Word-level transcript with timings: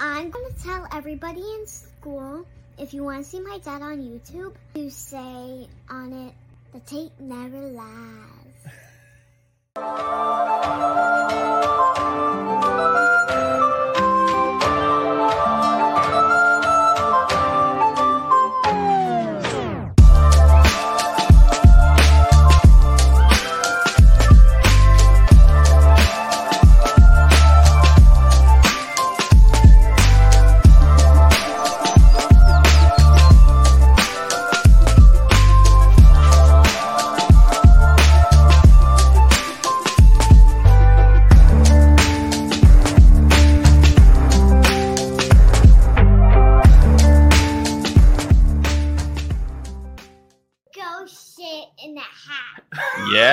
I'm 0.00 0.30
going 0.30 0.52
to 0.52 0.62
tell 0.62 0.86
everybody 0.92 1.40
in 1.40 1.66
school 1.66 2.46
if 2.78 2.94
you 2.94 3.02
want 3.02 3.24
to 3.24 3.28
see 3.28 3.40
my 3.40 3.58
dad 3.58 3.82
on 3.82 3.98
YouTube 3.98 4.54
to 4.74 4.90
say 4.90 5.66
on 5.90 6.12
it, 6.12 6.34
the 6.72 6.78
tape 6.80 7.10
never 7.18 7.58
lies. 7.58 7.84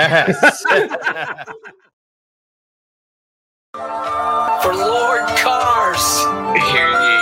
Yes. 0.06 0.64
For 4.64 4.74
Lord 4.74 5.26
Cars. 5.42 6.06
Hear 6.56 6.90
ye, 6.90 7.18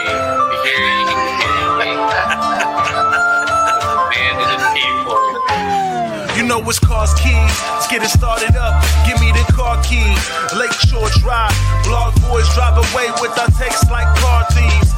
hear 0.64 0.84
ye, 0.84 1.16
hear 1.42 1.64
ye. 1.80 1.96
Man 4.12 4.34
to 4.38 4.46
the 4.52 4.70
people. 4.76 5.24
You 6.38 6.44
know 6.48 6.60
it's 6.70 6.80
cars 6.80 7.14
keys. 7.16 7.56
Let's 7.74 7.88
get 7.88 8.04
it 8.04 8.10
started 8.10 8.56
up. 8.56 8.84
Give 9.08 9.20
me 9.20 9.32
the 9.32 9.46
car 9.54 9.82
keys. 9.84 10.22
Lakeshore 10.54 11.10
Drive. 11.20 11.56
Blog 11.84 12.14
boys 12.30 12.48
drive 12.54 12.78
away 12.78 13.10
with 13.22 13.38
our 13.40 13.50
takes 13.58 13.90
like 13.90 14.08
car 14.20 14.46
thieves. 14.52 14.93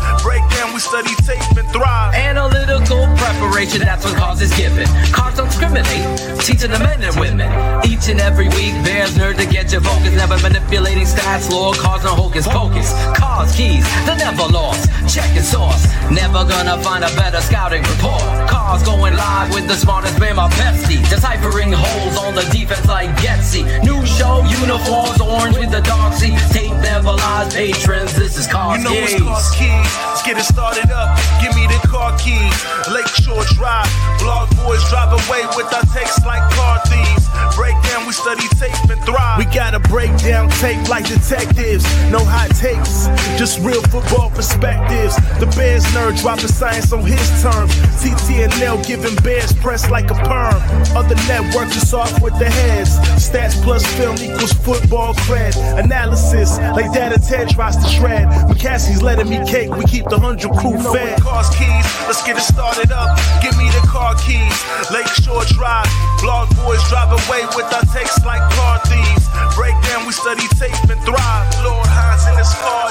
We 0.75 0.81
study 0.81 1.15
tape 1.23 1.39
and 1.55 1.69
thrive. 1.71 2.13
Analytical 2.15 3.07
preparation, 3.15 3.79
that's 3.79 4.03
what 4.03 4.17
cause 4.17 4.41
is 4.41 4.51
given. 4.57 4.85
Cars 5.13 5.35
don't 5.35 5.47
discriminate, 5.47 6.03
teaching 6.43 6.71
the 6.71 6.79
men 6.79 7.01
and 7.01 7.15
women. 7.15 7.47
Each 7.87 8.09
and 8.09 8.19
every 8.19 8.49
week, 8.49 8.75
there's 8.83 9.15
nerd 9.15 9.37
to 9.37 9.45
get 9.45 9.71
your 9.71 9.79
focus. 9.79 10.11
Never 10.11 10.37
manipulating 10.43 11.05
stats, 11.05 11.49
lore, 11.49 11.73
cars, 11.75 12.03
no 12.03 12.09
hocus 12.09 12.45
pocus. 12.45 12.91
Cars, 13.15 13.55
keys, 13.55 13.87
they 14.03 14.17
never 14.17 14.43
lost. 14.51 14.91
Checking 15.07 15.47
source, 15.47 15.87
never 16.11 16.43
gonna 16.43 16.75
find 16.83 17.05
a 17.05 17.11
better 17.15 17.39
scouting 17.39 17.83
report. 17.83 18.19
Cars 18.49 18.83
going 18.83 19.15
live 19.15 19.53
with 19.55 19.69
the 19.69 19.75
smartest 19.75 20.19
man, 20.19 20.35
my 20.35 20.49
bestie. 20.59 20.99
Deciphering 21.07 21.71
holes 21.71 22.17
on 22.17 22.35
the 22.35 22.43
defense 22.51 22.85
like 22.85 23.15
Getsy. 23.23 23.63
New 23.79 24.05
show, 24.05 24.43
uniforms, 24.43 25.21
orange 25.21 25.57
with 25.57 25.71
the 25.71 25.79
dark 25.87 26.13
seats. 26.15 26.51
Tape 26.51 26.75
never 26.83 27.13
lies, 27.13 27.55
patrons. 27.55 28.13
This 28.13 28.35
is 28.35 28.45
Cars, 28.45 28.83
You 28.83 28.89
know 28.89 29.39
Keys. 29.55 30.14
Let's 30.15 30.27
get 30.27 30.37
it 30.37 30.45
started 30.45 30.89
up. 30.91 31.19
Give 31.43 31.53
me 31.57 31.67
the 31.67 31.75
car 31.91 32.17
keys. 32.17 32.55
Lakeshore 32.87 33.43
Drive. 33.51 33.91
Blog 34.23 34.47
boys 34.63 34.79
drive 34.87 35.11
away 35.11 35.43
with 35.59 35.67
our 35.73 35.83
takes 35.91 36.23
like 36.23 36.39
car 36.55 36.79
thieves. 36.87 37.27
Break 37.55 37.75
down, 37.83 38.07
we 38.07 38.13
study 38.13 38.47
tape 38.55 38.75
and 38.89 39.01
thrive. 39.03 39.39
We 39.39 39.45
gotta 39.45 39.79
break 39.79 40.15
down 40.23 40.49
tape 40.63 40.87
like 40.87 41.07
detectives. 41.07 41.83
No 42.11 42.19
hot 42.23 42.51
takes, 42.55 43.07
just 43.37 43.59
real 43.59 43.81
football 43.91 44.29
perspectives. 44.29 45.15
The 45.39 45.51
Bears 45.55 45.83
nerd 45.91 46.19
dropping 46.21 46.47
science 46.47 46.91
on 46.93 47.03
his 47.03 47.27
terms. 47.43 47.75
TTNL 47.99 48.85
giving 48.87 49.15
Bears 49.23 49.51
press 49.53 49.89
like 49.89 50.11
a 50.11 50.15
perm. 50.15 50.59
Other 50.95 51.15
networks 51.27 51.75
is 51.75 51.93
off 51.93 52.21
with 52.21 52.37
the 52.39 52.49
heads. 52.49 52.95
Stats 53.19 53.61
plus 53.63 53.85
film 53.95 54.15
equals 54.19 54.53
football 54.53 55.13
cred. 55.27 55.55
Analysis 55.77 56.44
like 56.73 56.91
data 56.93 57.19
Ted 57.19 57.49
tries 57.49 57.77
to 57.77 57.87
shred. 57.87 58.27
McCaskey's 58.49 59.01
letting 59.01 59.29
me 59.29 59.43
cake. 59.45 59.69
We 59.75 59.85
keep 59.85 60.09
the 60.09 60.17
hundred 60.17 60.51
crew 60.57 60.77
fed. 60.93 61.21
Cars 61.21 61.49
keys, 61.53 61.85
let's 62.09 62.23
get 62.25 62.37
it 62.37 62.47
started 62.47 62.91
up. 62.91 63.17
Give 63.41 63.55
me 63.57 63.69
the 63.69 63.83
car 63.85 64.15
keys. 64.25 64.55
Lakeshore 64.89 65.45
Drive. 65.53 65.89
Blog 66.21 66.49
boys 66.63 66.81
drive 66.89 67.13
away 67.13 67.45
with 67.53 67.69
our 67.69 67.85
takes 67.93 68.17
like 68.25 68.41
car 68.57 68.79
thieves. 68.89 69.29
Break 69.55 69.75
down, 69.85 70.05
we 70.07 70.13
study 70.13 70.47
tape 70.57 70.75
and 70.89 71.01
thrive. 71.05 71.45
Lord 71.61 71.87
Hines 71.87 72.25
in 72.25 72.35
his 72.39 72.51
car. 72.57 72.89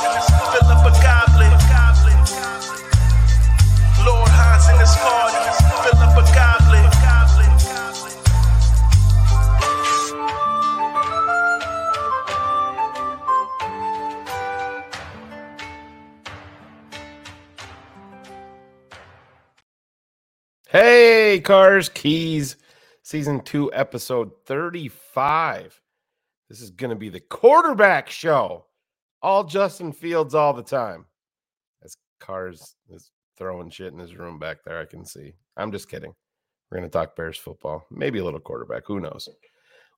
Fill 0.55 0.69
up 0.71 0.87
a 0.87 0.93
goblet. 1.03 1.53
Lord 4.05 4.29
Hines 4.29 4.69
in 4.69 4.77
his 4.79 4.95
car. 5.01 5.33
Fill 5.83 5.99
up 5.99 6.17
a 6.17 6.25
goblet. 6.35 6.54
Hey, 20.75 21.41
Cars, 21.41 21.89
Keys, 21.89 22.57
season 23.05 23.41
two, 23.43 23.73
episode 23.73 24.33
35. 24.47 25.81
This 26.49 26.61
is 26.61 26.71
going 26.71 26.91
to 26.91 26.97
be 26.97 27.09
the 27.09 27.21
quarterback 27.21 28.11
show. 28.11 28.65
All 29.23 29.45
Justin 29.45 29.93
Fields 29.93 30.35
all 30.35 30.53
the 30.53 30.65
time. 30.65 31.07
As 31.85 31.97
Cars 32.19 32.75
is 32.91 33.13
throwing 33.39 33.71
shit 33.71 33.93
in 33.93 34.01
his 34.01 34.17
room 34.17 34.41
back 34.41 34.65
there, 34.65 34.81
I 34.81 34.85
can 34.85 35.05
see. 35.05 35.35
I'm 35.57 35.71
just 35.71 35.89
kidding. 35.89 36.13
We're 36.69 36.79
going 36.79 36.91
to 36.91 36.93
talk 36.93 37.15
Bears 37.15 37.39
football, 37.39 37.87
maybe 37.89 38.19
a 38.19 38.25
little 38.25 38.41
quarterback. 38.41 38.83
Who 38.87 38.99
knows? 38.99 39.29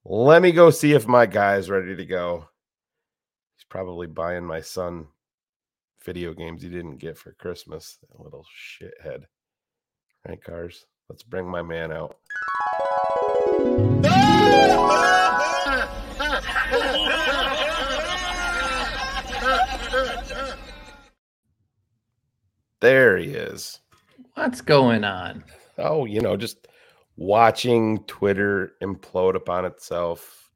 Let 0.04 0.42
me 0.42 0.53
go 0.53 0.69
see 0.69 0.92
if 0.92 1.09
my 1.09 1.25
guy's 1.25 1.70
ready 1.70 1.97
to 1.97 2.04
go. 2.04 2.50
He's 3.56 3.65
probably 3.70 4.09
buying 4.09 4.44
my 4.44 4.60
son 4.60 5.06
video 6.04 6.34
games 6.34 6.60
he 6.60 6.69
didn't 6.69 6.98
get 6.98 7.16
for 7.16 7.32
Christmas. 7.32 7.97
That 8.03 8.22
little 8.22 8.44
shithead. 8.54 9.25
Right, 10.28 10.42
cars. 10.42 10.87
Let's 11.09 11.22
bring 11.22 11.48
my 11.48 11.62
man 11.62 11.92
out. 11.92 12.16
There 22.81 23.16
he 23.19 23.26
is. 23.26 23.78
What's 24.34 24.60
going 24.60 25.04
on? 25.04 25.44
Oh, 25.78 26.06
you 26.06 26.20
know, 26.20 26.36
just 26.36 26.66
watching 27.16 28.03
Twitter 28.06 28.72
implode 28.82 29.36
upon 29.36 29.65
itself, 29.65 30.50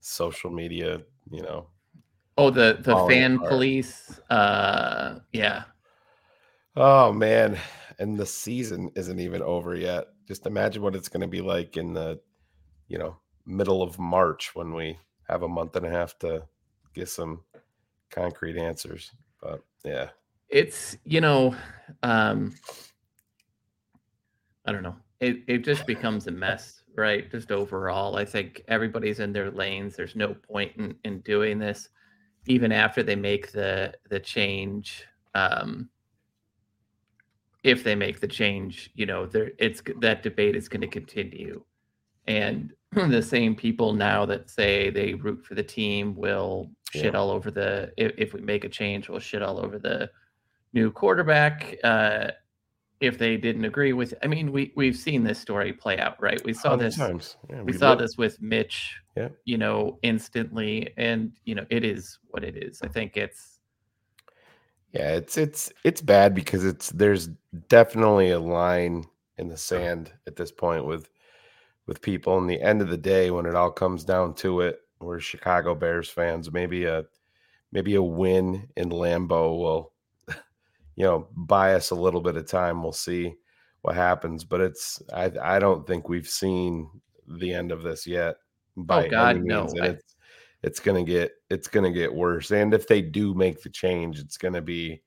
social 0.00 0.50
media, 0.50 1.02
you 1.30 1.42
know. 1.42 1.66
Oh, 2.38 2.48
the 2.48 2.78
the 2.80 2.96
fan 3.08 3.34
apart. 3.34 3.50
police. 3.50 4.20
Uh, 4.30 5.18
yeah. 5.32 5.64
Oh 6.76 7.12
man, 7.12 7.58
and 7.98 8.18
the 8.18 8.26
season 8.26 8.90
isn't 8.94 9.20
even 9.20 9.42
over 9.42 9.74
yet. 9.74 10.06
Just 10.26 10.46
imagine 10.46 10.82
what 10.82 10.94
it's 10.94 11.08
going 11.08 11.20
to 11.20 11.28
be 11.28 11.40
like 11.40 11.76
in 11.76 11.92
the, 11.92 12.20
you 12.88 12.98
know, 12.98 13.16
middle 13.46 13.82
of 13.82 13.98
March 13.98 14.54
when 14.54 14.72
we 14.72 14.98
have 15.28 15.42
a 15.42 15.48
month 15.48 15.76
and 15.76 15.86
a 15.86 15.90
half 15.90 16.18
to 16.18 16.42
get 16.94 17.08
some 17.08 17.42
concrete 18.10 18.56
answers. 18.56 19.10
But 19.40 19.62
yeah, 19.84 20.10
It's 20.48 20.96
you 21.04 21.20
know, 21.20 21.56
um, 22.02 22.54
I 24.64 24.72
don't 24.72 24.82
know. 24.82 24.96
It 25.20 25.42
it 25.46 25.58
just 25.58 25.86
becomes 25.86 26.26
a 26.26 26.30
mess, 26.30 26.82
right? 26.96 27.30
Just 27.30 27.50
overall, 27.50 28.16
I 28.16 28.24
think 28.24 28.62
everybody's 28.68 29.20
in 29.20 29.32
their 29.32 29.50
lanes. 29.50 29.96
There's 29.96 30.16
no 30.16 30.34
point 30.34 30.72
in 30.76 30.94
in 31.04 31.20
doing 31.20 31.58
this, 31.58 31.88
even 32.46 32.72
after 32.72 33.02
they 33.02 33.16
make 33.16 33.52
the 33.52 33.94
the 34.08 34.20
change. 34.20 35.04
Um, 35.34 35.88
if 37.64 37.84
they 37.84 37.94
make 37.94 38.20
the 38.20 38.26
change, 38.28 38.90
you 38.94 39.06
know, 39.06 39.26
there 39.26 39.52
it's 39.58 39.82
that 40.00 40.22
debate 40.22 40.56
is 40.56 40.68
going 40.68 40.80
to 40.80 40.86
continue, 40.88 41.62
and 42.26 42.72
the 42.92 43.22
same 43.22 43.54
people 43.54 43.92
now 43.92 44.26
that 44.26 44.50
say 44.50 44.90
they 44.90 45.14
root 45.14 45.44
for 45.44 45.54
the 45.54 45.62
team 45.62 46.14
will 46.16 46.70
shit 46.92 47.14
all 47.14 47.30
over 47.30 47.50
the 47.50 47.92
if, 47.96 48.12
if 48.18 48.34
we 48.34 48.40
make 48.40 48.64
a 48.64 48.68
change, 48.68 49.08
will 49.08 49.18
shit 49.20 49.42
all 49.42 49.58
over 49.58 49.78
the 49.78 50.10
new 50.72 50.90
quarterback. 50.90 51.76
Uh, 51.84 52.28
if 53.00 53.18
they 53.18 53.36
didn't 53.36 53.64
agree 53.64 53.92
with, 53.92 54.14
I 54.22 54.28
mean, 54.28 54.52
we 54.52 54.72
we've 54.76 54.96
seen 54.96 55.24
this 55.24 55.38
story 55.40 55.72
play 55.72 55.98
out, 55.98 56.20
right? 56.22 56.40
We 56.44 56.52
saw 56.52 56.76
this. 56.76 56.96
Yeah, 56.98 57.62
We 57.62 57.72
saw 57.72 57.90
lived- 57.90 58.02
this 58.02 58.16
with 58.16 58.40
Mitch, 58.40 58.96
Yeah. 59.16 59.30
you 59.44 59.58
know, 59.58 59.98
instantly, 60.02 60.92
and 60.96 61.32
you 61.44 61.56
know, 61.56 61.66
it 61.68 61.84
is 61.84 62.18
what 62.28 62.44
it 62.44 62.56
is. 62.56 62.80
I 62.82 62.86
think 62.88 63.16
it's 63.16 63.51
Yeah, 64.92 65.12
it's 65.14 65.38
it's 65.38 65.72
it's 65.84 66.02
bad 66.02 66.34
because 66.34 66.64
it's 66.64 66.90
there's 66.90 67.28
definitely 67.68 68.30
a 68.30 68.38
line 68.38 69.06
in 69.38 69.48
the 69.48 69.54
uh-huh. 69.54 69.58
sand 69.58 70.12
at 70.26 70.36
this 70.36 70.52
point 70.52 70.84
with 70.84 71.08
with 71.86 72.02
people. 72.02 72.38
And 72.38 72.48
the 72.48 72.60
end 72.60 72.82
of 72.82 72.88
the 72.88 72.98
day, 72.98 73.30
when 73.30 73.46
it 73.46 73.54
all 73.54 73.70
comes 73.70 74.04
down 74.04 74.34
to 74.36 74.60
it, 74.60 74.80
we're 75.00 75.18
Chicago 75.20 75.74
Bears 75.74 76.08
fans. 76.08 76.52
Maybe 76.52 76.84
a 76.84 77.04
maybe 77.72 77.94
a 77.94 78.02
win 78.02 78.68
in 78.76 78.90
Lambeau 78.90 79.58
will 79.58 79.92
you 80.96 81.04
know, 81.04 81.28
buy 81.34 81.74
us 81.74 81.90
a 81.90 81.94
little 81.94 82.20
bit 82.20 82.36
of 82.36 82.46
time. 82.46 82.82
We'll 82.82 82.92
see 82.92 83.34
what 83.80 83.96
happens, 83.96 84.44
but 84.44 84.60
it's 84.60 85.02
I 85.12 85.32
I 85.42 85.58
don't 85.58 85.86
think 85.86 86.08
we've 86.08 86.28
seen 86.28 86.88
the 87.26 87.52
end 87.54 87.72
of 87.72 87.82
this 87.82 88.06
yet. 88.06 88.36
Oh 88.78 88.82
by 88.82 89.06
Oh, 89.06 89.10
God, 89.10 89.42
no. 89.42 89.68
I- 89.80 89.98
it's 90.62 90.80
gonna 90.80 91.04
get 91.04 91.32
it's 91.50 91.68
gonna 91.68 91.92
get 91.92 92.12
worse. 92.12 92.50
And 92.50 92.72
if 92.72 92.86
they 92.86 93.02
do 93.02 93.34
make 93.34 93.62
the 93.62 93.70
change, 93.70 94.18
it's 94.18 94.36
gonna 94.36 94.62
be 94.62 95.02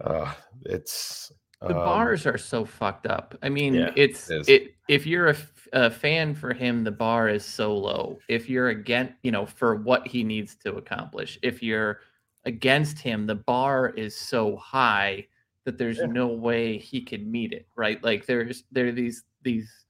uh 0.00 0.32
it's 0.64 1.32
the 1.60 1.68
um, 1.68 1.84
bars 1.84 2.26
are 2.26 2.38
so 2.38 2.64
fucked 2.64 3.06
up. 3.06 3.36
I 3.42 3.48
mean, 3.48 3.74
Yeah, 3.74 3.90
it's 3.96 4.30
it 4.30 4.48
it. 4.48 4.74
If 4.88 5.06
you're 5.06 5.34
a 5.72 5.90
fan 5.90 6.34
for 6.34 6.52
him, 6.52 6.84
the 6.84 6.90
bar 6.90 7.28
is 7.28 7.44
so 7.44 7.76
low. 7.76 8.18
If 8.28 8.48
you're 8.48 8.68
against, 8.68 9.14
you 9.22 9.32
know, 9.32 9.46
for 9.46 9.74
what 9.76 10.06
he 10.06 10.22
needs 10.22 10.54
to 10.56 10.76
accomplish. 10.76 11.38
If 11.42 11.62
you're 11.62 12.00
against 12.44 12.98
him, 12.98 13.26
the 13.26 13.34
bar 13.34 13.88
is 13.88 14.14
so 14.14 14.56
high 14.56 15.26
that 15.64 15.76
there's 15.76 15.98
Yeah. 15.98 16.06
no 16.06 16.28
way 16.28 16.78
he 16.78 17.02
could 17.02 17.26
meet 17.26 17.52
it. 17.52 17.66
Right? 17.74 18.02
Like 18.04 18.26
there's 18.26 18.64
there 18.70 18.88
are 18.88 18.92
these 18.92 19.24
these 19.42 19.86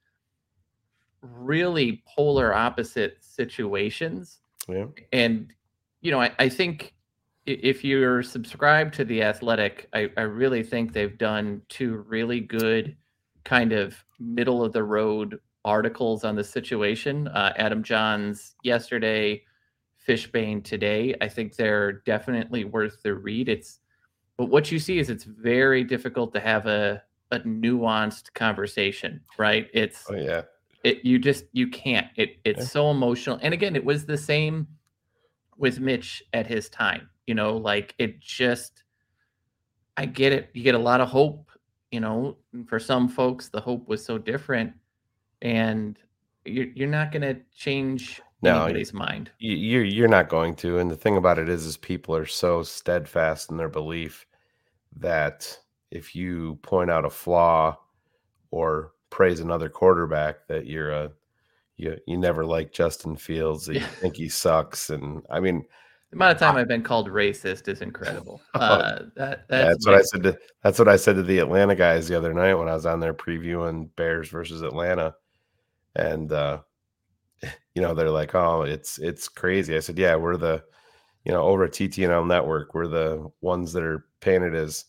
really 1.20 2.02
polar 2.06 2.54
opposite 2.54 3.18
situations 3.20 4.40
yeah. 4.68 4.86
and 5.12 5.52
you 6.00 6.10
know 6.10 6.20
I, 6.20 6.32
I 6.38 6.48
think 6.48 6.94
if 7.46 7.84
you're 7.84 8.22
subscribed 8.22 8.94
to 8.94 9.04
the 9.04 9.22
athletic 9.22 9.88
I, 9.92 10.10
I 10.16 10.22
really 10.22 10.62
think 10.62 10.92
they've 10.92 11.16
done 11.16 11.62
two 11.68 12.04
really 12.08 12.40
good 12.40 12.96
kind 13.44 13.72
of 13.72 13.96
middle 14.18 14.64
of 14.64 14.72
the 14.72 14.82
road 14.82 15.38
articles 15.64 16.24
on 16.24 16.34
the 16.34 16.44
situation 16.44 17.28
uh, 17.28 17.52
adam 17.56 17.82
jahns 17.82 18.54
yesterday 18.62 19.42
fishbain 20.06 20.62
today 20.62 21.14
i 21.20 21.28
think 21.28 21.56
they're 21.56 21.92
definitely 21.92 22.64
worth 22.64 23.02
the 23.02 23.14
read 23.14 23.48
it's 23.48 23.80
but 24.36 24.46
what 24.46 24.70
you 24.70 24.78
see 24.78 24.98
is 24.98 25.10
it's 25.10 25.24
very 25.24 25.82
difficult 25.82 26.32
to 26.32 26.40
have 26.40 26.66
a 26.66 27.02
a 27.32 27.40
nuanced 27.40 28.32
conversation 28.34 29.20
right 29.38 29.68
it's 29.74 30.06
Oh 30.08 30.14
yeah. 30.14 30.42
It 30.86 31.04
you 31.04 31.18
just 31.18 31.44
you 31.52 31.68
can't. 31.68 32.06
It 32.16 32.38
it's 32.44 32.62
Yeah. 32.62 32.68
so 32.68 32.90
emotional 32.90 33.38
and 33.42 33.52
again 33.52 33.76
it 33.76 33.84
was 33.84 34.06
the 34.06 34.16
same 34.18 34.66
with 35.58 35.80
mitch 35.80 36.22
at 36.32 36.46
his 36.46 36.68
time 36.68 37.08
you 37.26 37.34
know 37.34 37.56
like 37.56 37.94
it 37.98 38.20
just 38.20 38.84
i 39.96 40.06
get 40.06 40.32
it. 40.32 40.50
You 40.54 40.62
get 40.62 40.74
a 40.74 40.78
lot 40.78 41.00
of 41.00 41.08
hope 41.08 41.50
you 41.90 42.00
know 42.00 42.36
for 42.66 42.78
some 42.78 43.08
folks 43.08 43.48
the 43.48 43.60
hope 43.60 43.88
was 43.88 44.04
so 44.04 44.18
different 44.18 44.72
and 45.42 45.98
you're, 46.44 46.66
you're 46.74 46.88
not 46.88 47.10
going 47.12 47.22
to 47.22 47.40
change 47.54 48.20
No, 48.42 48.66
anybody's 48.66 48.92
mind. 48.92 49.30
you're 49.38 49.84
you're 49.84 50.08
not 50.08 50.28
going 50.28 50.54
to 50.56 50.78
and 50.78 50.90
the 50.90 50.96
thing 50.96 51.16
about 51.16 51.38
it 51.38 51.48
is 51.48 51.66
is 51.66 51.76
people 51.76 52.14
are 52.16 52.26
so 52.26 52.62
steadfast 52.62 53.50
in 53.50 53.56
their 53.56 53.68
belief 53.68 54.26
that 54.96 55.58
if 55.90 56.14
you 56.14 56.58
point 56.62 56.90
out 56.90 57.04
a 57.04 57.10
flaw 57.10 57.76
or 58.50 58.92
praise 59.16 59.40
another 59.40 59.70
quarterback 59.70 60.46
that 60.46 60.66
you're 60.66 60.90
a 60.90 61.10
you 61.78 61.96
you 62.06 62.18
never 62.18 62.44
like 62.44 62.70
Justin 62.70 63.16
Fields 63.16 63.64
that 63.64 63.72
you 63.72 63.80
Yeah. 63.80 63.86
think 63.86 64.14
he 64.14 64.28
sucks 64.28 64.90
and 64.90 65.22
I 65.30 65.40
mean 65.40 65.64
the 66.10 66.16
amount 66.16 66.34
of 66.34 66.38
time 66.38 66.56
i've 66.56 66.68
been 66.68 66.82
called 66.82 67.08
racist 67.08 67.66
is 67.66 67.80
incredible. 67.80 68.42
Oh, 68.54 68.58
uh, 68.58 69.06
that, 69.16 69.48
that's, 69.48 69.68
that's, 69.68 69.86
what 69.86 69.94
I 69.94 70.02
said 70.02 70.22
to 70.24 70.38
that's 70.62 70.78
what 70.78 70.88
I 70.88 70.96
said 70.96 71.16
to 71.16 71.22
the 71.22 71.38
Atlanta 71.38 71.74
guys 71.74 72.08
the 72.08 72.14
other 72.18 72.34
night 72.34 72.56
when 72.56 72.68
I 72.68 72.74
was 72.74 72.84
on 72.84 73.00
there 73.00 73.14
previewing 73.14 73.88
Bears 73.96 74.28
versus 74.28 74.60
Atlanta 74.60 75.14
and 75.94 76.30
uh 76.30 76.58
you 77.74 77.80
know 77.80 77.94
they're 77.94 78.10
like 78.10 78.34
oh 78.34 78.62
it's 78.64 78.98
it's 78.98 79.30
crazy. 79.30 79.74
I 79.74 79.80
said 79.80 79.98
yeah 79.98 80.16
we're 80.16 80.36
the 80.36 80.62
you 81.24 81.32
know 81.32 81.40
over 81.40 81.64
at 81.64 81.72
TTNL 81.72 82.26
network 82.26 82.74
we're 82.74 82.86
the 82.86 83.30
ones 83.40 83.72
that 83.72 83.82
are 83.82 84.04
painted 84.20 84.54
as 84.54 84.84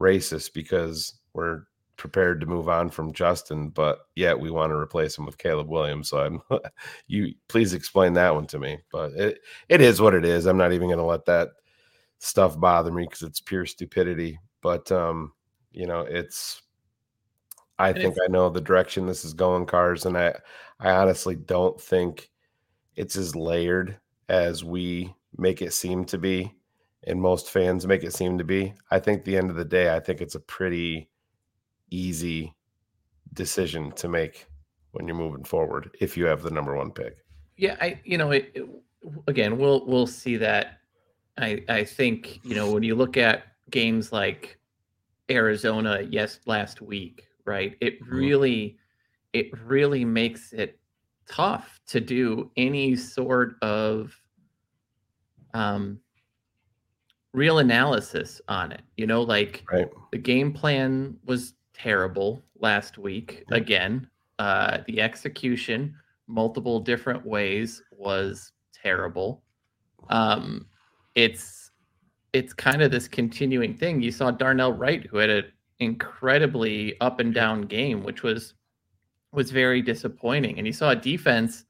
racist 0.00 0.54
because 0.54 1.20
we're 1.34 1.64
prepared 1.98 2.40
to 2.40 2.46
move 2.46 2.68
on 2.68 2.88
from 2.88 3.12
Justin 3.12 3.68
but 3.68 4.06
yet 4.16 4.38
we 4.38 4.50
want 4.50 4.70
to 4.70 4.76
replace 4.76 5.18
him 5.18 5.26
with 5.26 5.36
Caleb 5.36 5.68
Williams 5.68 6.08
so 6.08 6.20
I'm 6.20 6.40
you 7.06 7.34
please 7.48 7.74
explain 7.74 8.14
that 8.14 8.34
one 8.34 8.46
to 8.46 8.58
me 8.58 8.78
but 8.90 9.12
it 9.12 9.40
it 9.68 9.80
is 9.80 10.00
what 10.00 10.14
it 10.14 10.24
is 10.24 10.46
I'm 10.46 10.56
not 10.56 10.72
even 10.72 10.88
going 10.88 10.98
to 10.98 11.04
let 11.04 11.26
that 11.26 11.50
stuff 12.18 12.58
bother 12.58 12.90
me 12.90 13.04
because 13.04 13.22
it's 13.22 13.40
pure 13.40 13.66
stupidity 13.66 14.38
but 14.62 14.90
um 14.90 15.32
you 15.72 15.86
know 15.86 16.00
it's 16.00 16.62
I 17.80 17.92
think 17.92 18.16
I 18.24 18.28
know 18.28 18.48
the 18.48 18.60
direction 18.60 19.06
this 19.06 19.24
is 19.24 19.34
going 19.34 19.66
cars 19.66 20.06
and 20.06 20.16
I 20.16 20.34
I 20.80 20.90
honestly 20.92 21.36
don't 21.36 21.80
think 21.80 22.30
it's 22.96 23.16
as 23.16 23.36
layered 23.36 23.98
as 24.28 24.64
we 24.64 25.14
make 25.36 25.62
it 25.62 25.72
seem 25.72 26.04
to 26.06 26.18
be 26.18 26.54
and 27.04 27.20
most 27.20 27.50
fans 27.50 27.86
make 27.86 28.02
it 28.02 28.14
seem 28.14 28.38
to 28.38 28.44
be. 28.44 28.74
I 28.90 28.98
think 28.98 29.24
the 29.24 29.36
end 29.36 29.50
of 29.50 29.56
the 29.56 29.64
day, 29.64 29.94
I 29.94 30.00
think 30.00 30.20
it's 30.20 30.34
a 30.34 30.40
pretty 30.40 31.08
easy 31.90 32.52
decision 33.34 33.92
to 33.92 34.08
make 34.08 34.46
when 34.92 35.06
you're 35.06 35.16
moving 35.16 35.44
forward 35.44 35.90
if 36.00 36.16
you 36.16 36.24
have 36.26 36.42
the 36.42 36.50
number 36.50 36.76
one 36.76 36.90
pick. 36.92 37.16
Yeah, 37.56 37.76
I 37.80 38.00
you 38.04 38.18
know 38.18 38.30
it, 38.30 38.50
it- 38.54 38.68
again 39.26 39.58
we'll 39.58 39.86
we'll 39.86 40.06
see 40.06 40.36
that. 40.38 40.80
I 41.38 41.64
I 41.68 41.84
think 41.84 42.40
you 42.44 42.54
know 42.54 42.70
when 42.72 42.82
you 42.82 42.94
look 42.94 43.16
at 43.16 43.44
games 43.70 44.12
like 44.12 44.58
Arizona 45.30 46.00
yes 46.10 46.40
last 46.46 46.80
week, 46.82 47.26
right? 47.44 47.76
It 47.80 48.00
Mhm. 48.02 48.10
really 48.10 48.78
it 49.32 49.46
really 49.60 50.04
makes 50.04 50.52
it 50.52 50.80
tough 51.28 51.80
to 51.88 52.00
do 52.00 52.50
any 52.56 52.96
sort 52.96 53.56
of 53.62 54.14
um 55.54 56.00
real 57.32 57.58
analysis 57.58 58.40
on 58.48 58.72
it. 58.72 58.82
You 58.96 59.06
know, 59.06 59.22
like 59.22 59.64
Right. 59.70 59.88
the 60.12 60.18
game 60.18 60.52
plan 60.52 61.18
was 61.24 61.54
terrible 61.78 62.42
last 62.58 62.98
week 62.98 63.44
again. 63.50 64.08
Uh 64.38 64.78
the 64.86 65.00
execution 65.00 65.94
multiple 66.28 66.78
different 66.78 67.26
ways 67.26 67.82
was 67.90 68.52
terrible. 68.72 69.42
Um, 70.10 70.66
it's 71.14 71.72
it's 72.34 72.52
kind 72.52 72.82
of 72.82 72.90
this 72.90 73.08
continuing 73.08 73.74
thing. 73.74 74.02
You 74.02 74.12
saw 74.12 74.30
Darnell 74.30 74.72
Wright, 74.72 75.06
who 75.06 75.16
had 75.16 75.30
an 75.30 75.44
incredibly 75.80 77.00
up 77.00 77.20
and 77.20 77.32
down 77.34 77.62
game, 77.62 78.02
which 78.04 78.22
was 78.22 78.54
was 79.32 79.50
very 79.50 79.82
disappointing. 79.82 80.58
And 80.58 80.66
you 80.66 80.72
saw 80.72 80.90
a 80.90 80.96
defense 80.96 81.64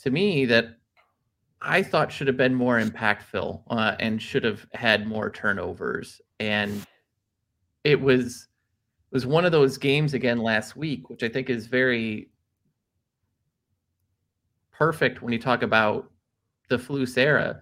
to 0.00 0.10
me 0.10 0.44
that 0.46 0.76
I 1.60 1.82
thought 1.82 2.12
should 2.12 2.26
have 2.26 2.36
been 2.36 2.54
more 2.54 2.80
impactful 2.80 3.62
uh, 3.70 3.94
and 4.00 4.20
should 4.20 4.44
have 4.44 4.66
had 4.72 5.06
more 5.06 5.30
turnovers. 5.30 6.20
And 6.40 6.84
it 7.84 8.00
was 8.00 8.48
was 9.12 9.26
one 9.26 9.44
of 9.44 9.52
those 9.52 9.76
games 9.78 10.14
again 10.14 10.38
last 10.38 10.74
week, 10.76 11.10
which 11.10 11.22
I 11.22 11.28
think 11.28 11.50
is 11.50 11.66
very 11.66 12.30
perfect 14.72 15.22
when 15.22 15.32
you 15.32 15.38
talk 15.38 15.62
about 15.62 16.10
the 16.68 16.76
Flus 16.76 17.16
era. 17.18 17.60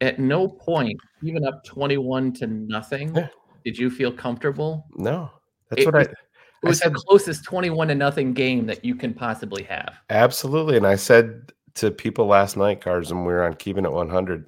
At 0.00 0.18
no 0.18 0.48
point, 0.48 0.98
even 1.22 1.44
up 1.46 1.64
21 1.64 2.32
to 2.34 2.46
nothing, 2.46 3.14
Yeah. 3.14 3.28
did 3.64 3.76
you 3.76 3.90
feel 3.90 4.12
comfortable? 4.12 4.86
No. 4.96 5.30
That's 5.68 5.82
It 5.82 5.86
what 5.86 5.96
I 5.96 6.00
It 6.02 6.68
was 6.68 6.78
said 6.78 6.92
the 6.92 6.98
closest 7.08 7.44
21 7.44 7.88
to 7.88 7.94
nothing 7.94 8.32
game 8.32 8.66
that 8.66 8.84
you 8.84 8.94
can 8.94 9.12
possibly 9.12 9.64
have. 9.64 9.98
Absolutely. 10.10 10.76
And 10.76 10.86
I 10.86 10.94
said 10.94 11.52
to 11.74 11.90
people 11.90 12.26
last 12.26 12.56
night, 12.56 12.80
cars, 12.80 13.10
and 13.10 13.26
we 13.26 13.32
were 13.32 13.42
on 13.44 13.54
keeping 13.54 13.84
it 13.84 13.90
100. 13.92 14.46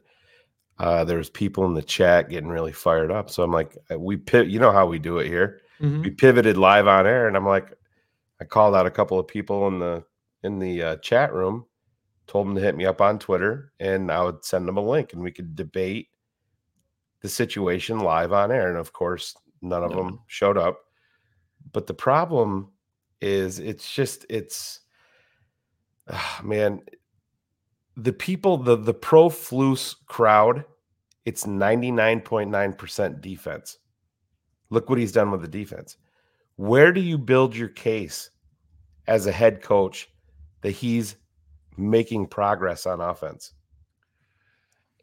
Uh, 0.78 1.04
there 1.04 1.18
was 1.18 1.30
people 1.30 1.64
in 1.66 1.74
the 1.74 1.82
chat 1.82 2.28
getting 2.28 2.48
really 2.50 2.72
fired 2.72 3.10
up. 3.10 3.30
So 3.30 3.42
I'm 3.42 3.50
like, 3.52 3.76
uh, 3.90 3.98
we 3.98 4.16
pivot, 4.16 4.48
you 4.48 4.60
know 4.60 4.70
how 4.72 4.86
we 4.86 4.98
do 5.00 5.18
it 5.18 5.26
here. 5.26 5.60
We 6.02 6.10
pivoted 6.10 6.56
live 6.56 6.86
on 6.86 7.06
air, 7.06 7.26
and 7.28 7.36
I'm 7.36 7.46
like, 7.46 7.72
I 8.40 8.44
called 8.44 8.74
out 8.74 8.86
a 8.86 8.90
couple 8.90 9.18
of 9.18 9.28
people 9.28 9.68
in 9.68 9.78
the 9.78 10.04
in 10.44 10.58
the 10.58 10.82
uh, 10.82 10.96
chat 10.98 11.32
room, 11.32 11.66
told 12.26 12.46
them 12.48 12.54
to 12.56 12.60
hit 12.60 12.76
me 12.76 12.86
up 12.86 13.00
on 13.00 13.18
Twitter, 13.18 13.72
and 13.80 14.10
I 14.12 14.22
would 14.22 14.44
send 14.44 14.68
them 14.68 14.76
a 14.78 14.82
link, 14.82 15.12
and 15.12 15.22
we 15.22 15.32
could 15.32 15.56
debate 15.56 16.08
the 17.20 17.28
situation 17.28 18.00
live 18.00 18.32
on 18.32 18.52
air. 18.52 18.68
And 18.68 18.78
of 18.78 18.92
course, 18.92 19.36
none 19.62 19.82
of 19.84 19.92
No. 19.92 19.96
them 19.96 20.20
showed 20.26 20.58
up. 20.58 20.80
But 21.72 21.86
the 21.86 21.94
problem 21.94 22.72
is, 23.20 23.58
it's 23.58 23.92
just 23.94 24.26
it's 24.30 24.80
ah, 26.10 26.40
man, 26.44 26.82
the 27.96 28.12
people, 28.12 28.56
the 28.58 28.76
the 28.76 28.94
pro 28.94 29.28
flus 29.28 29.94
crowd, 30.06 30.64
it's 31.24 31.44
99.9% 31.46 33.20
defense. 33.20 33.78
Look 34.74 34.90
what 34.90 34.98
he's 34.98 35.12
done 35.12 35.30
with 35.30 35.40
the 35.40 35.48
defense. 35.48 35.96
Where 36.56 36.92
do 36.92 37.00
you 37.00 37.16
build 37.16 37.54
your 37.54 37.68
case 37.68 38.30
as 39.06 39.26
a 39.26 39.32
head 39.32 39.62
coach 39.62 40.10
that 40.62 40.72
he's 40.72 41.14
making 41.76 42.26
progress 42.26 42.84
on 42.84 43.00
offense? 43.00 43.52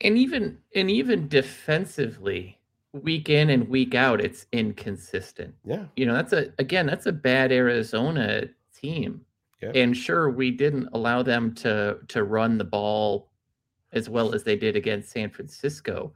And 0.02 0.18
even 0.18 0.58
and 0.76 0.92
even 0.92 1.30
defensively, 1.30 2.60
week 2.92 3.30
in 3.30 3.50
and 3.50 3.70
week 3.70 3.96
out, 3.96 4.20
it's 4.20 4.46
inconsistent. 4.52 5.56
Yeah. 5.64 5.86
You 5.96 6.06
know, 6.06 6.14
that's 6.14 6.34
a 6.34 6.52
again, 6.60 6.86
that's 6.86 7.06
a 7.06 7.14
bad 7.14 7.54
Arizona 7.54 8.44
team. 8.76 9.22
Yeah. 9.62 9.72
And 9.74 9.96
sure, 9.96 10.30
we 10.30 10.52
didn't 10.52 10.90
allow 10.92 11.24
them 11.24 11.54
to 11.56 12.00
to 12.10 12.24
run 12.24 12.58
the 12.58 12.66
ball 12.66 13.30
as 13.94 14.10
well 14.10 14.34
as 14.36 14.44
they 14.44 14.58
did 14.58 14.76
against 14.76 15.12
San 15.12 15.30
Francisco. 15.30 16.14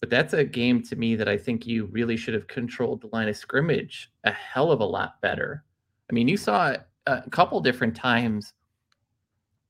But 0.00 0.10
that's 0.10 0.34
a 0.34 0.44
game 0.44 0.82
to 0.84 0.96
me 0.96 1.16
that 1.16 1.28
I 1.28 1.36
think 1.38 1.66
you 1.66 1.86
really 1.86 2.16
should 2.16 2.34
have 2.34 2.46
controlled 2.46 3.00
the 3.00 3.08
line 3.12 3.28
of 3.28 3.36
scrimmage 3.36 4.12
a 4.24 4.30
hell 4.30 4.70
of 4.70 4.80
a 4.80 4.84
lot 4.84 5.20
better. 5.20 5.64
I 6.10 6.12
mean, 6.12 6.28
you 6.28 6.36
saw 6.36 6.70
it 6.70 6.82
a 7.06 7.28
couple 7.30 7.60
different 7.60 7.96
times. 7.96 8.52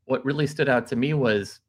What 0.06 0.24
really 0.24 0.46
stood 0.46 0.68
out 0.68 0.86
to 0.88 0.96
me 0.96 1.14
was 1.14 1.60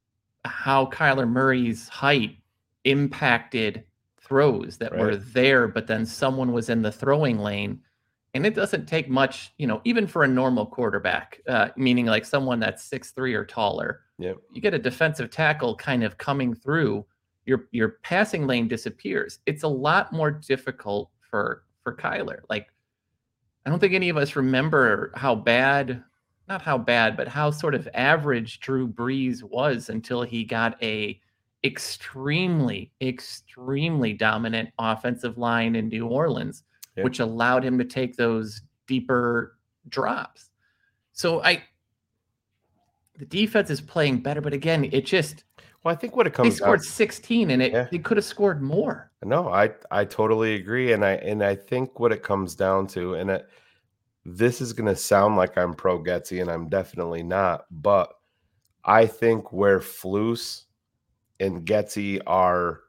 how 0.45 0.87
Kyler 0.87 1.29
Murray's 1.29 1.87
height 1.87 2.37
impacted 2.83 3.83
throws 4.19 4.77
that 4.77 4.95
were 4.95 5.15
there, 5.15 5.67
but 5.67 5.87
then 5.87 6.05
someone 6.05 6.51
was 6.51 6.69
in 6.69 6.81
the 6.81 6.91
throwing 6.91 7.39
lane. 7.39 7.81
And 8.33 8.45
it 8.45 8.55
doesn't 8.55 8.87
take 8.87 9.09
much, 9.09 9.53
you 9.57 9.67
know, 9.67 9.81
even 9.83 10.05
for 10.05 10.23
a 10.23 10.27
normal 10.27 10.65
quarterback, 10.65 11.41
uh, 11.47 11.69
meaning 11.75 12.05
like 12.05 12.25
someone 12.25 12.59
that's 12.59 12.83
six 12.83 13.11
three 13.11 13.33
or 13.33 13.45
taller. 13.45 14.01
Yep. 14.19 14.37
You 14.51 14.61
get 14.61 14.73
a 14.73 14.79
defensive 14.79 15.31
tackle 15.31 15.75
kind 15.75 16.03
of 16.03 16.17
coming 16.17 16.53
through, 16.53 17.05
your 17.47 17.67
your 17.71 17.97
passing 18.03 18.45
lane 18.45 18.67
disappears. 18.67 19.39
It's 19.47 19.63
a 19.63 19.67
lot 19.67 20.13
more 20.13 20.29
difficult 20.29 21.09
for 21.19 21.63
for 21.83 21.95
Kyler. 21.95 22.41
Like, 22.49 22.67
I 23.65 23.69
don't 23.69 23.79
think 23.79 23.93
any 23.93 24.09
of 24.09 24.17
us 24.17 24.35
remember 24.35 25.11
how 25.15 25.33
bad, 25.33 26.03
not 26.47 26.61
how 26.61 26.77
bad, 26.77 27.15
but 27.17 27.27
how 27.29 27.49
sort 27.49 27.73
of 27.73 27.87
average 27.93 28.59
Drew 28.59 28.87
Brees 28.87 29.41
was 29.41 29.89
until 29.89 30.21
he 30.21 30.43
got 30.43 30.81
a 30.83 31.19
extremely, 31.63 32.91
extremely 33.01 34.13
dominant 34.13 34.69
offensive 34.77 35.37
line 35.37 35.75
in 35.75 35.87
New 35.87 36.05
Orleans, 36.07 36.63
Yeah. 36.95 37.03
which 37.03 37.19
allowed 37.19 37.63
him 37.63 37.77
to 37.77 37.85
take 37.85 38.15
those 38.15 38.61
deeper 38.85 39.57
drops. 39.89 40.49
So 41.13 41.41
I 41.43 41.63
the 43.17 43.25
defense 43.25 43.69
is 43.71 43.81
playing 43.81 44.21
better, 44.21 44.41
but 44.41 44.53
again, 44.53 44.89
it 44.91 45.05
just 45.05 45.43
Well, 45.83 45.93
I 45.93 45.97
think 45.97 46.15
what 46.15 46.27
it 46.27 46.33
comes 46.33 46.59
down 46.59 46.65
scored 46.65 46.83
16 46.83 47.51
and 47.51 47.61
it 47.61 47.71
Yeah. 47.71 47.87
they 47.91 47.99
could 47.99 48.17
have 48.17 48.25
scored 48.25 48.61
more. 48.61 49.11
No, 49.23 49.47
I 49.49 49.71
I 49.91 50.05
totally 50.05 50.55
agree, 50.55 50.91
and 50.93 51.05
I 51.05 51.13
and 51.13 51.43
I 51.43 51.55
think 51.55 51.99
what 51.99 52.11
it 52.11 52.23
comes 52.23 52.55
down 52.55 52.87
to, 52.87 53.13
and 53.15 53.29
it, 53.29 53.49
this 54.25 54.59
is 54.61 54.73
going 54.73 54.87
to 54.93 54.95
sound 54.95 55.37
like 55.37 55.57
I'm 55.57 55.73
pro 55.73 55.99
Getsy, 56.03 56.41
and 56.41 56.49
I'm 56.51 56.67
definitely 56.69 57.23
not, 57.23 57.65
but 57.71 58.13
I 58.83 59.05
think 59.05 59.51
where 59.53 59.79
Flus 59.79 60.63
and 61.39 61.65
Getsy 61.65 62.19
are 62.27 62.81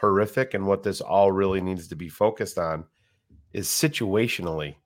horrific, 0.00 0.54
and 0.54 0.66
what 0.66 0.82
this 0.82 1.00
all 1.00 1.32
really 1.32 1.60
needs 1.60 1.88
to 1.88 1.96
be 1.96 2.08
focused 2.08 2.58
on 2.58 2.84
is 3.52 3.66
situationally, 3.68 4.76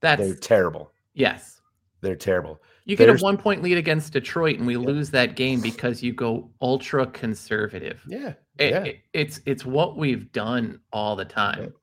That's 0.00 0.20
they're 0.22 0.34
terrible. 0.34 0.92
yes. 1.14 1.60
They're 2.02 2.16
terrible. 2.16 2.62
You 2.86 2.96
get 2.96 3.08
a 3.08 3.16
one 3.22 3.36
point 3.36 3.62
lead 3.62 3.76
against 3.76 4.12
Detroit 4.12 4.58
and 4.58 4.66
we 4.66 4.74
Yeah. 4.74 4.86
lose 4.86 5.10
that 5.10 5.34
game 5.36 5.60
because 5.60 6.02
you 6.02 6.12
go 6.12 6.50
ultra 6.62 7.04
conservative. 7.06 8.00
Yeah, 8.06 8.34
It- 8.58 8.70
yeah. 8.70 8.84
it- 8.84 9.00
it's 9.12 9.40
it's 9.44 9.66
what 9.66 9.96
we've 9.96 10.30
done 10.32 10.80
all 10.92 11.16
the 11.16 11.24
time. 11.24 11.74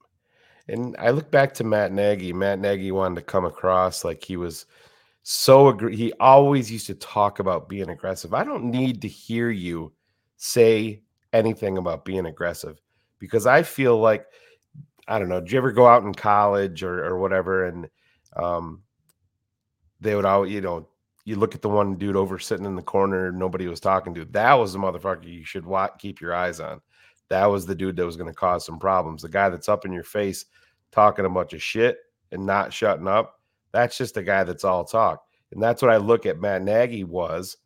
And 0.69 0.95
I 0.97 1.09
look 1.09 1.29
back 1.29 1.53
to 1.55 1.65
Matt 1.65 1.91
Nagy. 1.91 2.31
Matt 2.31 2.59
Nagy 2.59 2.91
wanted 2.91 3.15
to 3.15 3.21
come 3.21 3.43
across 3.43 4.05
like 4.05 4.23
he 4.23 4.37
was 4.37 4.65
so 5.23 5.67
agree. 5.67 5.95
He 5.95 6.13
always 6.21 6.71
used 6.71 6.87
to 6.87 6.95
talk 6.95 7.39
about 7.39 7.67
being 7.67 7.89
aggressive. 7.89 8.33
I 8.33 8.45
don't 8.45 8.65
need 8.71 9.01
to 9.01 9.07
hear 9.09 9.49
you 9.49 9.91
say 10.37 11.01
anything 11.33 11.77
about 11.77 12.05
being 12.05 12.25
aggressive 12.27 12.79
because 13.19 13.45
I 13.45 13.61
feel 13.63 13.97
like 13.99 14.25
I 15.05 15.19
don't 15.19 15.27
know. 15.27 15.41
Did 15.41 15.51
you 15.51 15.57
ever 15.57 15.73
go 15.73 15.85
out 15.85 16.03
in 16.03 16.13
college 16.13 16.81
or 16.81 17.03
or 17.05 17.17
whatever? 17.19 17.65
And 17.65 17.89
um, 18.37 18.83
they 19.99 20.15
would 20.15 20.23
all 20.25 20.47
you 20.47 20.61
know 20.61 20.87
you 21.25 21.35
look 21.35 21.55
at 21.55 21.61
the 21.61 21.69
one 21.69 21.95
dude 21.95 22.15
over 22.15 22.37
sitting 22.37 22.65
in 22.65 22.75
the 22.75 22.81
corner 22.81 23.31
nobody 23.31 23.67
was 23.67 23.79
talking 23.79 24.13
to. 24.13 24.25
That 24.25 24.53
was 24.53 24.73
the 24.73 24.79
motherfucker 24.79 25.25
you 25.25 25.45
should 25.45 25.65
keep 25.99 26.19
your 26.19 26.33
eyes 26.33 26.59
on. 26.59 26.81
That 27.29 27.45
was 27.45 27.65
the 27.65 27.75
dude 27.75 27.95
that 27.95 28.05
was 28.05 28.17
going 28.17 28.29
to 28.29 28.35
cause 28.35 28.65
some 28.65 28.79
problems. 28.79 29.21
The 29.21 29.29
guy 29.29 29.49
that's 29.49 29.69
up 29.69 29.85
in 29.85 29.93
your 29.93 30.03
face 30.03 30.45
talking 30.91 31.25
a 31.25 31.29
bunch 31.29 31.53
of 31.53 31.63
shit 31.63 31.97
and 32.31 32.45
not 32.45 32.73
shutting 32.73 33.07
up. 33.07 33.39
That's 33.71 33.97
just 33.97 34.17
a 34.17 34.23
guy 34.23 34.43
that's 34.43 34.63
all 34.63 34.83
talk. 34.83 35.23
And 35.51 35.61
that's 35.61 35.81
what 35.81 35.91
I 35.91 35.97
look 35.97 36.25
at 36.25 36.39
Matt 36.39 36.61
Nagy 36.61 37.03
was 37.03 37.57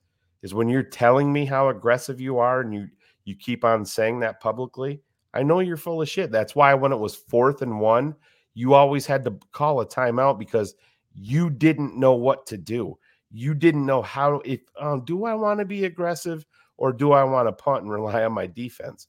is 0.41 0.53
when 0.53 0.69
you're 0.69 0.83
telling 0.83 1.33
me 1.33 1.45
how 1.45 1.69
aggressive 1.69 2.21
you 2.21 2.37
are 2.37 2.61
and 2.61 2.73
you 2.73 2.87
you 3.25 3.35
keep 3.35 3.65
on 3.65 3.83
saying 3.83 4.21
that 4.21 4.39
publicly, 4.39 5.01
I 5.33 5.43
know 5.43 5.59
you're 5.59 5.75
full 5.75 6.01
of 6.01 6.07
shit. 6.07 6.31
That's 6.31 6.55
why 6.55 6.73
when 6.73 6.93
it 6.93 6.97
was 6.97 7.15
fourth 7.15 7.61
and 7.61 7.81
one, 7.81 8.15
you 8.53 8.73
always 8.73 9.05
had 9.05 9.25
to 9.25 9.37
call 9.51 9.81
a 9.81 9.85
timeout 9.85 10.39
because 10.39 10.75
you 11.13 11.49
didn't 11.49 11.97
know 11.97 12.13
what 12.13 12.45
to 12.47 12.57
do. 12.57 12.97
You 13.31 13.53
didn't 13.53 13.85
know 13.85 14.01
how 14.01 14.41
if 14.45 14.61
um, 14.79 15.03
do 15.05 15.25
I 15.25 15.33
want 15.33 15.59
to 15.59 15.65
be 15.65 15.85
aggressive 15.85 16.45
or 16.77 16.93
do 16.93 17.11
I 17.11 17.23
want 17.23 17.47
to 17.47 17.51
punt 17.51 17.83
and 17.83 17.91
rely 17.91 18.23
on 18.23 18.33
my 18.33 18.47
defense? 18.47 19.07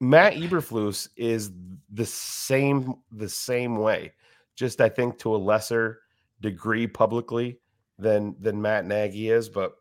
Matt 0.00 0.34
Eberflus 0.34 1.08
is 1.16 1.52
the 1.92 2.06
same 2.06 2.94
the 3.12 3.28
same 3.28 3.76
way, 3.76 4.12
just 4.56 4.80
I 4.80 4.88
think 4.88 5.18
to 5.18 5.34
a 5.34 5.36
lesser 5.36 6.00
degree 6.40 6.86
publicly 6.86 7.60
than 7.98 8.34
than 8.40 8.62
Matt 8.62 8.86
Nagy 8.86 9.28
is, 9.28 9.48
but 9.50 9.74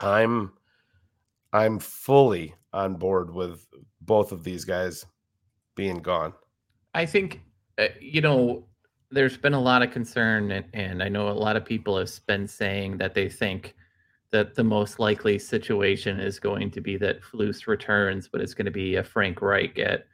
I'm 0.00 0.52
I'm 1.52 1.78
fully 1.78 2.54
on 2.72 2.94
board 2.94 3.32
with 3.32 3.66
both 4.00 4.32
of 4.32 4.42
these 4.42 4.64
guys 4.64 5.04
being 5.76 6.00
gone. 6.00 6.32
I 6.94 7.06
think 7.06 7.40
uh, 7.78 7.88
you 8.00 8.20
know 8.20 8.66
there's 9.10 9.36
been 9.36 9.54
a 9.54 9.60
lot 9.60 9.82
of 9.82 9.90
concern, 9.90 10.50
and, 10.52 10.64
and 10.72 11.02
I 11.02 11.08
know 11.08 11.28
a 11.28 11.32
lot 11.32 11.56
of 11.56 11.64
people 11.64 11.98
have 11.98 12.10
been 12.26 12.46
saying 12.46 12.98
that 12.98 13.14
they 13.14 13.28
think 13.28 13.74
that 14.30 14.54
the 14.54 14.64
most 14.64 15.00
likely 15.00 15.38
situation 15.38 16.20
is 16.20 16.38
going 16.38 16.70
to 16.70 16.80
be 16.80 16.96
that 16.98 17.20
Flus 17.20 17.66
returns, 17.66 18.28
but 18.28 18.40
it's 18.40 18.54
going 18.54 18.66
to 18.66 18.70
be 18.70 18.96
a 18.96 19.04
Frank 19.04 19.42
Reich 19.42 19.78
at 19.78 20.06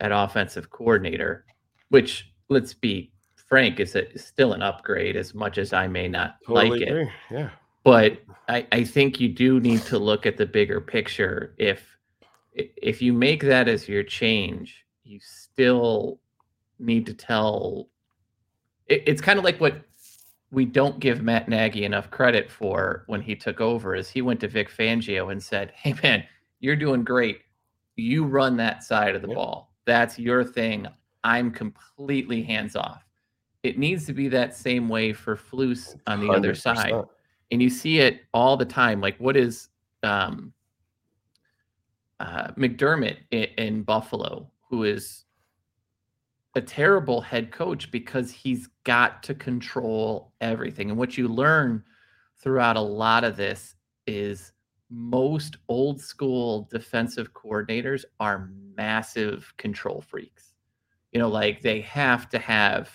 at 0.00 0.10
offensive 0.10 0.68
coordinator, 0.70 1.44
which 1.90 2.32
let's 2.48 2.74
be 2.74 3.12
frank 3.52 3.80
is, 3.80 3.94
a, 3.94 4.10
is 4.12 4.24
still 4.24 4.52
an 4.52 4.62
upgrade 4.62 5.14
as 5.14 5.34
much 5.34 5.58
as 5.58 5.72
I 5.72 5.86
may 5.86 6.08
not 6.08 6.36
like 6.48 6.80
it. 6.80 7.08
Yeah. 7.30 7.50
but 7.84 8.18
I, 8.48 8.66
I 8.72 8.82
think 8.82 9.20
you 9.20 9.28
do 9.28 9.60
need 9.60 9.82
to 9.82 9.98
look 9.98 10.26
at 10.26 10.36
the 10.36 10.46
bigger 10.46 10.80
picture. 10.80 11.54
If 11.58 11.86
if 12.54 13.00
you 13.00 13.12
make 13.12 13.42
that 13.44 13.68
as 13.68 13.88
your 13.88 14.02
change, 14.02 14.84
you 15.04 15.20
still 15.22 16.18
need 16.78 17.06
to 17.06 17.14
tell. 17.14 17.88
It, 18.86 19.02
it's 19.06 19.20
kind 19.22 19.38
of 19.38 19.44
like 19.44 19.60
what 19.60 19.82
we 20.50 20.64
don't 20.64 21.00
give 21.00 21.22
Matt 21.22 21.48
Nagy 21.48 21.84
enough 21.84 22.10
credit 22.10 22.50
for 22.50 23.04
when 23.06 23.22
he 23.22 23.34
took 23.34 23.60
over. 23.60 23.94
Is 23.94 24.10
he 24.10 24.22
went 24.22 24.40
to 24.40 24.48
Vic 24.48 24.70
Fangio 24.70 25.32
and 25.32 25.42
said, 25.42 25.72
"Hey 25.74 25.94
man, 26.02 26.24
you're 26.60 26.76
doing 26.76 27.04
great. 27.04 27.40
You 27.96 28.24
run 28.24 28.56
that 28.58 28.82
side 28.84 29.14
of 29.14 29.22
the 29.22 29.28
Yep. 29.28 29.36
ball. 29.36 29.74
That's 29.86 30.18
your 30.18 30.44
thing. 30.44 30.86
I'm 31.24 31.50
completely 31.50 32.42
hands 32.42 32.76
off." 32.76 33.04
It 33.62 33.78
needs 33.78 34.06
to 34.06 34.12
be 34.12 34.28
that 34.28 34.56
same 34.56 34.88
way 34.88 35.12
for 35.12 35.36
Flus 35.36 35.96
on 36.06 36.20
the 36.20 36.28
other 36.34 36.54
side 36.54 36.94
and 37.52 37.62
you 37.62 37.68
see 37.70 38.00
it 38.00 38.22
all 38.32 38.56
the 38.56 38.64
time. 38.64 39.00
Like 39.00 39.16
what 39.18 39.36
is 39.36 39.68
um, 40.02 40.52
uh, 42.18 42.48
McDermott 42.52 43.18
in, 43.30 43.44
in 43.58 43.82
Buffalo, 43.82 44.50
who 44.68 44.84
is 44.84 45.26
a 46.54 46.60
terrible 46.60 47.20
head 47.20 47.50
coach 47.50 47.90
because 47.90 48.30
he's 48.30 48.68
got 48.84 49.22
to 49.22 49.34
control 49.34 50.32
everything. 50.40 50.90
And 50.90 50.98
what 50.98 51.16
you 51.16 51.28
learn 51.28 51.82
throughout 52.38 52.76
a 52.76 52.80
lot 52.80 53.24
of 53.24 53.36
this 53.36 53.74
is 54.06 54.52
most 54.90 55.56
old 55.68 56.00
school 56.00 56.68
defensive 56.70 57.32
coordinators 57.32 58.04
are 58.20 58.50
massive 58.76 59.52
control 59.56 60.02
freaks. 60.02 60.52
You 61.12 61.20
know, 61.20 61.28
like 61.28 61.62
they 61.62 61.80
have 61.82 62.28
to 62.30 62.38
have 62.38 62.90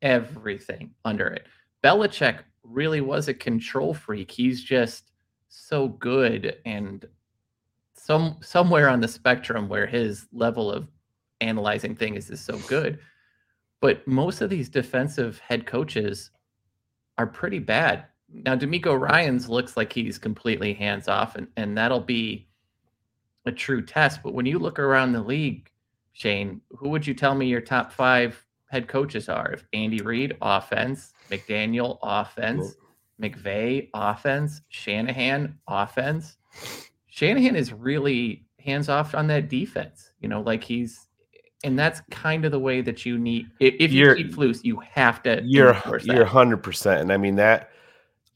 everything 0.00 0.90
under 1.04 1.26
it. 1.26 1.46
Belichick 1.84 2.40
really 2.62 3.00
was 3.00 3.28
a 3.28 3.34
control 3.34 3.92
freak. 3.92 4.30
He's 4.30 4.62
just 4.62 5.10
so 5.48 5.88
good 5.88 6.56
and 6.64 7.06
some 7.94 8.38
somewhere 8.40 8.88
on 8.88 9.00
the 9.00 9.08
spectrum 9.08 9.68
where 9.68 9.86
his 9.86 10.26
level 10.32 10.70
of 10.70 10.88
analyzing 11.42 11.94
things 11.94 12.30
is 12.30 12.40
so 12.40 12.58
good. 12.68 12.98
But 13.80 14.06
most 14.06 14.40
of 14.40 14.50
these 14.50 14.68
defensive 14.68 15.38
head 15.40 15.66
coaches 15.66 16.30
are 17.18 17.26
pretty 17.26 17.58
bad. 17.58 18.06
Now 18.32 18.56
DeMeco 18.56 18.98
Ryans 18.98 19.48
looks 19.48 19.76
like 19.76 19.92
he's 19.92 20.18
completely 20.18 20.72
hands 20.72 21.08
off 21.08 21.36
and, 21.36 21.48
and 21.56 21.76
that'll 21.76 22.00
be 22.00 22.48
a 23.44 23.52
true 23.52 23.84
test. 23.84 24.22
But 24.22 24.34
when 24.34 24.46
you 24.46 24.58
look 24.58 24.78
around 24.78 25.12
the 25.12 25.22
league, 25.22 25.68
Shane, 26.12 26.60
who 26.70 26.88
would 26.90 27.06
you 27.06 27.14
tell 27.14 27.34
me 27.34 27.46
your 27.46 27.60
top 27.60 27.92
five 27.92 28.44
head 28.70 28.88
coaches 28.88 29.28
are? 29.28 29.52
If 29.52 29.64
Andy 29.72 30.00
Reid, 30.00 30.36
offense, 30.40 31.12
McDaniel, 31.30 31.98
offense, 32.02 32.76
McVay, 33.20 33.88
offense, 33.94 34.62
Shanahan, 34.68 35.58
offense. 35.68 36.36
Shanahan 37.06 37.56
is 37.56 37.72
really 37.72 38.46
hands 38.58 38.88
off 38.88 39.14
on 39.14 39.26
that 39.28 39.48
defense. 39.48 40.12
You 40.20 40.28
know, 40.28 40.40
like 40.40 40.64
he's, 40.64 41.08
and 41.64 41.78
that's 41.78 42.00
kind 42.10 42.44
of 42.44 42.52
the 42.52 42.58
way 42.58 42.80
that 42.80 43.04
you 43.06 43.18
need. 43.18 43.48
If 43.60 43.92
you 43.92 44.04
You're- 44.06 44.16
keep 44.22 44.34
Flus, 44.34 44.64
you 44.64 44.80
have 44.80 45.22
to. 45.24 45.42
You're 45.44 45.76
you're 46.02 46.24
hundred 46.24 46.58
percent, 46.62 47.00
and 47.00 47.12
I 47.12 47.16
mean 47.16 47.36
that. 47.36 47.70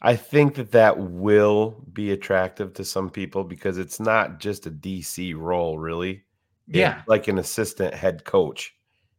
I 0.02 0.14
think 0.14 0.54
that 0.56 0.72
that 0.72 0.98
will 0.98 1.82
be 1.92 2.12
attractive 2.12 2.74
to 2.74 2.84
some 2.84 3.08
people 3.10 3.44
because 3.44 3.78
it's 3.78 3.98
not 3.98 4.38
just 4.40 4.66
a 4.66 4.70
DC 4.70 5.34
role, 5.34 5.78
really. 5.78 6.22
Yeah. 6.68 7.02
like 7.06 7.28
an 7.28 7.38
assistant 7.38 7.94
head 7.94 8.24
coach, 8.24 8.74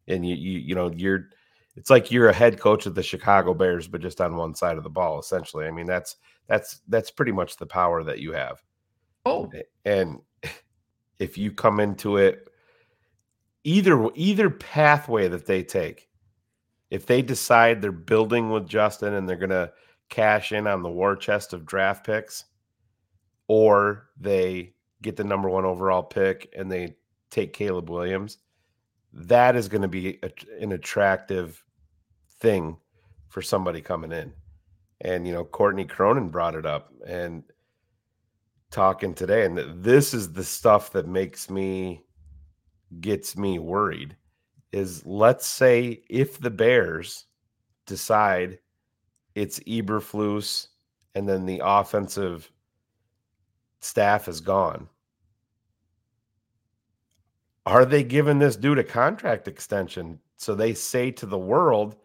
and 0.07 0.27
you 0.27 0.35
you 0.35 0.59
you 0.59 0.75
know 0.75 0.91
you're 0.95 1.29
it's 1.77 1.89
like 1.89 2.11
you're 2.11 2.29
a 2.29 2.33
head 2.33 2.59
coach 2.59 2.85
of 2.85 2.95
the 2.95 3.03
Chicago 3.03 3.53
Bears, 3.53 3.87
but 3.87 4.01
just 4.01 4.19
on 4.19 4.35
one 4.35 4.53
side 4.55 4.77
of 4.77 4.83
the 4.83 4.89
ball, 4.89 5.19
essentially. 5.19 5.65
I 5.65 5.71
mean, 5.71 5.85
that's 5.85 6.17
that's 6.47 6.81
that's 6.87 7.09
pretty 7.11 7.31
much 7.31 7.55
the 7.57 7.65
power 7.65 8.03
that 8.03 8.19
you 8.19 8.33
have. 8.33 8.61
Oh, 9.25 9.51
And 9.85 10.19
if 11.19 11.37
you 11.37 11.51
come 11.51 11.79
into 11.79 12.17
it, 12.17 12.49
either 13.67 14.09
either 14.15 14.49
pathway 14.49 15.27
that 15.27 15.45
they 15.45 15.61
take, 15.61 16.07
if 16.89 17.05
they 17.05 17.21
decide 17.21 17.81
they're 17.81 17.91
building 17.91 18.49
with 18.49 18.65
Justin 18.65 19.15
and 19.15 19.27
they're 19.27 19.35
gonna 19.35 19.69
cash 20.09 20.53
in 20.53 20.67
on 20.67 20.81
the 20.81 20.89
war 20.89 21.17
chest 21.17 21.51
of 21.51 21.65
draft 21.65 22.05
picks, 22.05 22.45
or 23.49 24.07
they 24.17 24.73
get 25.01 25.17
the 25.17 25.23
number 25.23 25.49
one 25.49 25.65
overall 25.65 26.01
pick 26.01 26.53
and 26.57 26.71
they 26.71 26.95
take 27.29 27.51
Caleb 27.51 27.89
Williams, 27.89 28.37
that 29.11 29.57
is 29.57 29.67
going 29.67 29.81
to 29.81 29.87
be 29.89 30.17
a, 30.23 30.31
an 30.61 30.71
attractive 30.71 31.61
thing 32.39 32.77
for 33.27 33.41
somebody 33.41 33.81
coming 33.81 34.13
in. 34.13 34.31
And 35.01 35.27
you 35.27 35.33
know, 35.33 35.43
Courtney 35.43 35.83
Cronin 35.85 36.29
brought 36.29 36.55
it 36.55 36.65
up 36.65 36.93
and 37.05 37.43
talking 38.71 39.13
today, 39.13 39.45
and 39.45 39.83
this 39.83 40.13
is 40.13 40.31
the 40.31 40.43
stuff 40.43 40.93
that 40.93 41.07
makes 41.07 41.49
me 41.49 42.06
gets 42.99 43.37
me 43.37 43.59
worried. 43.59 44.15
Is 44.71 45.05
let's 45.05 45.47
say 45.47 46.03
if 46.09 46.39
the 46.39 46.49
Bears 46.49 47.25
decide 47.85 48.59
it's 49.33 49.59
Eberflus 49.61 50.67
and 51.15 51.27
then 51.27 51.45
the 51.45 51.61
offensive 51.63 52.51
staff 53.79 54.27
is 54.27 54.41
gone. 54.41 54.87
Are 57.65 57.85
they 57.85 58.03
giving 58.03 58.39
this 58.39 58.55
dude 58.55 58.79
a 58.79 58.83
contract 58.83 59.47
extension 59.47 60.19
so 60.37 60.55
they 60.55 60.73
say 60.73 61.11
to 61.11 61.25
the 61.25 61.37
world 61.37 61.95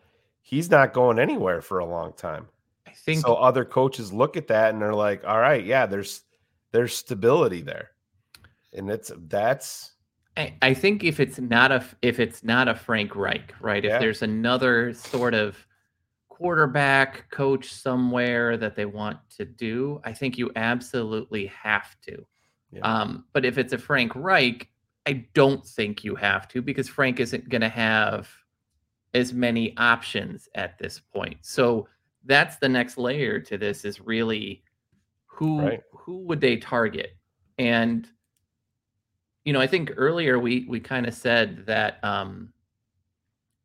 he's 0.43 0.71
not 0.71 0.93
going 0.93 1.19
anywhere 1.19 1.63
for 1.63 1.79
a 1.79 1.87
long 1.87 2.13
time? 2.15 2.49
I 2.87 2.91
think 2.91 3.21
so 3.21 3.35
other 3.35 3.65
coaches 3.65 4.13
look 4.13 4.37
at 4.37 4.49
that 4.49 4.73
and 4.73 4.83
they're 4.83 4.95
like, 4.95 5.25
"All 5.25 5.39
right, 5.39 5.65
yeah, 5.65 5.87
there's 5.87 6.23
there's 6.73 6.95
stability 6.95 7.63
there." 7.63 7.93
And 8.73 8.91
it's 8.91 9.11
that's 9.29 9.93
I, 10.37 10.55
I 10.63 10.75
think 10.75 11.05
if 11.05 11.21
it's 11.21 11.39
not 11.39 11.73
a 11.73 11.85
if 12.01 12.19
it's 12.19 12.43
not 12.43 12.69
a 12.69 12.75
Frank 12.75 13.15
Reich, 13.15 13.55
right? 13.61 13.85
Yeah. 13.85 13.95
If 13.95 14.01
there's 14.01 14.23
another 14.23 14.95
sort 14.95 15.35
of 15.35 15.67
quarterback 16.29 17.31
coach 17.31 17.73
somewhere 17.73 18.57
that 18.57 18.75
they 18.75 18.87
want 18.87 19.19
to 19.37 19.45
do, 19.45 20.01
I 20.05 20.13
think 20.13 20.39
you 20.39 20.51
absolutely 20.57 21.47
have 21.47 21.95
to. 22.03 22.27
Yeah. 22.73 22.81
Um, 22.81 23.27
but 23.33 23.45
if 23.45 23.59
it's 23.59 23.73
a 23.75 23.79
Frank 23.79 24.13
Reich, 24.15 24.69
I 25.07 25.27
don't 25.35 25.65
think 25.65 26.05
you 26.05 26.15
have 26.17 26.49
to 26.49 26.63
because 26.63 26.89
Frank 26.89 27.21
isn't 27.21 27.49
going 27.49 27.61
to 27.61 27.69
have 27.69 28.29
as 29.15 29.33
many 29.33 29.77
options 29.77 30.49
at 30.55 30.79
this 30.79 30.99
point. 30.99 31.37
So 31.43 31.87
that's 32.25 32.57
the 32.57 32.69
next 32.69 32.97
layer 32.97 33.39
to 33.41 33.59
this 33.59 33.85
is 33.85 34.01
really 34.01 34.65
who 35.27 35.61
Right. 35.61 35.83
who 35.93 36.19
would 36.21 36.41
they 36.41 36.57
target? 36.57 37.17
And 37.59 38.09
you 39.45 39.53
know, 39.53 39.61
I 39.61 39.67
think 39.67 39.93
earlier 39.97 40.39
we 40.39 40.67
we 40.69 40.81
kind 40.81 41.07
of 41.07 41.15
said 41.15 41.67
that 41.67 42.03
um 42.05 42.53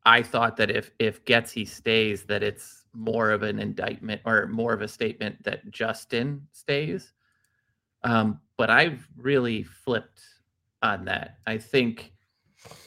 I 0.04 0.22
thought 0.22 0.56
that 0.56 0.70
if 0.70 0.90
if 0.98 1.24
Getsy 1.24 1.68
stays, 1.68 2.24
that 2.24 2.42
it's 2.42 2.84
more 2.94 3.30
of 3.30 3.42
an 3.42 3.58
indictment 3.58 4.22
or 4.24 4.46
more 4.46 4.72
of 4.72 4.80
a 4.80 4.88
statement 4.88 5.42
that 5.44 5.70
Justin 5.70 6.46
stays. 6.52 7.12
Um, 8.04 8.40
but 8.56 8.70
I've 8.70 9.06
really 9.16 9.62
flipped 9.64 10.22
on 10.82 11.04
that. 11.04 11.38
I 11.46 11.58
think 11.58 12.12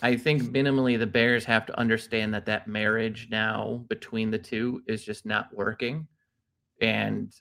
I 0.01 0.15
think 0.15 0.43
minimally 0.43 0.97
the 0.97 1.05
Bears 1.07 1.45
have 1.45 1.65
to 1.67 1.79
understand 1.79 2.33
that 2.33 2.45
that 2.47 2.67
marriage 2.67 3.27
now 3.29 3.85
between 3.87 4.31
the 4.31 4.39
two 4.39 4.81
is 4.87 5.03
just 5.03 5.25
not 5.25 5.53
working, 5.53 6.07
and 6.81 7.33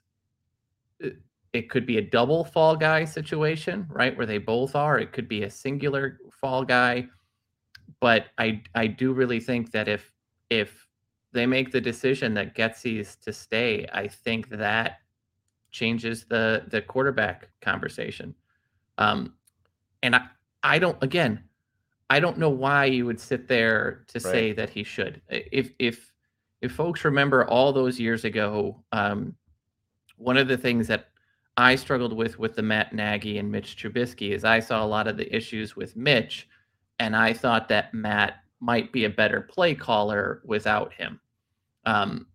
it, 1.52 1.70
could 1.70 1.86
be 1.86 1.98
a 1.98 2.02
double 2.02 2.44
fall 2.44 2.76
guy 2.76 3.04
situation, 3.04 3.86
right, 3.90 4.16
where 4.16 4.26
they 4.26 4.38
both 4.38 4.74
are. 4.74 4.98
It 4.98 5.12
could 5.12 5.28
be 5.28 5.42
a 5.44 5.50
singular 5.50 6.18
fall 6.40 6.64
guy, 6.64 7.08
but 8.00 8.26
I 8.38 8.62
I 8.74 8.86
do 8.86 9.12
really 9.12 9.40
think 9.40 9.70
that 9.72 9.88
if 9.88 10.12
if 10.48 10.86
they 11.32 11.46
make 11.46 11.70
the 11.70 11.80
decision 11.80 12.34
that 12.34 12.56
Getsy 12.56 13.00
is 13.00 13.16
to 13.16 13.32
stay, 13.32 13.86
I 13.92 14.08
think 14.08 14.48
that 14.50 14.98
changes 15.70 16.24
the 16.24 16.64
the 16.68 16.82
quarterback 16.82 17.50
conversation. 17.60 18.34
Um, 18.98 19.34
and 20.02 20.16
I 20.16 20.26
I 20.62 20.78
don't 20.78 21.02
again 21.02 21.44
I 22.10 22.18
don't 22.18 22.38
know 22.38 22.50
why 22.50 22.86
you 22.86 23.06
would 23.06 23.20
sit 23.20 23.46
there 23.46 24.04
to 24.08 24.18
say 24.18 24.52
that 24.52 24.68
he 24.68 24.82
should. 24.82 25.22
If 25.28 25.70
if 25.78 26.12
if 26.60 26.72
folks 26.72 27.04
remember 27.04 27.44
all 27.46 27.72
those 27.72 28.00
years 28.00 28.24
ago, 28.24 28.82
um, 28.90 29.36
one 30.16 30.36
of 30.36 30.48
the 30.48 30.56
things 30.56 30.88
that 30.88 31.09
I 31.60 31.74
struggled 31.76 32.12
with 32.12 32.38
with 32.38 32.56
the 32.56 32.62
Matt 32.62 32.92
Nagy 32.94 33.38
and 33.38 33.50
Mitch 33.50 33.76
Trubisky 33.76 34.32
is 34.32 34.44
I 34.44 34.60
saw 34.60 34.84
a 34.84 34.86
lot 34.86 35.06
of 35.06 35.16
the 35.16 35.34
issues 35.34 35.76
with 35.76 35.96
Mitch, 35.96 36.48
and 36.98 37.14
I 37.14 37.32
thought 37.32 37.68
that 37.68 37.92
Matt 37.94 38.42
might 38.60 38.92
be 38.92 39.04
a 39.04 39.10
better 39.10 39.40
play 39.42 39.74
caller 39.74 40.42
without 40.44 40.92
him. 40.92 41.20
Um, 41.86 42.26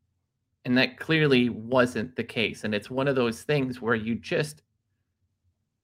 and 0.65 0.77
that 0.77 0.97
clearly 0.99 1.49
wasn't 1.49 2.15
the 2.15 2.23
case. 2.23 2.63
And 2.63 2.73
it's 2.73 2.89
one 2.89 3.07
of 3.07 3.15
those 3.15 3.43
things 3.43 3.81
where 3.81 3.95
you 3.95 4.15
just 4.15 4.63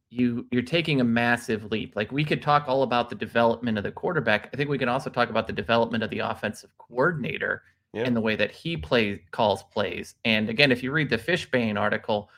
you 0.09 0.45
you're 0.51 0.61
taking 0.61 0.99
a 1.01 1.03
massive 1.05 1.71
leap. 1.71 1.95
Like 1.95 2.11
we 2.11 2.23
could 2.25 2.41
talk 2.41 2.65
all 2.67 2.83
about 2.83 3.09
the 3.09 3.15
development 3.15 3.77
of 3.77 3.83
the 3.83 3.91
quarterback. 3.91 4.49
I 4.53 4.57
think 4.57 4.69
we 4.69 4.77
can 4.77 4.89
also 4.89 5.09
talk 5.09 5.29
about 5.29 5.47
the 5.47 5.53
development 5.53 6.03
of 6.03 6.09
the 6.09 6.19
offensive 6.19 6.71
coordinator 6.77 7.63
Yeah. 7.93 8.03
and 8.03 8.15
the 8.15 8.21
way 8.21 8.35
that 8.35 8.51
he 8.51 8.75
plays 8.77 9.19
calls 9.31 9.63
plays. 9.63 10.15
And 10.25 10.49
again, 10.49 10.71
if 10.71 10.83
you 10.83 10.91
read 10.91 11.09
the 11.09 11.17
Fishbain 11.17 11.79
article, 11.79 12.29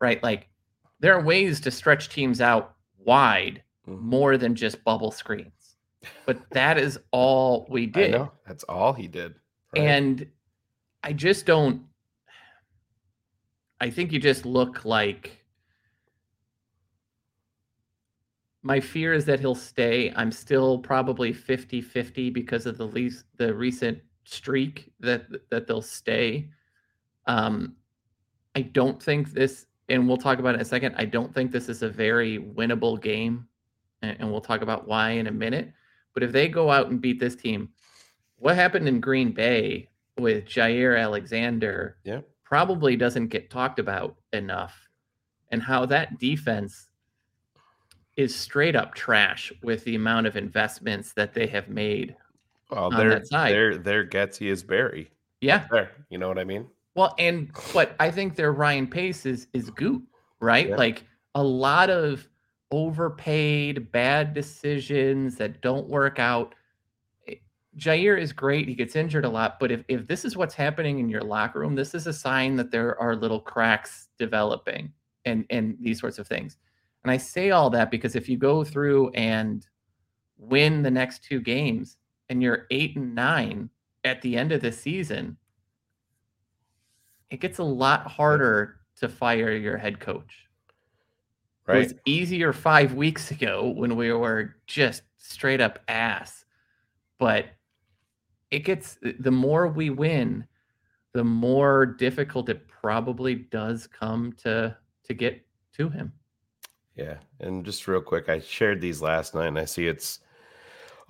right, 0.00 0.22
like 0.22 0.47
there 1.00 1.14
are 1.14 1.22
ways 1.22 1.60
to 1.60 1.70
stretch 1.70 2.08
teams 2.08 2.40
out 2.40 2.74
wide 2.98 3.62
Mhm. 3.86 4.00
more 4.00 4.36
than 4.36 4.54
just 4.54 4.82
bubble 4.84 5.10
screens. 5.10 5.76
But 6.26 6.48
that 6.50 6.78
is 6.78 6.98
all 7.10 7.66
we 7.70 7.84
I 7.84 7.86
did. 7.86 8.10
know 8.12 8.32
that's 8.46 8.64
all 8.64 8.92
he 8.92 9.08
did. 9.08 9.34
right? 9.74 9.82
And 9.82 10.26
I 11.02 11.12
just 11.12 11.46
don't 11.46 11.86
I 13.80 13.90
think 13.90 14.12
you 14.12 14.18
just 14.18 14.44
look 14.44 14.84
like 14.84 15.44
my 18.62 18.80
fear 18.80 19.12
is 19.14 19.24
that 19.26 19.38
he'll 19.40 19.54
stay. 19.54 20.12
I'm 20.16 20.32
still 20.32 20.78
probably 20.78 21.32
50-50 21.32 22.32
because 22.32 22.66
of 22.66 22.76
the 22.76 22.86
least 22.86 23.24
the 23.36 23.54
recent 23.54 24.00
streak 24.24 24.92
that 25.00 25.26
that 25.50 25.66
they'll 25.66 25.80
stay. 25.82 26.50
Um 27.26 27.76
I 28.56 28.62
don't 28.62 29.00
think 29.02 29.30
this 29.32 29.66
and 29.88 30.06
we'll 30.06 30.16
talk 30.16 30.38
about 30.38 30.54
it 30.54 30.56
in 30.56 30.60
a 30.60 30.64
second. 30.64 30.94
I 30.98 31.04
don't 31.04 31.32
think 31.34 31.50
this 31.50 31.68
is 31.68 31.82
a 31.82 31.88
very 31.88 32.38
winnable 32.38 33.00
game. 33.00 33.46
And, 34.02 34.16
and 34.20 34.30
we'll 34.30 34.40
talk 34.40 34.62
about 34.62 34.86
why 34.86 35.10
in 35.10 35.26
a 35.26 35.32
minute. 35.32 35.72
But 36.14 36.22
if 36.22 36.32
they 36.32 36.48
go 36.48 36.70
out 36.70 36.88
and 36.88 37.00
beat 37.00 37.18
this 37.18 37.36
team, 37.36 37.70
what 38.38 38.54
happened 38.54 38.88
in 38.88 39.00
Green 39.00 39.32
Bay 39.32 39.88
with 40.18 40.44
Jaire 40.44 41.00
Alexander 41.00 41.96
yeah, 42.04 42.20
probably 42.44 42.96
doesn't 42.96 43.28
get 43.28 43.50
talked 43.50 43.78
about 43.78 44.16
enough 44.32 44.88
and 45.50 45.62
how 45.62 45.86
that 45.86 46.18
defense 46.18 46.88
is 48.16 48.34
straight 48.34 48.74
up 48.74 48.94
trash 48.94 49.52
with 49.62 49.84
the 49.84 49.94
amount 49.94 50.26
of 50.26 50.36
investments 50.36 51.12
that 51.12 51.32
they 51.32 51.46
have 51.46 51.68
made. 51.68 52.16
well, 52.70 52.86
on 52.86 52.96
their 52.96 53.10
that 53.10 53.28
side. 53.28 53.52
their 53.52 53.78
their 53.78 54.04
Getsy 54.06 54.50
is 54.50 54.62
Barry. 54.62 55.10
Yeah. 55.40 55.66
There, 55.70 55.92
you 56.10 56.18
know 56.18 56.28
what 56.28 56.38
I 56.38 56.44
mean? 56.44 56.66
Well, 56.98 57.14
and 57.16 57.52
but 57.72 57.94
I 58.00 58.10
think 58.10 58.34
their 58.34 58.52
Ryan 58.52 58.88
Pace 58.88 59.24
is 59.24 59.46
is 59.52 59.70
Gute, 59.70 60.02
right? 60.40 60.70
Yeah. 60.70 60.74
Like 60.74 61.04
a 61.36 61.42
lot 61.44 61.90
of 61.90 62.28
overpaid, 62.72 63.92
bad 63.92 64.34
decisions 64.34 65.36
that 65.36 65.60
don't 65.60 65.88
work 65.88 66.18
out. 66.18 66.56
Eh, 67.28 67.36
Jaire 67.76 68.20
is 68.20 68.32
great. 68.32 68.66
He 68.66 68.74
gets 68.74 68.96
injured 68.96 69.24
a 69.24 69.28
lot, 69.28 69.60
but 69.60 69.70
if, 69.70 69.84
if 69.86 70.08
this 70.08 70.24
is 70.24 70.36
what's 70.36 70.56
happening 70.56 70.98
in 70.98 71.08
your 71.08 71.22
locker 71.22 71.60
room, 71.60 71.76
this 71.76 71.94
is 71.94 72.08
a 72.08 72.12
sign 72.12 72.56
that 72.56 72.72
there 72.72 73.00
are 73.00 73.14
little 73.14 73.38
cracks 73.38 74.08
developing 74.18 74.92
and 75.24 75.46
and 75.50 75.76
these 75.80 76.00
sorts 76.00 76.18
of 76.18 76.26
things. 76.26 76.56
And 77.04 77.12
I 77.12 77.16
say 77.16 77.52
all 77.52 77.70
that 77.70 77.92
because 77.92 78.16
if 78.16 78.28
you 78.28 78.36
go 78.36 78.64
through 78.64 79.10
and 79.10 79.64
win 80.36 80.82
the 80.82 80.90
next 80.90 81.22
two 81.22 81.40
games 81.40 81.96
and 82.28 82.42
you're 82.42 82.66
eight 82.72 82.96
and 82.96 83.14
nine 83.14 83.70
at 84.02 84.20
the 84.20 84.36
end 84.36 84.50
of 84.50 84.62
the 84.62 84.72
season, 84.72 85.36
it 87.30 87.40
gets 87.40 87.58
a 87.58 87.64
lot 87.64 88.06
harder 88.06 88.76
to 89.00 89.08
fire 89.08 89.52
your 89.52 89.76
head 89.76 90.00
coach. 90.00 90.48
It 91.68 91.76
was 91.76 91.94
easier 92.06 92.54
five 92.54 92.94
weeks 92.94 93.30
ago 93.30 93.68
when 93.76 93.94
we 93.94 94.10
were 94.12 94.56
just 94.66 95.02
straight 95.18 95.60
up 95.60 95.78
ass. 95.86 96.46
But 97.18 97.46
it 98.50 98.60
gets 98.60 98.96
uh, 99.04 99.12
the 99.20 99.30
more 99.30 99.68
we 99.68 99.90
win, 99.90 100.46
the 101.12 101.24
more 101.24 101.84
difficult 101.84 102.48
it 102.48 102.66
probably 102.68 103.34
does 103.34 103.86
come 103.86 104.32
to 104.44 104.74
to 105.04 105.14
get 105.14 105.44
to 105.76 105.90
him. 105.90 106.12
Yeah, 106.96 107.18
and 107.40 107.64
just 107.64 107.86
real 107.86 108.00
quick, 108.00 108.28
I 108.28 108.40
shared 108.40 108.80
these 108.80 109.02
last 109.02 109.34
night, 109.34 109.48
and 109.48 109.58
I 109.58 109.66
see 109.66 109.86
it's 109.86 110.20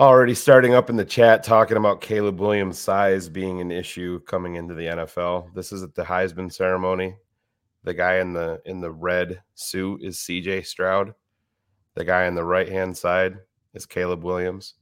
already 0.01 0.35
starting 0.35 0.75
up 0.75 0.91
in 0.91 0.97
the 0.97 1.05
chat 1.05 1.43
talking 1.43 1.77
about 1.77 2.01
Caleb 2.01 2.39
Williams' 2.39 2.79
size 2.79 3.29
being 3.29 3.61
an 3.61 3.73
issue 3.73 4.21
coming 4.21 4.55
into 4.55 4.75
the 4.75 4.87
NFL. 4.87 5.53
This 5.55 5.73
is 5.73 5.83
at 5.83 5.95
the 5.95 6.05
Heisman 6.05 6.53
ceremony. 6.53 7.17
The 7.83 7.95
guy 7.95 8.19
in 8.19 8.33
the 8.33 8.61
in 8.65 8.81
the 8.81 8.93
red 8.93 9.43
suit 9.55 10.03
is 10.03 10.19
CJ 10.19 10.67
Stroud. 10.67 11.15
The 11.95 12.05
guy 12.05 12.27
on 12.27 12.35
the 12.35 12.45
right 12.45 12.69
hand 12.69 12.97
side 12.97 13.39
is 13.75 13.87
Caleb 13.87 14.23
Williams. 14.23 14.75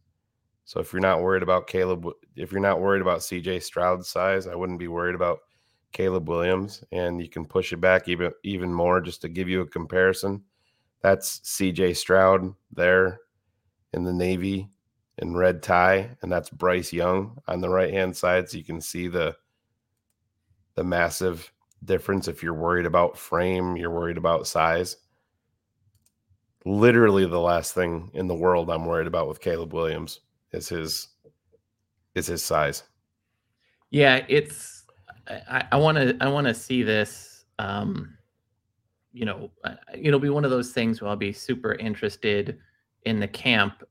So 0.64 0.80
if 0.80 0.92
you're 0.92 1.00
not 1.00 1.22
worried 1.22 1.42
about 1.42 1.66
Caleb, 1.66 2.06
if 2.34 2.52
you're 2.52 2.60
not 2.60 2.80
worried 2.80 3.02
about 3.02 3.20
CJ 3.20 3.62
Stroud's 3.62 4.08
size, 4.08 4.46
I 4.46 4.54
wouldn't 4.54 4.80
be 4.80 4.88
worried 4.88 5.14
about 5.14 5.38
Caleb 5.92 6.28
Williams. 6.28 6.84
And 6.92 7.22
you 7.22 7.28
can 7.28 7.46
push 7.46 7.72
it 7.72 7.80
back 7.80 8.08
even 8.08 8.32
even 8.44 8.72
more 8.72 9.00
just 9.00 9.22
to 9.22 9.28
give 9.28 9.48
you 9.48 9.62
a 9.62 9.66
comparison. 9.66 10.42
That's 11.00 11.40
CJ 11.40 11.96
Stroud 11.96 12.52
there 12.72 13.20
in 13.94 14.04
the 14.04 14.12
navy 14.12 14.68
in 15.18 15.34
red 15.34 15.62
tie, 15.62 16.16
and 16.22 16.30
that's 16.30 16.50
Bryce 16.50 16.92
Young 16.92 17.38
on 17.48 17.60
the 17.60 17.68
right 17.68 17.92
hand 17.92 18.16
side. 18.16 18.48
So 18.48 18.58
you 18.58 18.64
can 18.64 18.80
see 18.80 19.08
the 19.08 19.36
the 20.74 20.84
massive 20.84 21.50
difference 21.84 22.28
if 22.28 22.42
you're 22.42 22.54
worried 22.54 22.86
about 22.86 23.16
frame, 23.16 23.76
you're 23.76 23.90
worried 23.90 24.18
about 24.18 24.46
size. 24.46 24.96
Literally 26.64 27.26
the 27.26 27.40
last 27.40 27.74
thing 27.74 28.10
in 28.12 28.26
the 28.26 28.34
world 28.34 28.70
I'm 28.70 28.84
worried 28.84 29.06
about 29.06 29.28
with 29.28 29.40
Caleb 29.40 29.72
Williams 29.72 30.20
is 30.52 30.68
his 30.68 31.08
is 32.14 32.26
his 32.26 32.42
size. 32.42 32.82
Yeah, 33.90 34.24
it's 34.28 34.84
I 35.48 35.76
want 35.76 35.96
to 35.96 36.16
I 36.20 36.28
want 36.28 36.46
to 36.46 36.54
see 36.54 36.82
this 36.82 37.44
um 37.58 38.16
you 39.16 39.24
know, 39.24 39.50
it'll 39.98 40.20
be 40.20 40.28
one 40.28 40.44
of 40.44 40.50
those 40.50 40.72
things 40.72 41.00
where 41.00 41.08
I'll 41.08 41.16
be 41.16 41.32
super 41.32 41.72
interested 41.76 42.58
in 43.06 43.18
the 43.18 43.26
camp. 43.26 43.82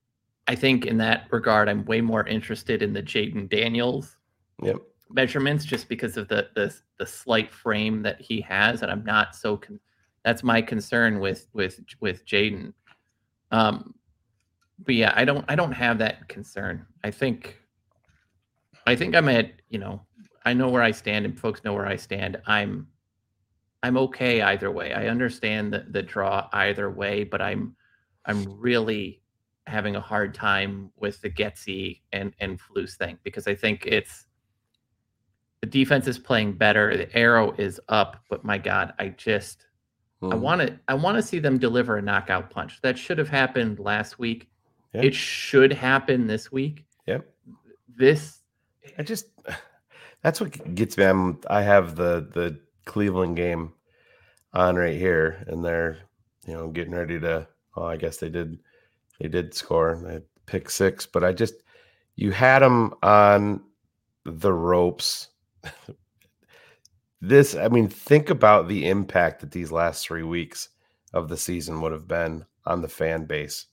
I 0.48 0.56
think 0.56 0.86
in 0.86 0.98
that 0.98 1.28
regard, 1.32 1.70
I'm 1.70 1.86
way 1.86 2.02
more 2.02 2.28
interested 2.28 2.82
in 2.82 2.94
the 2.94 3.02
Jayden 3.02 3.50
Daniels 3.50 4.18
yep. 4.62 4.78
measurements 5.10 5.66
just 5.66 5.90
because 5.90 6.18
of 6.18 6.28
the, 6.28 6.50
the 6.56 6.76
the 6.98 7.06
slight 7.06 7.52
frame 7.52 8.02
that 8.04 8.22
he 8.22 8.42
has, 8.42 8.82
and 8.82 8.92
I'm 8.92 9.04
not 9.04 9.36
so. 9.36 9.58
Con- 9.58 9.80
that's 10.24 10.44
my 10.44 10.62
concern 10.62 11.20
with 11.20 11.48
with 11.54 11.80
with 12.00 12.26
Jayden. 12.26 12.74
Um, 13.52 13.96
but 14.80 14.96
yeah, 14.96 15.14
I 15.16 15.26
don't 15.26 15.46
I 15.48 15.56
don't 15.56 15.72
have 15.72 15.98
that 16.00 16.28
concern. 16.28 16.86
I 17.04 17.12
think 17.12 17.60
I 18.86 18.96
think 18.96 19.16
I'm 19.16 19.30
at 19.30 19.54
you 19.70 19.80
know 19.80 20.02
I 20.46 20.54
know 20.54 20.70
where 20.70 20.84
I 20.84 20.92
stand, 20.92 21.26
and 21.26 21.40
folks 21.40 21.64
know 21.64 21.74
where 21.74 21.88
I 21.88 21.96
stand. 21.96 22.40
I'm 22.46 22.88
I'm 23.82 23.98
okay 23.98 24.42
either 24.42 24.72
way. 24.72 24.94
I 24.94 25.08
understand 25.08 25.74
the, 25.74 25.86
the 25.90 26.04
draw 26.04 26.50
either 26.54 26.90
way, 26.90 27.24
but 27.24 27.42
I'm 27.42 27.76
I'm 28.26 28.60
really 28.60 29.22
having 29.68 29.96
a 29.96 30.02
hard 30.02 30.34
time 30.34 30.92
with 30.98 31.22
the 31.22 31.30
Getsy 31.30 32.02
and 32.12 32.34
and 32.40 32.60
Flus 32.60 32.96
thing 32.96 33.18
because 33.24 33.48
I 33.48 33.56
think 33.56 33.86
it's 33.86 34.28
the 35.62 35.68
defense 35.68 36.08
is 36.08 36.20
playing 36.20 36.54
better. 36.54 36.96
The 36.96 37.14
arrow 37.18 37.52
is 37.58 37.80
up, 37.90 38.18
but 38.30 38.44
my 38.44 38.58
God, 38.58 38.94
I 39.00 39.10
just 39.10 39.66
I 40.22 40.28
Mhm. 40.28 40.40
want 40.40 40.62
to 40.62 40.80
I 40.88 40.94
want 40.94 41.18
to 41.18 41.22
see 41.24 41.40
them 41.40 41.58
deliver 41.58 41.98
a 41.98 42.02
knockout 42.02 42.50
punch. 42.50 42.82
That 42.82 42.98
should 42.98 43.18
have 43.18 43.30
happened 43.30 43.80
last 43.80 44.20
week. 44.20 44.50
Yeah. 44.94 45.02
It 45.04 45.16
should 45.16 45.74
happen 45.74 46.28
this 46.28 46.52
week. 46.52 46.86
Yep. 47.08 47.26
This 47.96 48.42
I 48.98 49.04
just 49.04 49.28
that's 50.22 50.40
what 50.40 50.76
gets 50.76 50.98
me. 50.98 51.06
I'm 51.06 51.40
I 51.50 51.62
have 51.64 51.96
the 51.96 52.28
the 52.34 52.60
Cleveland 52.86 53.36
game 53.36 53.74
on 54.54 54.76
right 54.76 54.96
here, 54.98 55.44
and 55.48 55.66
they're 55.66 55.98
you 56.46 56.54
know 56.54 56.70
getting 56.70 56.94
ready 56.94 57.20
to. 57.20 57.48
Oh, 57.76 57.84
I 57.86 57.98
guess 57.98 58.18
they 58.18 58.30
did 58.30 58.60
they 59.20 59.28
did 59.28 59.54
score. 59.54 60.22
Pick 60.46 60.70
six, 60.70 61.06
but 61.06 61.24
I 61.24 61.34
just 61.34 61.56
you 62.16 62.32
had 62.32 62.60
them 62.60 62.94
on 63.02 63.62
the 64.24 64.54
ropes. 64.54 65.30
this, 67.22 67.56
I 67.56 67.68
mean, 67.68 67.88
think 67.88 68.30
about 68.30 68.68
the 68.68 68.88
impact 68.88 69.42
that 69.42 69.52
these 69.52 69.72
last 69.72 70.06
three 70.06 70.24
weeks 70.24 70.70
of 71.14 71.30
the 71.30 71.38
season 71.38 71.82
would 71.82 71.92
have 71.92 72.08
been 72.08 72.46
on 72.66 72.82
the 72.82 72.88
fan 72.88 73.26
base 73.26 73.68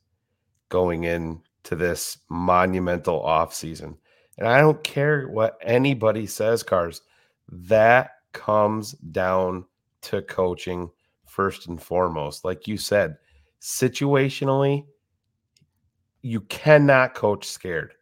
going 0.69 1.05
into 1.05 1.77
this 1.77 2.19
monumental 2.29 3.21
off 3.23 3.55
season. 3.55 3.97
And 4.39 4.49
I 4.49 4.61
don't 4.61 4.83
care 4.83 5.29
what 5.29 5.59
anybody 5.63 6.27
says, 6.27 6.63
Cars. 6.63 7.03
That 7.51 8.13
comes 8.33 8.93
down 8.93 9.67
to 10.03 10.23
coaching 10.23 10.91
first 11.27 11.69
and 11.69 11.81
foremost. 11.81 12.45
Like 12.45 12.67
you 12.67 12.79
said, 12.79 13.17
situationally, 13.61 14.87
you 16.23 16.41
cannot 16.43 17.15
coach 17.15 17.47
scared. 17.47 17.95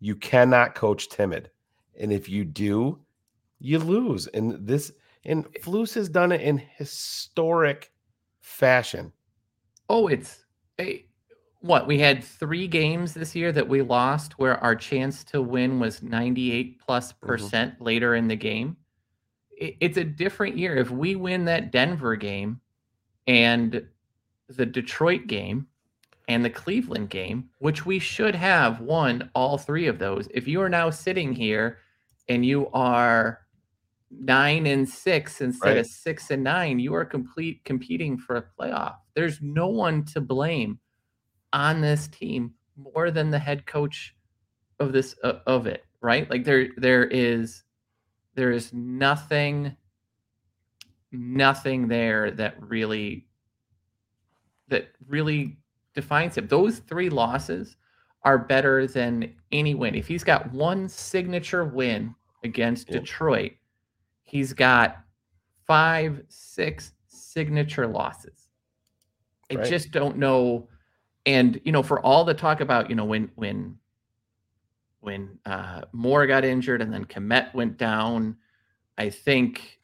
You 0.00 0.14
cannot 0.14 0.74
coach 0.74 1.08
timid. 1.08 1.50
And 1.98 2.12
if 2.12 2.28
you 2.28 2.44
do, 2.44 2.98
you 3.58 3.78
lose. 3.78 4.26
And 4.28 4.66
this 4.66 4.92
and 5.24 5.44
eh 5.46 5.58
Flus 5.62 5.94
has 5.94 6.08
done 6.08 6.32
it 6.32 6.40
in 6.40 6.58
historic 6.76 7.92
fashion. 8.40 9.12
oh, 9.88 10.08
it's 10.08 10.44
a 10.80 11.04
what 11.60 11.86
we 11.86 11.98
had 11.98 12.22
three 12.22 12.68
games 12.68 13.12
this 13.12 13.34
year 13.34 13.50
that 13.50 13.68
we 13.68 13.82
lost 13.82 14.38
where 14.38 14.62
our 14.62 14.76
chance 14.76 15.24
to 15.24 15.42
win 15.42 15.80
was 15.80 16.02
98 16.02 16.78
plus 16.80 17.12
mm-hmm. 17.12 17.26
percent 17.26 17.80
later 17.80 18.14
in 18.14 18.28
the 18.28 18.36
game. 18.36 18.76
It, 19.50 19.76
it's 19.80 19.96
a 19.96 20.04
different 20.04 20.56
year. 20.56 20.76
If 20.76 20.90
we 20.90 21.16
win 21.16 21.44
that 21.46 21.72
Denver 21.72 22.14
game 22.14 22.60
and 23.26 23.84
the 24.48 24.66
Detroit 24.66 25.26
game 25.26 25.66
and 26.28 26.44
the 26.44 26.50
Cleveland 26.50 27.10
game, 27.10 27.50
which 27.58 27.86
we 27.86 27.98
should 27.98 28.34
have 28.34 28.80
won 28.80 29.30
all 29.34 29.58
three 29.58 29.86
of 29.86 29.98
those, 29.98 30.28
if 30.32 30.48
you 30.48 30.60
are 30.60 30.68
now 30.68 30.90
sitting 30.90 31.32
here 31.32 31.78
and 32.28 32.44
you 32.44 32.68
are 32.70 33.46
nine 34.10 34.66
and 34.66 34.88
six 34.88 35.40
instead 35.40 35.76
Right. 35.76 35.78
of 35.78 35.86
six 35.86 36.30
and 36.30 36.42
nine, 36.44 36.78
you 36.78 36.94
are 36.94 37.04
complete 37.04 37.64
competing 37.64 38.18
for 38.18 38.36
a 38.36 38.42
playoff. 38.58 38.96
There's 39.14 39.40
no 39.42 39.68
one 39.68 40.04
to 40.06 40.20
blame 40.20 40.80
on 41.52 41.80
this 41.80 42.08
team 42.08 42.54
more 42.76 43.10
than 43.10 43.30
the 43.30 43.38
head 43.38 43.66
coach 43.66 44.14
of 44.80 44.92
this 44.92 45.16
uh, 45.24 45.40
of 45.46 45.66
it, 45.66 45.84
right? 46.00 46.28
Like 46.30 46.44
there 46.44 46.68
there 46.76 47.04
is 47.04 47.62
there 48.34 48.52
is 48.52 48.72
nothing 48.72 49.76
nothing 51.12 51.88
there 51.88 52.30
that 52.32 52.56
really 52.62 53.26
that 54.68 54.88
really 55.06 55.58
defines 55.96 56.38
him. 56.38 56.46
Those 56.46 56.78
three 56.78 57.10
losses 57.10 57.76
are 58.22 58.38
better 58.38 58.86
than 58.86 59.34
any 59.50 59.74
win. 59.74 59.96
If 59.96 60.06
he's 60.06 60.22
got 60.22 60.52
one 60.52 60.88
signature 60.88 61.64
win 61.64 62.14
against. 62.44 62.88
Detroit, 62.88 63.52
he's 64.22 64.52
got 64.52 64.98
five, 65.66 66.22
six 66.28 66.92
signature 67.08 67.86
losses. 67.86 68.48
I 69.50 69.56
Right. 69.56 69.64
just 69.68 69.90
don't 69.90 70.16
know. 70.16 70.68
And 71.24 71.60
you 71.64 71.72
know, 71.72 71.82
for 71.82 72.00
all 72.00 72.24
the 72.24 72.34
talk 72.34 72.60
about, 72.60 72.88
you 72.90 72.96
know, 72.96 73.04
when 73.04 73.30
when 73.34 73.78
when 75.00 75.38
uh 75.44 75.82
Moore 75.92 76.26
got 76.26 76.44
injured 76.44 76.82
and 76.82 76.92
then 76.92 77.04
Kmet 77.04 77.54
went 77.54 77.78
down, 77.78 78.36
I 78.98 79.10
think 79.10 79.80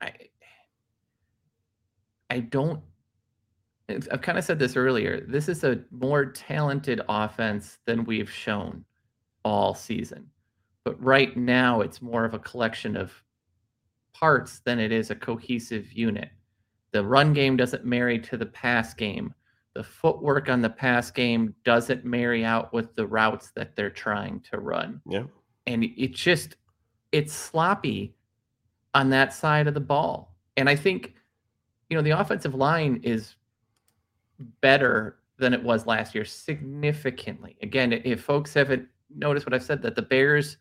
I 0.00 0.12
I 2.30 2.40
don't 2.40 2.82
I've 3.88 4.22
kind 4.22 4.38
of 4.38 4.44
said 4.44 4.58
this 4.58 4.76
earlier. 4.76 5.20
This 5.28 5.48
is 5.48 5.62
a 5.64 5.80
more 5.90 6.24
talented 6.26 7.00
offense 7.08 7.78
than 7.86 8.04
we've 8.04 8.30
shown 8.30 8.84
all 9.44 9.74
season. 9.74 10.26
But 10.84 11.02
right 11.02 11.36
now, 11.36 11.80
it's 11.82 12.00
more 12.00 12.24
of 12.24 12.34
a 12.34 12.38
collection 12.38 12.96
of 12.96 13.12
parts 14.14 14.60
than 14.64 14.78
it 14.78 14.90
is 14.92 15.10
a 15.10 15.14
cohesive 15.14 15.92
unit. 15.92 16.30
The 16.92 17.04
run 17.04 17.32
game 17.32 17.56
doesn't 17.56 17.84
marry 17.84 18.18
to 18.20 18.36
the 18.36 18.46
pass 18.46 18.94
game. 18.94 19.34
The 19.74 19.82
footwork 19.84 20.48
on 20.48 20.62
the 20.62 20.70
pass 20.70 21.10
game 21.10 21.54
doesn't 21.64 22.04
marry 22.04 22.44
out 22.44 22.72
with 22.72 22.94
the 22.94 23.06
routes 23.06 23.50
that 23.56 23.74
they're 23.74 23.90
trying 23.90 24.40
to 24.50 24.60
run 24.60 25.00
Yeah. 25.06 25.24
and 25.66 25.82
it 25.84 26.12
just 26.14 26.56
it's 27.10 27.32
sloppy 27.32 28.14
on 28.94 29.10
that 29.10 29.32
side 29.34 29.66
of 29.66 29.74
the 29.74 29.80
ball. 29.80 30.36
And 30.56 30.68
I 30.68 30.76
think 30.76 31.14
you 31.90 31.96
know 31.96 32.02
the 32.02 32.10
offensive 32.12 32.54
line 32.54 33.00
is 33.02 33.34
better 34.60 35.18
than 35.38 35.52
it 35.52 35.62
was 35.62 35.86
last 35.86 36.14
year 36.14 36.24
significantly. 36.24 37.56
Again, 37.62 37.92
if 37.92 38.22
folks 38.22 38.54
haven't 38.54 38.88
noticed 39.14 39.46
what 39.46 39.54
I've 39.54 39.62
said 39.62 39.82
that 39.82 39.94
the 39.94 40.02
Bears 40.02 40.56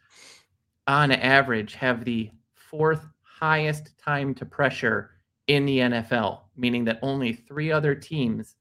on 0.87 1.11
average 1.11 1.75
have 1.75 2.03
the 2.03 2.29
fourth 2.53 3.05
highest 3.21 3.97
time 3.97 4.33
to 4.35 4.45
pressure 4.45 5.11
in 5.47 5.65
the 5.65 5.79
NFL, 5.79 6.41
meaning 6.55 6.85
that 6.85 6.99
only 7.01 7.33
three 7.33 7.71
other 7.71 7.95
teams 7.95 8.55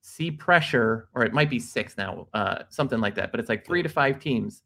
see 0.00 0.30
pressure, 0.30 1.08
or 1.14 1.24
it 1.24 1.32
might 1.32 1.50
be 1.50 1.58
six 1.58 1.96
now, 1.96 2.28
uh, 2.34 2.62
something 2.68 3.00
like 3.00 3.14
that, 3.14 3.30
but 3.30 3.40
it's 3.40 3.48
like 3.48 3.66
three 3.66 3.82
to 3.82 3.88
five 3.88 4.20
teams 4.20 4.62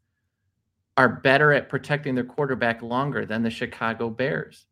are 0.95 1.09
better 1.09 1.51
at 1.51 1.69
protecting 1.69 2.15
their 2.15 2.23
quarterback 2.23 2.81
longer 2.81 3.25
than 3.25 3.41
the 3.41 3.49
Chicago 3.49 4.09
Bears. 4.09 4.67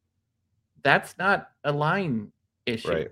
That's 0.83 1.17
not 1.17 1.49
a 1.63 1.71
line 1.71 2.31
issue. 2.65 2.89
Right. 2.89 3.07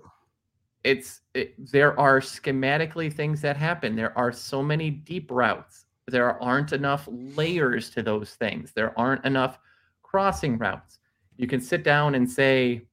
It's 0.89 1.21
it, 1.35 1.53
there 1.71 1.97
are 1.99 2.19
schematically 2.19 3.13
things 3.13 3.41
that 3.41 3.55
happen. 3.55 3.95
There 3.95 4.17
are 4.17 4.31
so 4.31 4.63
many 4.63 4.89
deep 4.89 5.29
routes. 5.29 5.85
There 6.07 6.41
aren't 6.41 6.73
enough 6.73 7.07
layers 7.11 7.91
to 7.91 8.01
those 8.01 8.31
things. 8.33 8.71
There 8.73 8.97
aren't 8.97 9.23
enough 9.23 9.59
crossing 10.01 10.57
routes. 10.57 10.97
You 11.37 11.45
can 11.45 11.61
sit 11.61 11.83
down 11.83 12.15
and 12.15 12.29
say 12.29 12.87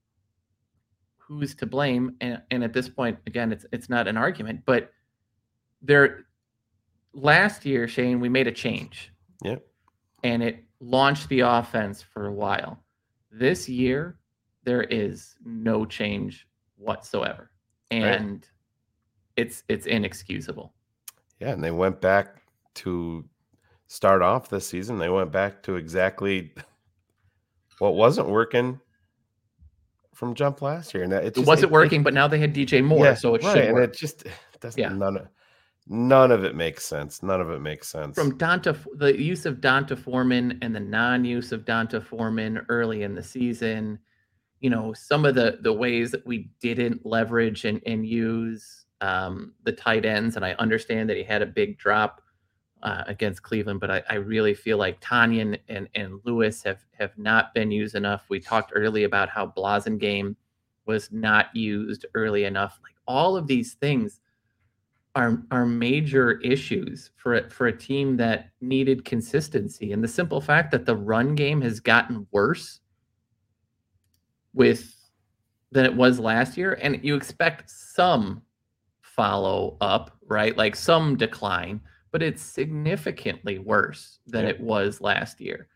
who's 1.17 1.55
to 1.57 1.67
blame, 1.67 2.17
and, 2.21 2.43
and 2.51 2.63
at 2.63 2.75
this 2.75 2.89
point, 2.89 3.19
again, 3.27 3.51
it's 3.51 3.65
it's 3.73 3.89
not 3.89 4.07
an 4.07 4.19
argument, 4.19 4.61
but 4.67 4.91
there. 5.81 6.27
Last 7.15 7.65
year, 7.65 7.89
Shane, 7.89 8.21
we 8.21 8.29
made 8.29 8.47
a 8.47 8.53
change. 8.53 9.11
Yep. 9.43 9.67
And 10.23 10.43
it 10.43 10.65
launched 10.81 11.31
the 11.31 11.41
offense 11.41 12.03
for 12.03 12.27
a 12.27 12.33
while. 12.33 12.85
This 13.33 13.71
year, 13.71 14.19
there 14.65 14.83
is 14.83 15.35
no 15.43 15.87
change 15.87 16.47
whatsoever 16.77 17.51
and 17.91 18.47
it's 19.37 19.63
it's 19.69 19.87
inexcusable 19.87 20.73
Yeah, 21.41 21.51
and 21.51 21.63
they 21.63 21.71
went 21.71 22.01
back 22.01 22.43
to 22.77 23.25
start 23.87 24.21
off 24.23 24.49
this 24.49 24.67
season. 24.69 24.99
They 24.99 25.09
went 25.11 25.31
back 25.33 25.63
to 25.65 25.77
exactly 25.77 26.53
what 27.79 27.95
wasn't 27.95 28.29
working 28.29 28.81
from 30.15 30.35
jump 30.35 30.63
last 30.63 30.95
year, 30.95 31.03
and 31.05 31.13
that- 31.13 31.25
it, 31.25 31.37
it 31.37 31.47
wasn't 31.47 31.71
it- 31.71 31.75
working 31.75 32.03
but 32.03 32.15
now 32.15 32.27
they 32.27 32.39
had 32.39 32.55
dj 32.55 32.83
moore 32.85 33.05
yeah, 33.05 33.15
so 33.15 33.35
it 33.35 33.43
right, 33.45 33.55
should 33.55 33.65
and 33.67 33.75
work. 33.75 33.91
it 33.91 33.97
just 33.97 34.25
doesn't. 34.61 34.81
Yeah. 34.81 34.89
None 34.89 35.17
of 35.19 35.29
none 35.89 36.33
of 36.33 36.43
it 36.45 36.55
makes 36.57 36.85
sense. 36.85 37.23
None 37.23 37.41
of 37.41 37.51
it 37.51 37.61
makes 37.61 37.89
sense. 37.89 38.17
from 38.17 38.37
donta 38.39 38.77
the 38.99 39.17
use 39.21 39.47
of 39.47 39.61
d'onta 39.61 39.95
foreman 39.97 40.59
and 40.63 40.75
the 40.75 40.81
non-use 40.81 41.53
of 41.53 41.65
d'onta 41.65 42.01
foreman 42.01 42.61
early 42.69 43.03
in 43.03 43.15
the 43.15 43.23
season 43.23 43.99
you 44.67 44.71
know 44.71 44.93
some 44.95 45.25
of 45.25 45.37
the 45.37 45.59
the 45.61 45.73
ways 45.73 46.11
that 46.11 46.27
we 46.27 46.51
didn't 46.61 47.07
leverage 47.07 47.65
and, 47.65 47.81
and 47.87 48.05
use 48.05 48.85
um, 49.01 49.55
the 49.63 49.71
tight 49.71 50.05
ends 50.05 50.35
and 50.35 50.45
i 50.45 50.55
understand 50.55 51.09
that 51.09 51.17
he 51.17 51.23
had 51.23 51.41
a 51.41 51.47
big 51.47 51.79
drop 51.79 52.21
uh, 52.83 53.05
against 53.07 53.45
cleveland 53.45 53.79
but 53.79 53.93
I, 53.93 54.03
I 54.11 54.15
really 54.17 54.55
feel 54.55 54.77
like 54.77 55.01
tonyan 55.01 55.57
and, 55.69 55.89
and 55.95 56.19
lewis 56.25 56.65
have 56.65 56.81
have 56.99 57.17
not 57.17 57.55
been 57.55 57.71
used 57.71 57.95
enough. 57.95 58.25
We 58.29 58.41
talked 58.41 58.73
early 58.75 59.05
about 59.05 59.29
how 59.29 59.47
blasingame 59.57 60.35
was 60.85 61.13
not 61.13 61.55
used 61.55 62.07
early 62.15 62.45
enough. 62.45 62.81
Like 62.83 62.97
all 63.07 63.37
of 63.37 63.47
these 63.47 63.75
things 63.75 64.21
are 65.15 65.43
are 65.53 65.65
major 65.65 66.41
issues 66.41 67.13
for 67.17 67.37
a- 67.37 67.51
for 67.51 67.69
a 67.69 67.79
team 67.79 68.17
that 68.17 68.51
needed 68.61 69.05
consistency 69.05 69.93
and 69.93 70.03
the 70.03 70.09
simple 70.09 70.41
fact 70.41 70.73
that 70.73 70.87
the 70.87 70.97
run 70.97 71.37
game 71.37 71.61
has 71.61 71.79
gotten 71.79 72.27
worse 72.33 72.81
with 74.57 74.93
than 75.71 75.85
it 75.85 75.95
was 75.95 76.19
last 76.19 76.57
year 76.57 76.79
and 76.83 76.99
you 77.05 77.15
expect 77.15 77.71
some 77.71 78.43
follow 79.03 79.77
up 79.81 80.11
right? 80.29 80.57
Like 80.57 80.75
some 80.75 81.17
decline 81.17 81.81
but 82.11 82.23
it's 82.23 82.43
significantly 82.43 83.59
worse 83.61 84.19
than 84.27 84.45
Yeah. 84.45 84.51
it 84.51 84.61
was 84.61 85.01
last 85.01 85.41
year. 85.41 85.69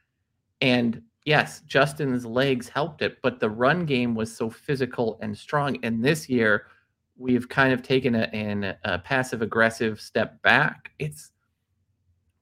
And 0.60 1.02
yes 1.26 1.60
justin's 1.66 2.24
legs 2.26 2.68
helped 2.68 3.02
it 3.02 3.18
but 3.22 3.38
the 3.38 3.50
run 3.50 3.84
game 3.86 4.14
was 4.16 4.34
so 4.36 4.50
physical 4.50 5.18
and 5.22 5.36
strong. 5.38 5.76
And 5.84 6.02
this 6.04 6.28
year 6.28 6.66
we've 7.16 7.48
kind 7.48 7.72
of 7.74 7.82
taken 7.82 8.14
a, 8.14 8.22
an, 8.32 8.74
a 8.84 8.98
passive 8.98 9.42
aggressive 9.42 10.00
step 10.00 10.40
back. 10.42 10.90
It's 10.98 11.30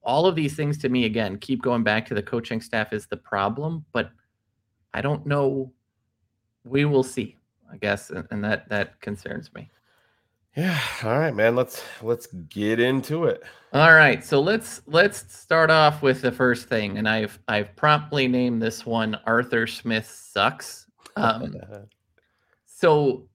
all 0.03 0.27
of 0.27 0.37
these 0.37 0.55
things 0.55 0.79
to 0.79 0.89
me 0.89 1.05
again 1.05 1.37
keep 1.39 1.61
going 1.61 1.83
back 1.83 2.07
to 2.07 2.15
the 2.15 2.23
coaching 2.23 2.61
staff 2.61 2.93
is 2.93 3.07
the 3.09 3.17
problem 3.17 3.85
but 3.93 4.11
i 4.95 5.01
don't 5.03 5.27
know 5.27 5.71
we 6.65 6.85
will 6.85 7.03
see 7.03 7.37
i 7.73 7.77
guess 7.77 8.11
and, 8.11 8.27
and 8.31 8.43
that 8.45 8.69
that 8.69 9.01
concerns 9.01 9.53
me 9.55 9.71
yeah. 10.57 10.81
All 11.05 11.17
right, 11.17 11.37
man. 11.37 11.55
Let's 11.55 11.85
let's 12.03 12.27
get 12.49 12.81
into 12.81 13.27
it. 13.27 13.45
all 13.75 13.95
right 13.95 14.25
so 14.25 14.41
let's 14.41 14.83
let's 14.87 15.33
start 15.33 15.71
off 15.71 16.03
with 16.03 16.21
the 16.21 16.33
first 16.33 16.69
thing 16.69 16.99
and 16.99 17.09
i've 17.09 17.39
i've 17.47 17.77
promptly 17.77 18.27
named 18.27 18.61
this 18.61 18.85
one 18.85 19.15
arthur 19.27 19.69
smith 19.69 20.07
sucks 20.11 20.87
um, 21.17 21.55
So 22.81 23.27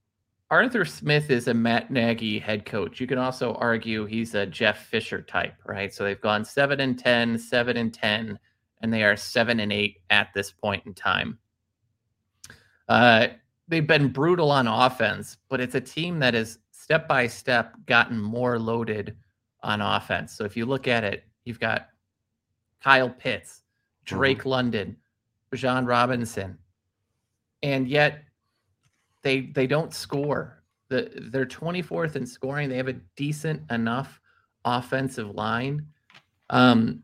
Arthur 0.52 0.86
Smith 0.86 1.30
is 1.30 1.50
a 1.50 1.54
Matt 1.54 1.92
Nagy 1.92 2.40
head 2.40 2.66
coach. 2.66 3.02
You 3.02 3.08
can 3.08 3.18
also 3.18 3.56
argue 3.56 4.06
he's 4.06 4.36
a 4.36 4.46
Jeff 4.46 4.86
Fisher 4.86 5.22
type, 5.22 5.56
right? 5.66 5.94
So 5.94 6.06
they've 6.06 6.22
gone 6.22 6.46
7 6.46 6.80
and 6.80 6.98
10, 6.98 7.38
7 7.38 7.76
and 7.76 7.94
10, 7.94 8.40
and 8.82 8.94
they 8.94 9.04
are 9.04 9.18
7 9.18 9.60
and 9.60 9.74
8 9.74 9.98
at 10.12 10.30
this 10.34 10.50
point 10.50 10.86
in 10.86 10.94
time. 10.94 11.38
Uh, 12.90 13.28
they've 13.68 13.88
been 13.88 14.10
brutal 14.10 14.52
on 14.52 14.68
offense, 14.68 15.38
but 15.50 15.62
it's 15.62 15.76
a 15.76 15.82
team 15.82 16.20
that 16.20 16.34
has 16.34 16.60
step 16.72 17.08
by 17.08 17.28
step 17.28 17.74
gotten 17.86 18.20
more 18.20 18.60
loaded 18.60 19.16
on 19.62 19.82
offense. 19.82 20.34
So 20.34 20.44
if 20.44 20.58
you 20.58 20.66
look 20.66 20.88
at 20.88 21.04
it, 21.04 21.24
you've 21.46 21.60
got 21.60 21.88
Kyle 22.84 23.10
Pitts, 23.10 23.64
Drake 24.06 24.46
London, 24.46 24.98
John 25.56 25.86
Robinson, 25.86 26.58
and 27.62 27.88
yet 27.88 28.24
they 29.22 29.42
they 29.42 29.68
don't 29.68 29.94
score. 29.94 30.64
The 30.90 31.12
they're 31.32 31.46
24th 31.46 32.16
in 32.16 32.26
scoring. 32.26 32.70
They 32.70 32.78
have 32.78 32.88
a 32.88 33.00
decent 33.16 33.72
enough 33.72 34.20
offensive 34.66 35.34
line. 35.34 35.88
Um, 36.50 37.04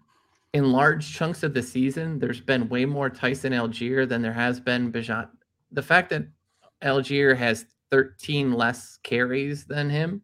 in 0.53 0.71
large 0.71 1.13
chunks 1.13 1.43
of 1.43 1.53
the 1.53 1.61
season, 1.61 2.19
there's 2.19 2.41
been 2.41 2.69
way 2.69 2.85
more 2.85 3.09
Tyson 3.09 3.53
Allgeier 3.53 4.07
than 4.07 4.21
there 4.21 4.33
has 4.33 4.59
been 4.59 4.91
Bijan. 4.91 5.29
The 5.71 5.81
fact 5.81 6.09
that 6.09 6.27
Allgeier 6.83 7.35
has 7.35 7.65
13 7.91 8.53
less 8.53 8.97
carries 9.03 9.65
than 9.65 9.89
him, 9.89 10.21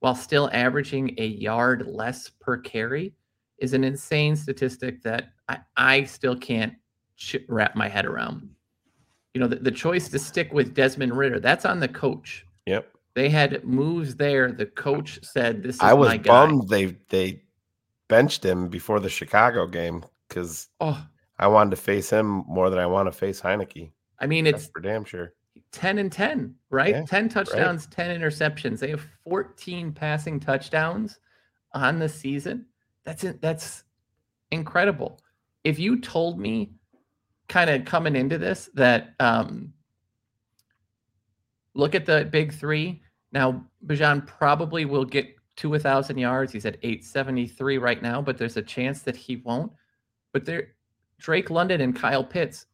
while 0.00 0.14
still 0.14 0.50
averaging 0.52 1.14
a 1.18 1.26
yard 1.26 1.86
less 1.86 2.28
per 2.28 2.58
carry, 2.58 3.14
is 3.58 3.72
an 3.72 3.84
insane 3.84 4.36
statistic 4.36 5.02
that 5.02 5.30
I, 5.48 5.58
I 5.76 6.04
still 6.04 6.36
can't 6.36 6.74
wrap 7.48 7.74
my 7.76 7.88
head 7.88 8.04
around. 8.06 8.48
You 9.32 9.40
know, 9.40 9.48
the, 9.48 9.56
the 9.56 9.70
choice 9.70 10.08
to 10.08 10.18
stick 10.18 10.52
with 10.52 10.74
Desmond 10.74 11.16
Ridder, 11.16 11.40
that's 11.40 11.64
on 11.64 11.80
the 11.80 11.88
coach. 11.88 12.46
Yep. 12.66 12.88
They 13.14 13.28
had 13.28 13.64
moves 13.64 14.16
there. 14.16 14.52
The 14.52 14.66
coach 14.66 15.20
said, 15.22 15.62
"This 15.62 15.76
is 15.76 15.80
I 15.80 15.92
was 15.92 16.08
my 16.08 16.16
guy." 16.16 16.46
bummed 16.46 16.68
they 16.68 16.96
they 17.08 17.42
benched 18.08 18.44
him 18.44 18.68
before 18.68 19.00
the 19.00 19.08
Chicago 19.08 19.66
game 19.66 20.04
because 20.28 20.68
Oh, 20.80 21.04
I 21.38 21.46
wanted 21.46 21.70
to 21.70 21.76
face 21.76 22.10
him 22.10 22.44
more 22.48 22.70
than 22.70 22.78
I 22.78 22.86
want 22.86 23.06
to 23.06 23.12
face 23.12 23.40
Heinicke. 23.40 23.90
I 24.18 24.26
mean, 24.26 24.44
That's 24.44 24.64
it's 24.64 24.72
for 24.72 24.80
damn 24.80 25.04
sure. 25.04 25.32
10 25.72 25.98
and 25.98 26.10
10, 26.10 26.54
right? 26.70 26.94
Yeah, 26.94 27.04
10 27.04 27.28
touchdowns, 27.28 27.86
10 27.86 28.20
interceptions. 28.20 28.78
They 28.78 28.90
have 28.90 29.06
14 29.24 29.92
passing 29.92 30.40
touchdowns 30.40 31.18
on 31.72 31.98
the 31.98 32.08
season. 32.08 32.66
That's 33.04 33.24
it. 33.24 33.40
That's 33.40 33.84
incredible. 34.50 35.20
If 35.64 35.78
you 35.78 36.00
told 36.00 36.38
me 36.38 36.72
kind 37.48 37.70
of 37.70 37.84
coming 37.84 38.16
into 38.16 38.38
this 38.38 38.70
that 38.74 39.14
um 39.20 39.72
look 41.74 41.94
at 41.94 42.06
the 42.06 42.28
big 42.30 42.52
three. 42.54 43.02
Now, 43.32 43.64
Bijan 43.86 44.26
probably 44.26 44.84
will 44.84 45.04
get 45.04 45.34
to 45.56 45.74
a 45.74 45.78
thousand 45.78 46.18
yards. 46.18 46.52
He's 46.52 46.66
at 46.66 46.78
873 46.82 47.78
right 47.78 48.00
now, 48.00 48.22
but 48.22 48.38
there's 48.38 48.56
a 48.56 48.62
chance 48.62 49.02
that 49.02 49.16
he 49.16 49.36
won't. 49.36 49.72
But 50.32 50.44
there 50.44 50.68
Drake 51.18 51.50
London 51.50 51.80
and 51.80 51.94
Kyle 51.94 52.24
Pitts, 52.24 52.66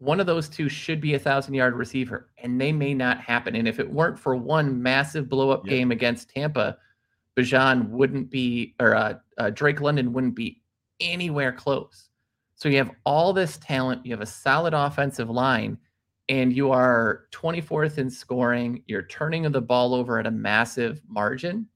one 0.00 0.18
of 0.18 0.26
those 0.26 0.48
two 0.48 0.68
should 0.68 1.00
be 1.00 1.14
a 1.14 1.18
thousand 1.18 1.54
yard 1.54 1.74
receiver, 1.74 2.30
and 2.38 2.58
they 2.60 2.72
may 2.72 2.94
not 2.94 3.20
happen. 3.20 3.54
And 3.54 3.68
if 3.68 3.78
it 3.78 3.90
weren't 3.90 4.18
for 4.18 4.34
one 4.34 4.82
massive 4.82 5.28
blow 5.28 5.50
up 5.50 5.64
Yep. 5.66 5.70
game 5.70 5.90
against 5.92 6.30
Tampa, 6.30 6.76
Bijan 7.36 7.88
wouldn't 7.90 8.30
be, 8.30 8.74
or 8.80 8.96
uh, 8.96 9.14
uh, 9.38 9.50
Drake 9.50 9.80
London 9.80 10.12
wouldn't 10.12 10.34
be 10.34 10.62
anywhere 11.00 11.52
close. 11.52 12.08
So 12.54 12.68
you 12.68 12.78
have 12.78 12.90
all 13.04 13.32
this 13.32 13.58
talent, 13.58 14.04
you 14.04 14.12
have 14.12 14.22
a 14.22 14.26
solid 14.26 14.72
offensive 14.74 15.28
line, 15.30 15.78
and 16.30 16.52
you 16.52 16.70
are 16.70 17.26
24th 17.32 17.98
in 17.98 18.08
scoring. 18.10 18.82
You're 18.86 19.02
turning 19.02 19.50
the 19.50 19.60
ball 19.60 19.94
over 19.94 20.18
at 20.18 20.26
a 20.26 20.30
massive 20.30 21.02
margin. 21.08 21.66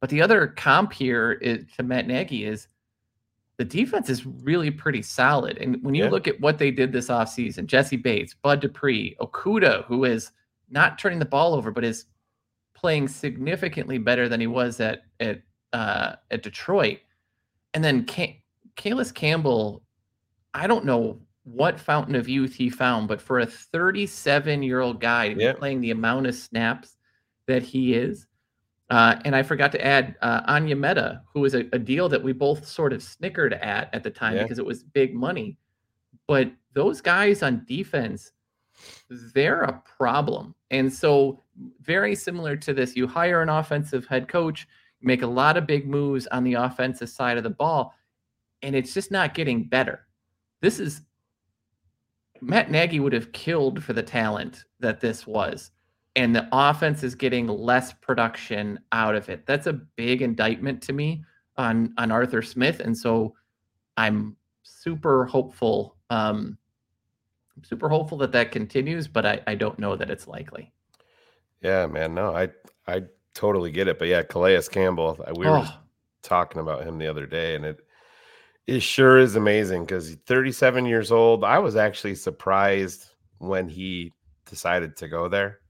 But 0.00 0.10
the 0.10 0.20
other 0.20 0.48
comp 0.48 0.92
here 0.92 1.32
is, 1.32 1.64
to 1.76 1.84
Matt 1.84 2.08
Nagy 2.08 2.44
is 2.44 2.66
the 3.62 3.68
defense 3.84 4.10
is 4.10 4.26
really 4.26 4.72
pretty 4.72 5.02
solid. 5.02 5.56
And 5.58 5.80
when 5.84 5.94
you 5.94 6.02
Yeah. 6.04 6.10
look 6.10 6.26
at 6.26 6.40
what 6.40 6.58
they 6.58 6.72
did 6.72 6.90
this 6.90 7.06
offseason, 7.08 7.66
Jessie 7.66 7.96
Bates, 7.96 8.34
Bud 8.34 8.58
Dupree, 8.60 9.14
Okudah, 9.20 9.84
who 9.84 10.04
is 10.04 10.32
not 10.68 10.98
turning 10.98 11.20
the 11.20 11.24
ball 11.24 11.54
over, 11.54 11.70
but 11.70 11.84
is 11.84 12.06
playing 12.74 13.06
significantly 13.06 13.98
better 13.98 14.28
than 14.28 14.40
he 14.40 14.48
was 14.48 14.80
at 14.80 15.04
at 15.20 15.42
uh, 15.72 16.16
at 16.32 16.42
Detroit. 16.42 16.98
And 17.72 17.84
then 17.84 18.04
Calais 18.76 19.12
Campbell, 19.14 19.84
I 20.52 20.66
don't 20.66 20.84
know 20.84 21.20
what 21.44 21.78
fountain 21.78 22.16
of 22.16 22.28
youth 22.28 22.54
he 22.54 22.68
found, 22.68 23.06
but 23.06 23.22
for 23.22 23.38
a 23.38 23.46
37 23.46 24.62
year 24.64 24.80
old 24.80 25.00
guy 25.00 25.26
Yeah. 25.38 25.52
playing 25.52 25.80
the 25.82 25.92
amount 25.92 26.26
of 26.26 26.34
snaps 26.34 26.96
that 27.46 27.62
he 27.62 27.94
is, 27.94 28.26
uh, 28.92 29.18
and 29.24 29.34
I 29.34 29.42
forgot 29.42 29.72
to 29.72 29.84
add 29.84 30.16
uh, 30.20 30.42
Onyemata, 30.52 31.22
who 31.32 31.40
was 31.40 31.54
a, 31.54 31.64
a 31.72 31.78
deal 31.78 32.08
that 32.10 32.22
we 32.22 32.32
both 32.32 32.66
sort 32.66 32.92
of 32.92 33.02
snickered 33.02 33.54
at 33.54 33.92
at 33.94 34.02
the 34.02 34.10
time 34.10 34.36
Yeah. 34.36 34.42
because 34.42 34.58
it 34.58 34.66
was 34.66 34.82
big 34.84 35.14
money. 35.14 35.56
But 36.28 36.52
those 36.74 37.00
guys 37.00 37.42
on 37.42 37.64
defense 37.66 38.32
they're 39.34 39.62
a 39.62 39.82
problem. 39.96 40.54
And 40.70 40.92
so, 40.92 41.42
very 41.82 42.14
similar 42.14 42.56
to 42.56 42.72
this, 42.72 42.96
you 42.96 43.06
hire 43.06 43.42
an 43.42 43.48
offensive 43.48 44.06
head 44.06 44.28
coach, 44.28 44.66
make 45.02 45.22
a 45.22 45.26
lot 45.26 45.56
of 45.56 45.66
big 45.66 45.88
moves 45.88 46.26
on 46.28 46.44
the 46.44 46.54
offensive 46.54 47.08
side 47.10 47.36
of 47.36 47.44
the 47.44 47.50
ball, 47.50 47.94
and 48.62 48.74
it's 48.74 48.94
just 48.94 49.10
not 49.10 49.34
getting 49.34 49.64
better. 49.64 50.06
This 50.60 50.80
is 50.80 51.02
Matt 52.40 52.70
Nagy 52.70 53.00
would 53.00 53.12
have 53.12 53.32
killed 53.32 53.82
for 53.82 53.92
the 53.92 54.02
talent 54.02 54.64
that 54.80 55.00
this 55.00 55.26
was. 55.26 55.70
And 56.14 56.36
the 56.36 56.46
offense 56.52 57.02
is 57.02 57.14
getting 57.14 57.46
less 57.46 57.92
production 57.92 58.78
out 58.92 59.14
of 59.14 59.28
it. 59.30 59.46
That's 59.46 59.66
a 59.66 59.72
big 59.72 60.20
indictment 60.22 60.82
to 60.82 60.92
me 60.92 61.24
on 61.56 61.94
on 61.96 62.10
Arthur 62.10 62.42
Smith. 62.42 62.80
And 62.80 62.96
so 62.96 63.34
I'm 63.96 64.36
super 64.62 65.24
hopeful 65.26 65.96
um, 66.10 66.58
I'm 67.56 67.64
super 67.64 67.88
hopeful 67.88 68.18
that 68.18 68.32
that 68.32 68.50
continues, 68.52 69.08
but 69.08 69.24
I, 69.26 69.40
I 69.46 69.54
don't 69.54 69.78
know 69.78 69.96
that 69.96 70.10
it's 70.10 70.26
likely. 70.28 70.72
Yeah, 71.62 71.86
man. 71.86 72.14
No, 72.14 72.34
I 72.34 72.48
I 72.86 73.04
totally 73.34 73.70
get 73.70 73.88
it. 73.88 73.98
But 73.98 74.08
yeah, 74.08 74.22
Calais 74.22 74.60
Campbell, 74.70 75.18
we 75.36 75.46
were 75.46 75.58
Oh. 75.58 75.78
talking 76.22 76.60
about 76.60 76.84
him 76.84 76.98
the 76.98 77.08
other 77.08 77.26
day, 77.26 77.54
and 77.54 77.64
it 77.64 77.80
it 78.66 78.80
sure 78.80 79.18
is 79.18 79.36
amazing 79.36 79.84
because 79.84 80.08
he's 80.08 80.18
37 80.26 80.86
years 80.86 81.10
old. 81.10 81.44
I 81.44 81.58
was 81.58 81.76
actually 81.76 82.14
surprised 82.14 83.06
when 83.38 83.68
he 83.68 84.12
decided 84.46 84.96
to 84.98 85.08
go 85.08 85.28
there, 85.28 85.60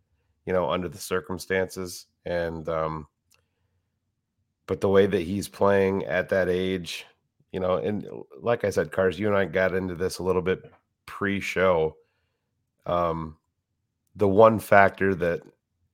you 0.46 0.52
know, 0.52 0.70
under 0.70 0.88
the 0.88 0.98
circumstances. 0.98 2.06
And 2.24 2.68
um 2.68 3.06
but 4.66 4.80
the 4.80 4.88
way 4.88 5.06
that 5.06 5.22
he's 5.22 5.48
playing 5.48 6.04
at 6.04 6.28
that 6.30 6.48
age, 6.48 7.04
you 7.52 7.60
know, 7.60 7.76
and 7.76 8.06
like 8.40 8.64
I 8.64 8.70
said, 8.70 8.92
Cars, 8.92 9.18
you 9.18 9.26
and 9.28 9.36
I 9.36 9.44
got 9.44 9.74
into 9.74 9.94
this 9.94 10.18
a 10.18 10.22
little 10.22 10.42
bit 10.42 10.62
pre-show. 11.06 11.96
Um 12.86 13.36
the 14.16 14.28
one 14.28 14.58
factor 14.58 15.14
that 15.14 15.42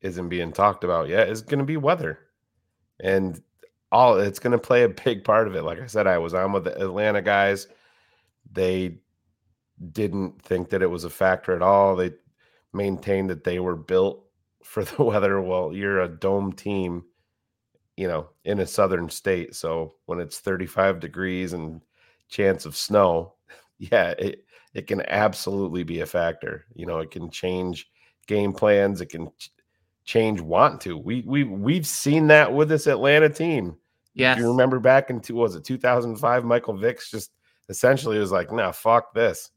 isn't 0.01 0.29
being 0.29 0.53
talked 0.53 0.85
about 0.85 1.09
yet 1.09 1.29
is 1.29 1.43
going 1.43 1.59
to 1.59 1.65
be 1.65 1.77
weather. 1.77 2.19
And 3.01 3.41
all 3.91 4.19
it's 4.19 4.39
going 4.39 4.53
to 4.53 4.59
play 4.59 4.83
a 4.83 4.89
big 4.89 5.25
part 5.25 5.47
of 5.47 5.55
it. 5.55 5.63
Like 5.63 5.81
I 5.81 5.87
said, 5.87 6.07
I 6.07 6.19
was 6.19 6.35
on 6.35 6.53
with 6.53 6.65
the 6.65 6.81
Atlanta 6.81 7.23
guys. 7.23 7.69
They 8.51 8.99
didn't 9.93 10.43
think 10.43 10.71
that 10.71 10.83
it 10.83 10.91
was 10.91 11.05
a 11.05 11.11
factor 11.11 11.55
at 11.55 11.63
all. 11.63 11.97
They 11.97 12.13
maintained 12.73 13.31
that 13.31 13.45
they 13.45 13.61
were 13.61 13.77
built 13.77 14.28
for 14.69 14.85
the 14.85 15.03
weather. 15.03 15.41
Well, 15.41 15.73
you're 15.75 16.03
a 16.03 16.09
dome 16.09 16.53
team, 16.53 17.05
you 17.97 18.07
know, 18.09 18.29
in 18.45 18.61
a 18.61 18.67
southern 18.67 19.09
state. 19.09 19.55
So 19.55 19.95
when 20.07 20.21
it's 20.21 20.39
35 20.41 21.01
degrees 21.01 21.53
and 21.55 21.81
chance 22.29 22.67
of 22.67 22.77
snow, 22.77 23.35
yeah, 23.79 24.11
it, 24.19 24.45
it 24.75 24.87
can 24.87 25.03
absolutely 25.09 25.83
be 25.85 26.01
a 26.01 26.07
factor. 26.07 26.67
You 26.75 26.87
know, 26.87 26.99
it 26.99 27.11
can 27.11 27.31
change 27.31 27.91
game 28.27 28.53
plans. 28.53 29.01
It 29.01 29.07
can 29.07 29.31
ch- 29.39 29.51
change 30.05 30.41
want 30.41 30.81
to. 30.83 30.97
We 30.97 31.23
we 31.27 31.45
we've 31.45 31.87
seen 31.87 32.27
that 32.29 32.53
with 32.53 32.69
this 32.69 32.87
Atlanta 32.87 33.29
team. 33.29 33.77
Yeah, 34.15 34.37
you 34.37 34.49
remember 34.49 34.81
back 34.81 35.11
in 35.11 35.21
two, 35.21 35.37
was 35.37 35.55
it 35.55 35.65
2005? 35.65 36.45
Michael 36.45 36.77
Vick's 36.77 37.11
just 37.11 37.31
essentially 37.69 38.19
was 38.19 38.33
like, 38.33 38.51
"Nah, 38.53 38.73
fuck 38.73 39.15
this." 39.15 39.51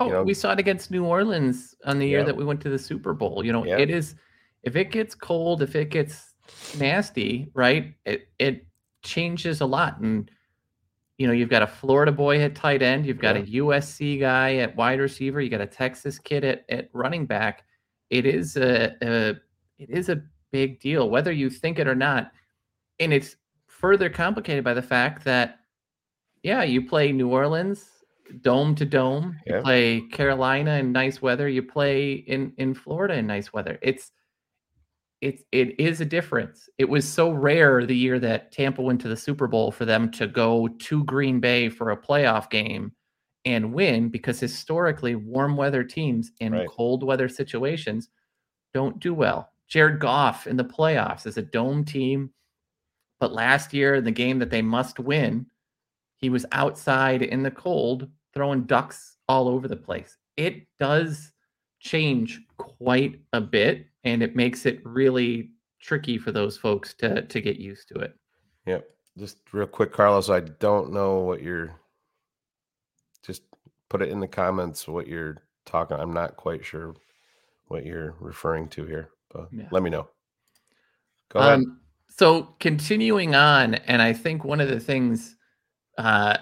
Oh, 0.00 0.06
you 0.06 0.12
know- 0.12 0.22
we 0.22 0.34
saw 0.34 0.52
it 0.52 0.58
against 0.60 0.90
New 0.92 1.04
Orleans 1.04 1.74
on 1.84 1.98
the 1.98 2.06
year 2.06 2.20
Yeah. 2.20 2.26
that 2.26 2.36
we 2.36 2.44
went 2.44 2.60
to 2.62 2.68
the 2.70 2.78
Super 2.78 3.12
Bowl. 3.12 3.44
You 3.44 3.52
know, 3.52 3.64
Yeah. 3.66 3.78
it 3.78 3.90
is 3.90 4.14
if 4.62 4.76
it 4.76 4.90
gets 4.90 5.14
cold, 5.14 5.62
if 5.62 5.74
it 5.76 5.90
gets 5.90 6.34
nasty, 6.78 7.50
right? 7.54 7.94
It 8.04 8.28
it 8.38 8.66
changes 9.02 9.60
a 9.60 9.66
lot. 9.66 9.98
And 10.00 10.30
you 11.18 11.26
know, 11.26 11.32
you've 11.32 11.48
got 11.48 11.62
a 11.62 11.66
Florida 11.66 12.12
boy 12.12 12.40
at 12.42 12.54
tight 12.54 12.80
end, 12.82 13.04
you've 13.06 13.18
got 13.18 13.36
Yeah. 13.36 13.42
a 13.42 13.62
USC 13.64 14.20
guy 14.20 14.56
at 14.56 14.76
wide 14.76 15.00
receiver, 15.00 15.40
you 15.40 15.50
got 15.50 15.60
a 15.60 15.66
Texas 15.66 16.18
kid 16.18 16.44
at, 16.44 16.64
at 16.68 16.90
running 16.92 17.26
back. 17.26 17.64
It 18.10 18.24
is 18.24 18.56
a, 18.56 18.94
a 19.02 19.30
it 19.78 19.90
is 19.90 20.08
a 20.08 20.22
big 20.50 20.80
deal, 20.80 21.10
whether 21.10 21.32
you 21.32 21.50
think 21.50 21.78
it 21.78 21.86
or 21.88 21.94
not. 21.94 22.32
And 23.00 23.12
it's 23.12 23.36
further 23.66 24.08
complicated 24.08 24.64
by 24.64 24.74
the 24.74 24.82
fact 24.82 25.24
that 25.24 25.60
yeah, 26.42 26.62
you 26.62 26.86
play 26.86 27.12
New 27.12 27.28
Orleans 27.28 27.84
dome 28.42 28.74
to 28.76 28.84
dome. 28.84 29.36
You 29.46 29.60
play 29.62 30.00
Carolina 30.12 30.74
in 30.74 30.92
nice 30.92 31.20
weather. 31.20 31.48
You 31.48 31.62
play 31.62 32.12
in 32.12 32.52
in 32.58 32.74
Florida 32.74 33.14
in 33.14 33.26
nice 33.26 33.52
weather. 33.52 33.78
It's 33.82 34.12
it's 35.20 35.42
it 35.52 35.78
is 35.80 36.00
a 36.00 36.04
difference. 36.04 36.68
It 36.78 36.88
was 36.88 37.06
so 37.08 37.30
rare 37.30 37.84
the 37.84 37.96
year 37.96 38.18
that 38.20 38.52
Tampa 38.52 38.82
went 38.82 39.00
to 39.02 39.08
the 39.08 39.16
Super 39.16 39.46
Bowl 39.48 39.72
for 39.72 39.84
them 39.84 40.10
to 40.12 40.26
go 40.26 40.68
to 40.68 41.04
Green 41.04 41.40
Bay 41.40 41.68
for 41.68 41.90
a 41.90 41.96
playoff 41.96 42.50
game 42.50 42.92
and 43.44 43.72
win 43.72 44.08
because 44.10 44.38
historically 44.38 45.14
warm 45.16 45.56
weather 45.56 45.82
teams 45.84 46.32
in 46.40 46.52
Right. 46.52 46.68
cold 46.68 47.02
weather 47.02 47.28
situations 47.28 48.10
don't 48.74 49.00
do 49.00 49.14
well. 49.14 49.50
Jared 49.68 50.00
Goff 50.00 50.46
in 50.46 50.56
the 50.56 50.64
playoffs 50.64 51.26
is 51.26 51.36
a 51.36 51.42
dome 51.42 51.84
team, 51.84 52.30
but 53.20 53.32
last 53.32 53.72
year 53.74 53.96
in 53.96 54.04
the 54.04 54.10
game 54.10 54.38
that 54.38 54.50
they 54.50 54.62
must 54.62 54.98
win, 54.98 55.46
he 56.18 56.30
was 56.30 56.46
outside 56.52 57.22
in 57.22 57.42
the 57.42 57.50
cold 57.50 58.08
throwing 58.34 58.64
ducks 58.64 59.16
all 59.28 59.48
over 59.48 59.68
the 59.68 59.76
place. 59.76 60.16
It 60.36 60.66
does 60.78 61.32
change 61.80 62.40
quite 62.56 63.20
a 63.32 63.40
bit 63.40 63.86
and 64.08 64.22
it 64.22 64.36
makes 64.36 64.66
it 64.66 64.80
really 64.84 65.50
tricky 65.80 66.18
for 66.18 66.32
those 66.32 66.56
folks 66.56 66.94
to 66.94 67.22
to 67.22 67.40
get 67.40 67.56
used 67.56 67.88
to 67.88 67.94
it. 68.00 68.14
Yep. 68.66 68.88
Just 69.18 69.38
real 69.52 69.66
quick, 69.66 69.92
Carlos. 69.92 70.30
I 70.30 70.40
don't 70.40 70.92
know 70.92 71.18
what 71.20 71.42
you're. 71.42 71.74
Just 73.22 73.42
put 73.88 74.02
it 74.02 74.10
in 74.10 74.20
the 74.20 74.28
comments 74.28 74.86
what 74.86 75.06
you're 75.08 75.38
talking. 75.64 75.96
I'm 75.98 76.12
not 76.12 76.36
quite 76.36 76.64
sure 76.64 76.94
what 77.66 77.84
you're 77.84 78.14
referring 78.20 78.68
to 78.68 78.84
here, 78.84 79.10
but 79.30 79.48
Yeah. 79.52 79.68
let 79.70 79.82
me 79.82 79.90
know. 79.90 80.08
Go 81.28 81.40
ahead. 81.40 81.52
Um, 81.58 81.80
so 82.08 82.54
continuing 82.60 83.34
on, 83.34 83.74
and 83.74 84.00
I 84.00 84.12
think 84.12 84.44
one 84.44 84.60
of 84.60 84.68
the 84.68 84.80
things 84.80 85.36
uh, 85.98 86.38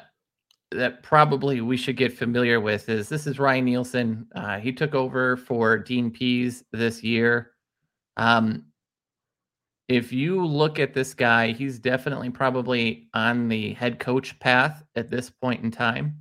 that 0.71 1.03
probably 1.03 1.61
we 1.61 1.77
should 1.77 1.97
get 1.97 2.17
familiar 2.17 2.61
with 2.61 2.89
is 2.89 3.09
this 3.09 3.27
is 3.27 3.39
Ryan 3.39 3.65
Nielsen. 3.65 4.29
Uh, 4.35 4.59
he 4.59 4.73
took 4.73 4.95
over 4.95 5.37
for 5.37 5.79
Dean 5.79 6.11
Pees 6.11 6.65
this 6.73 7.03
year. 7.03 7.53
Um, 8.17 8.65
if 9.89 10.13
you 10.13 10.45
look 10.45 10.81
at 10.81 10.95
this 10.95 11.15
guy, 11.15 11.53
he's 11.53 11.79
definitely 11.79 12.31
probably 12.31 13.09
on 13.15 13.49
the 13.49 13.75
head 13.75 13.99
coach 13.99 14.39
path 14.41 14.83
at 14.97 15.11
this 15.11 15.31
point 15.31 15.63
in 15.63 15.71
time. 15.71 16.19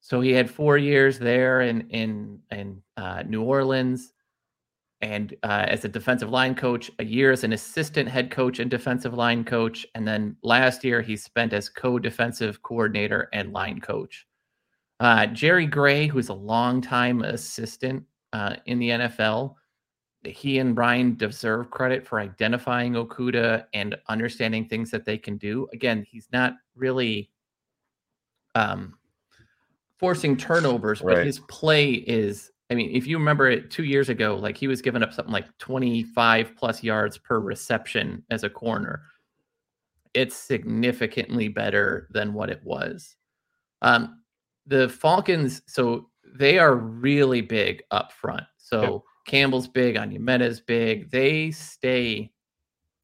So 0.00 0.20
he 0.20 0.32
had 0.32 0.50
four 0.50 0.78
years 0.78 1.18
there 1.18 1.60
in 1.60 1.82
in 1.90 2.40
in 2.50 2.82
uh, 2.96 3.22
New 3.26 3.42
Orleans 3.42 4.14
and 5.02 5.34
uh, 5.42 5.64
as 5.68 5.84
a 5.84 5.88
defensive 5.88 6.30
line 6.30 6.54
coach, 6.54 6.90
a 6.98 7.04
year 7.04 7.32
as 7.32 7.44
an 7.44 7.52
assistant 7.52 8.08
head 8.08 8.30
coach 8.30 8.58
and 8.58 8.70
defensive 8.70 9.14
line 9.14 9.44
coach, 9.44 9.86
and 9.94 10.06
then 10.06 10.36
last 10.42 10.84
year 10.84 11.00
he 11.00 11.16
spent 11.16 11.52
as 11.52 11.68
co-defensive 11.68 12.62
coordinator 12.62 13.28
and 13.32 13.52
line 13.52 13.80
coach. 13.80 14.26
Uh, 15.00 15.26
Jerry 15.26 15.66
Gray, 15.66 16.06
who's 16.06 16.28
a 16.28 16.34
longtime 16.34 17.22
assistant 17.22 18.04
uh, 18.34 18.56
in 18.66 18.78
the 18.78 18.90
NFL, 18.90 19.54
he 20.24 20.58
and 20.58 20.76
Ryan 20.76 21.16
deserve 21.16 21.70
credit 21.70 22.06
for 22.06 22.20
identifying 22.20 22.92
Okudah 22.92 23.64
and 23.72 23.96
understanding 24.08 24.66
things 24.66 24.90
that 24.90 25.04
they 25.04 25.16
can 25.16 25.38
do. 25.38 25.66
Again, 25.72 26.06
he's 26.08 26.28
not 26.32 26.54
really 26.76 27.30
um, 28.54 28.94
forcing 29.98 30.36
turnovers, 30.36 31.00
but 31.00 31.24
his 31.24 31.40
play 31.40 31.92
is. 31.92 32.50
I 32.70 32.74
mean, 32.74 32.94
if 32.94 33.06
you 33.06 33.18
remember 33.18 33.50
it 33.50 33.70
two 33.70 33.82
years 33.82 34.08
ago, 34.10 34.36
like 34.36 34.56
he 34.56 34.68
was 34.68 34.80
giving 34.80 35.02
up 35.02 35.12
something 35.12 35.32
like 35.32 35.46
25 35.58 36.54
plus 36.56 36.84
yards 36.84 37.18
per 37.18 37.40
reception 37.40 38.22
as 38.30 38.44
a 38.44 38.50
corner. 38.50 39.02
It's 40.14 40.36
significantly 40.36 41.48
better 41.48 42.08
than 42.10 42.32
what 42.32 42.48
it 42.48 42.62
was. 42.62 43.16
Um, 43.82 44.22
the 44.66 44.88
Falcons, 44.88 45.62
so 45.66 46.10
they 46.32 46.58
are 46.58 46.76
really 46.76 47.40
big 47.40 47.82
up 47.90 48.12
front. 48.12 48.44
So 48.58 49.04
Campbell's 49.30 49.68
big, 49.68 49.94
Onyemata's 49.94 50.60
big. 50.60 51.08
They 51.12 51.52
stay 51.52 52.32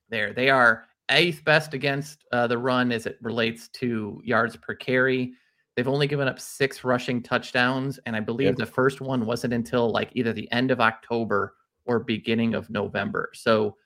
there. 0.08 0.32
They 0.32 0.50
are 0.50 0.86
eighth 1.08 1.44
best 1.44 1.72
against 1.72 2.24
uh, 2.32 2.48
the 2.48 2.58
run 2.58 2.90
as 2.90 3.06
it 3.06 3.16
relates 3.22 3.68
to 3.68 4.20
yards 4.24 4.56
per 4.56 4.74
carry. 4.74 5.34
They've 5.76 5.86
only 5.86 6.08
given 6.08 6.26
up 6.26 6.40
six 6.40 6.82
rushing 6.82 7.22
touchdowns, 7.22 8.00
and 8.06 8.16
I 8.16 8.20
believe 8.20 8.48
Yep. 8.48 8.56
the 8.56 8.66
first 8.66 9.00
one 9.00 9.24
wasn't 9.24 9.52
until 9.54 9.88
like 9.92 10.10
either 10.14 10.32
the 10.32 10.50
end 10.50 10.72
of 10.72 10.80
October 10.80 11.54
or 11.84 12.00
beginning 12.00 12.54
of 12.54 12.68
November. 12.70 13.30
So, 13.32 13.76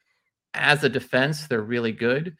as 0.54 0.82
a 0.82 0.88
defense, 0.88 1.46
they're 1.46 1.60
really 1.60 1.92
good. 1.92 2.34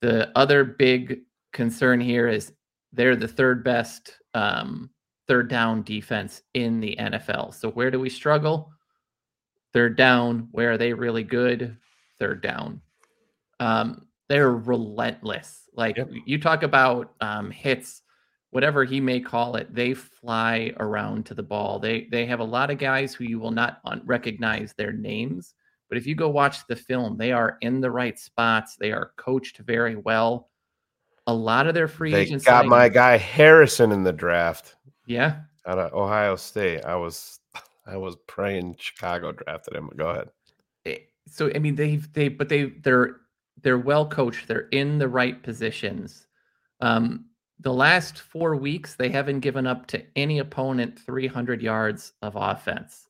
The 0.00 0.30
other 0.36 0.64
big 0.64 1.20
concern 1.52 2.00
here 2.00 2.26
is 2.26 2.52
they're 2.92 3.14
the 3.14 3.28
third 3.28 3.62
best 3.62 4.10
um, 4.34 4.90
third 5.28 5.48
down 5.48 5.82
defense 5.84 6.42
in 6.54 6.80
the 6.80 6.96
NFL. 6.98 7.54
So, 7.54 7.70
where 7.70 7.92
do 7.92 8.00
we 8.00 8.10
struggle? 8.10 8.72
Third 9.76 9.94
down. 9.94 10.48
Where 10.52 10.72
are 10.72 10.78
they 10.78 10.94
really 10.94 11.22
good? 11.22 11.76
Third 12.18 12.40
down. 12.40 12.80
Um, 13.60 14.06
they're 14.26 14.52
relentless. 14.52 15.68
Like 15.74 15.98
Yep. 15.98 16.12
you 16.24 16.40
talk 16.40 16.62
about 16.62 17.12
um, 17.20 17.50
hits 17.50 18.00
whatever 18.52 18.84
he 18.84 19.02
may 19.02 19.20
call 19.20 19.56
it, 19.56 19.74
they 19.74 19.92
fly 19.92 20.72
around 20.80 21.26
to 21.26 21.34
the 21.34 21.42
ball. 21.42 21.78
They 21.78 22.08
they 22.10 22.24
have 22.24 22.40
a 22.40 22.44
lot 22.44 22.70
of 22.70 22.78
guys 22.78 23.12
who 23.12 23.24
you 23.24 23.38
will 23.38 23.50
not 23.50 23.80
un- 23.84 24.00
recognize 24.06 24.72
their 24.72 24.92
names, 24.92 25.52
but 25.90 25.98
if 25.98 26.06
you 26.06 26.14
go 26.14 26.30
watch 26.30 26.66
the 26.68 26.76
film, 26.76 27.18
they 27.18 27.32
are 27.32 27.58
in 27.60 27.82
the 27.82 27.90
right 27.90 28.18
spots. 28.18 28.76
They 28.76 28.92
are 28.92 29.12
coached 29.18 29.58
very 29.58 29.96
well. 29.96 30.48
A 31.26 31.34
lot 31.34 31.66
of 31.66 31.74
their 31.74 31.86
free 31.86 32.12
They 32.12 32.22
agents 32.22 32.46
got 32.46 32.64
my 32.64 32.88
guy 32.88 33.18
Harrison 33.18 33.92
in 33.92 34.04
the 34.04 34.12
draft 34.12 34.76
Yeah, 35.04 35.40
out 35.66 35.78
of 35.78 35.92
Ohio 35.92 36.34
State. 36.36 36.82
I 36.86 36.96
was 36.96 37.40
I 37.86 37.96
was 37.96 38.16
praying 38.26 38.76
Chicago 38.78 39.32
drafted 39.32 39.74
him. 39.74 39.90
Go 39.96 40.08
ahead. 40.08 40.28
Eh, 40.84 40.98
so 41.26 41.50
I 41.54 41.58
mean 41.58 41.74
they've 41.74 42.12
they 42.12 42.28
but 42.28 42.48
they 42.48 42.64
they're 42.64 43.16
they're 43.62 43.78
well 43.78 44.06
coached. 44.06 44.48
They're 44.48 44.68
in 44.72 44.98
the 44.98 45.08
right 45.08 45.42
positions. 45.42 46.26
Um, 46.80 47.26
the 47.60 47.72
last 47.72 48.18
four 48.18 48.56
weeks 48.56 48.94
they 48.94 49.08
haven't 49.08 49.40
given 49.40 49.66
up 49.66 49.86
to 49.88 50.02
any 50.14 50.40
opponent 50.40 50.98
300 50.98 51.62
yards 51.62 52.12
of 52.22 52.36
offense. 52.36 53.08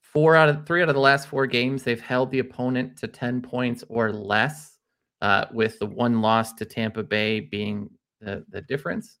Four 0.00 0.36
out 0.36 0.48
of 0.48 0.66
three 0.66 0.82
out 0.82 0.88
of 0.88 0.94
the 0.94 1.00
last 1.00 1.28
four 1.28 1.46
games 1.46 1.82
they've 1.82 2.00
held 2.00 2.30
the 2.30 2.38
opponent 2.38 2.96
to 2.98 3.08
10 3.08 3.42
points 3.42 3.84
or 3.88 4.12
less. 4.12 4.74
Uh, 5.20 5.46
with 5.52 5.80
the 5.80 5.86
one 5.86 6.20
loss 6.22 6.52
to 6.52 6.64
Tampa 6.64 7.02
Bay 7.02 7.40
being 7.40 7.90
the 8.20 8.44
the 8.50 8.62
difference. 8.62 9.18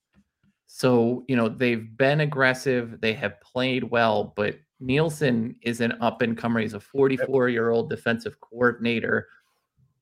So, 0.68 1.24
you 1.26 1.34
know, 1.34 1.48
they've 1.48 1.96
been 1.96 2.20
aggressive, 2.20 3.00
they 3.00 3.14
have 3.14 3.40
played 3.40 3.82
well, 3.82 4.34
but 4.36 4.56
Nielsen 4.80 5.56
is 5.62 5.80
an 5.80 5.92
up 6.00 6.22
and 6.22 6.36
comer. 6.36 6.60
He's 6.60 6.74
a 6.74 6.80
44 6.80 7.48
year 7.48 7.70
old 7.70 7.90
defensive 7.90 8.40
coordinator. 8.40 9.28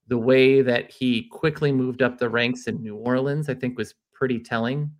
The 0.08 0.18
way 0.18 0.62
that 0.62 0.90
he 0.90 1.24
quickly 1.24 1.72
moved 1.72 2.02
up 2.02 2.18
the 2.18 2.28
ranks 2.28 2.66
in 2.66 2.82
New 2.82 2.96
Orleans, 2.96 3.48
I 3.48 3.54
think, 3.54 3.76
was 3.76 3.94
pretty 4.12 4.38
telling. 4.38 4.90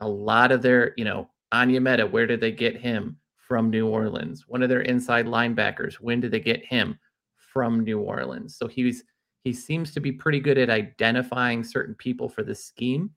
A 0.00 0.08
lot 0.08 0.52
of 0.52 0.62
their, 0.62 0.92
you 0.96 1.04
know, 1.04 1.28
Onyemata, 1.52 2.10
where 2.10 2.26
did 2.26 2.40
they 2.40 2.52
get 2.52 2.76
him? 2.76 3.18
From 3.36 3.70
New 3.70 3.86
Orleans. 3.86 4.44
One 4.48 4.62
of 4.62 4.68
their 4.68 4.80
inside 4.82 5.26
linebackers, 5.26 5.94
when 5.94 6.20
did 6.20 6.30
they 6.30 6.40
get 6.40 6.64
him? 6.64 6.98
From 7.36 7.80
New 7.80 7.98
Orleans. 8.00 8.56
So 8.56 8.66
he's 8.66 9.04
he 9.44 9.52
seems 9.52 9.92
to 9.92 10.00
be 10.00 10.12
pretty 10.12 10.40
good 10.40 10.56
at 10.56 10.70
identifying 10.70 11.64
certain 11.64 11.94
people 11.96 12.28
for 12.28 12.44
the 12.44 12.54
scheme 12.54 13.10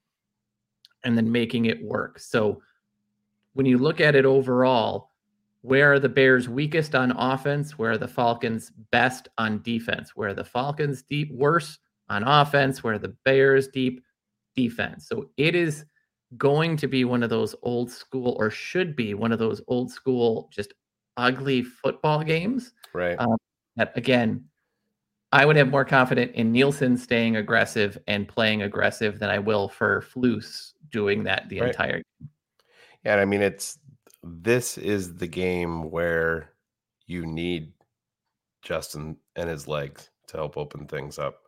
and 1.04 1.16
then 1.16 1.32
making 1.32 1.66
it 1.66 1.84
work. 1.84 2.20
So 2.20 2.62
when 3.54 3.66
you 3.66 3.78
look 3.78 4.02
at 4.02 4.16
it 4.16 4.26
overall, 4.26 5.12
where 5.66 5.92
are 5.94 6.00
the 6.00 6.10
Bears 6.10 6.48
weakest 6.48 6.94
on 6.94 7.12
offense? 7.12 7.78
Where 7.78 7.92
are 7.92 7.98
the 7.98 8.08
Falcons 8.08 8.72
best 8.92 9.30
on 9.40 9.64
defense? 9.64 10.16
Where 10.16 10.30
are 10.30 10.34
the 10.36 10.44
Falcons 10.44 11.02
deep 11.02 11.32
worse 11.34 11.80
on 12.08 12.24
offense? 12.24 12.84
Where 12.84 12.94
are 12.94 13.00
the 13.00 13.16
Bears 13.26 13.68
deep 13.68 14.04
defense? 14.56 15.08
So 15.08 15.32
it 15.38 15.56
is 15.56 15.86
going 16.38 16.78
to 16.78 16.88
be 16.88 17.04
one 17.04 17.24
of 17.24 17.32
those 17.32 17.56
old 17.64 17.90
school, 17.90 18.36
or 18.38 18.52
should 18.52 18.96
be 18.96 19.16
one 19.16 19.32
of 19.32 19.40
those 19.40 19.60
old 19.68 19.90
school, 19.90 20.50
just 20.54 20.74
ugly 21.18 21.64
football 21.64 22.24
games. 22.24 22.74
Right. 22.94 23.20
Um, 23.20 23.38
that 23.76 23.92
again, 23.98 24.46
I 25.32 25.48
would 25.48 25.56
have 25.56 25.70
more 25.70 25.86
confidence 25.86 26.32
in 26.36 26.52
Nielsen 26.52 26.96
staying 26.96 27.38
aggressive 27.38 27.98
and 28.06 28.28
playing 28.28 28.62
aggressive 28.62 29.18
than 29.18 29.32
I 29.32 29.40
will 29.40 29.68
for 29.68 30.04
Flus 30.14 30.74
doing 30.92 31.24
that 31.24 31.50
the 31.50 31.62
Right. 31.62 31.70
entire 31.70 31.96
game. 31.96 32.30
Yeah, 33.04 33.14
and 33.14 33.22
I 33.22 33.26
mean 33.26 33.42
it's 33.42 33.80
this 34.26 34.78
is 34.78 35.16
the 35.16 35.28
game 35.28 35.92
where 35.92 36.52
you 37.06 37.26
need 37.26 37.74
Justin 38.64 39.18
and 39.36 39.48
his 39.48 39.68
legs 39.68 40.10
to 40.28 40.38
help 40.38 40.58
open 40.58 40.88
things 40.88 41.20
up. 41.20 41.44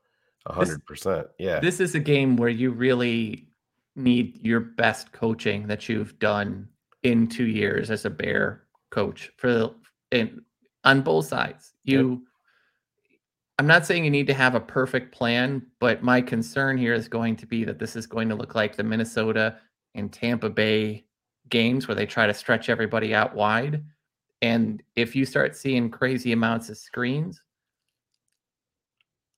A 0.45 0.53
hundred 0.53 0.86
percent. 0.86 1.28
Yeah. 1.39 1.59
This 1.59 1.80
is 1.80 1.95
a 1.95 1.99
game 1.99 2.38
where 2.38 2.49
you 2.49 2.71
really 2.71 3.49
need 3.95 4.39
your 4.45 4.59
best 4.59 5.11
coaching 5.11 5.67
that 5.67 5.89
you've 5.89 6.17
done 6.19 6.69
in 7.03 7.28
two 7.28 7.47
years 7.47 7.89
as 7.89 8.05
a 8.05 8.09
bear 8.09 8.63
coach 8.91 9.32
for 9.38 9.51
the 9.51 9.75
in 10.11 10.41
on 10.84 11.01
both 11.01 11.25
sides. 11.25 11.73
Yep. 11.84 11.99
You 11.99 12.21
I'm 13.59 13.67
not 13.67 13.88
saying 13.88 14.05
you 14.05 14.11
need 14.11 14.28
to 14.28 14.36
have 14.36 14.53
a 14.53 14.59
perfect 14.59 15.13
plan, 15.13 15.65
but 15.80 16.03
my 16.03 16.21
concern 16.21 16.78
here 16.78 16.93
is 16.93 17.07
going 17.07 17.36
to 17.38 17.47
be 17.47 17.65
that 17.65 17.80
this 17.80 17.95
is 17.95 18.05
going 18.05 18.30
to 18.30 18.36
look 18.36 18.53
like 18.53 18.75
the 18.75 18.84
Minnesota 18.84 19.57
and 19.95 20.13
Tampa 20.13 20.49
Bay 20.49 21.06
games 21.49 21.87
where 21.87 21.95
they 21.95 22.05
try 22.05 22.27
to 22.27 22.33
stretch 22.33 22.69
everybody 22.69 23.13
out 23.13 23.35
wide. 23.35 23.83
And 24.41 24.83
if 24.95 25.15
you 25.15 25.25
start 25.25 25.55
seeing 25.55 25.89
crazy 25.89 26.31
amounts 26.31 26.69
of 26.69 26.77
screens, 26.77 27.41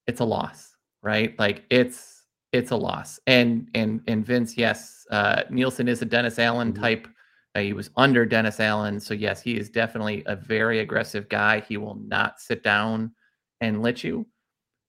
it's 0.06 0.20
a 0.20 0.24
loss, 0.24 0.76
right? 1.02 1.38
Like 1.38 1.64
it's 1.70 2.24
it's 2.52 2.70
a 2.70 2.76
loss. 2.76 3.20
And 3.26 3.68
and 3.74 4.00
and 4.08 4.24
Vince, 4.26 4.56
yes, 4.56 5.06
uh, 5.10 5.44
Nielsen 5.50 5.88
is 5.88 6.02
a 6.02 6.04
Dennis 6.04 6.38
Allen 6.38 6.72
Mhm. 6.72 6.80
type. 6.80 7.08
Uh, 7.54 7.60
he 7.60 7.72
was 7.72 7.90
under 7.96 8.24
Dennis 8.26 8.60
Allen, 8.60 9.00
so 9.00 9.14
yes, 9.14 9.42
he 9.42 9.56
is 9.56 9.70
definitely 9.70 10.22
a 10.26 10.36
very 10.36 10.80
aggressive 10.80 11.28
guy. 11.28 11.60
He 11.60 11.76
will 11.76 11.96
not 11.96 12.40
sit 12.40 12.62
down 12.62 13.12
and 13.60 13.82
let 13.82 14.04
you. 14.04 14.26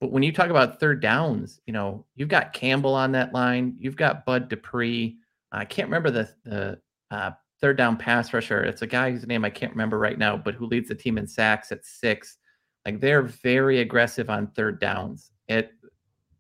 But 0.01 0.11
when 0.11 0.24
you 0.24 0.32
talk 0.34 0.49
about 0.49 0.80
third 0.80 1.01
downs, 1.01 1.61
you 1.67 1.74
know 1.74 2.05
you've 2.15 2.30
got 2.30 2.53
Campbell 2.53 2.95
on 2.95 3.11
that 3.13 3.34
line. 3.34 3.76
You've 3.80 3.95
got 3.95 4.26
Bud 4.26 4.49
Dupree. 4.49 5.17
I 5.51 5.65
can't 5.65 5.88
remember 5.88 6.11
the 6.11 6.30
the 6.45 6.82
uh, 7.12 7.32
third 7.59 7.78
down 7.78 7.97
pass 7.97 8.34
rusher. 8.34 8.64
It's 8.64 8.82
a 8.82 8.88
guy 8.88 9.12
whose 9.12 9.28
name 9.28 9.45
I 9.45 9.49
can't 9.49 9.72
remember 9.72 9.99
right 9.99 10.18
now, 10.18 10.36
but 10.36 10.55
who 10.55 10.66
leads 10.66 10.89
the 10.89 10.95
team 10.95 11.18
in 11.18 11.28
sacks 11.28 11.72
at 11.72 11.86
six. 11.86 12.38
Like 12.86 12.99
they're 12.99 13.22
very 13.22 13.80
aggressive 13.82 14.30
on 14.30 14.47
third 14.47 14.80
downs. 14.80 15.32
It 15.47 15.72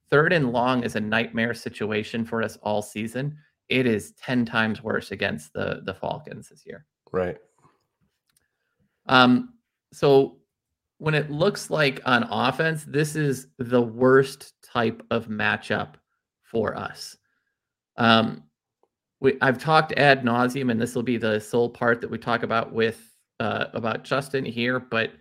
third 0.09 0.33
and 0.33 0.51
long 0.51 0.83
is 0.83 0.95
a 0.95 0.99
nightmare 0.99 1.53
situation 1.53 2.25
for 2.25 2.41
us 2.41 2.57
all 2.63 2.81
season. 2.81 3.37
It 3.69 3.85
is 3.85 4.13
10 4.13 4.45
times 4.45 4.83
worse 4.83 5.11
against 5.11 5.53
the 5.53 5.81
the 5.85 5.93
Falcons 5.93 6.49
this 6.49 6.63
year. 6.65 6.85
right. 7.11 7.37
Um, 9.07 9.53
so 9.93 10.37
when 10.97 11.15
it 11.15 11.31
looks 11.31 11.69
like 11.69 11.99
on 12.05 12.23
offense, 12.23 12.83
this 12.87 13.15
is 13.15 13.47
the 13.57 13.81
worst 13.81 14.53
type 14.63 15.03
of 15.09 15.27
matchup 15.27 15.95
for 16.43 16.77
us. 16.77 17.17
Um, 17.97 18.43
we, 19.21 19.37
I've 19.39 19.61
talked 19.61 19.93
ad 19.93 20.23
nauseum, 20.23 20.71
and 20.71 20.81
this 20.81 20.95
will 20.95 21.03
be 21.03 21.17
the 21.17 21.39
sole 21.39 21.69
part 21.69 22.01
that 22.01 22.09
we 22.09 22.17
talk 22.17 22.43
about 22.43 22.73
with 22.73 23.15
uh, 23.39 23.65
about 23.73 24.03
Justin 24.03 24.43
here. 24.43 24.79
But 24.79 25.11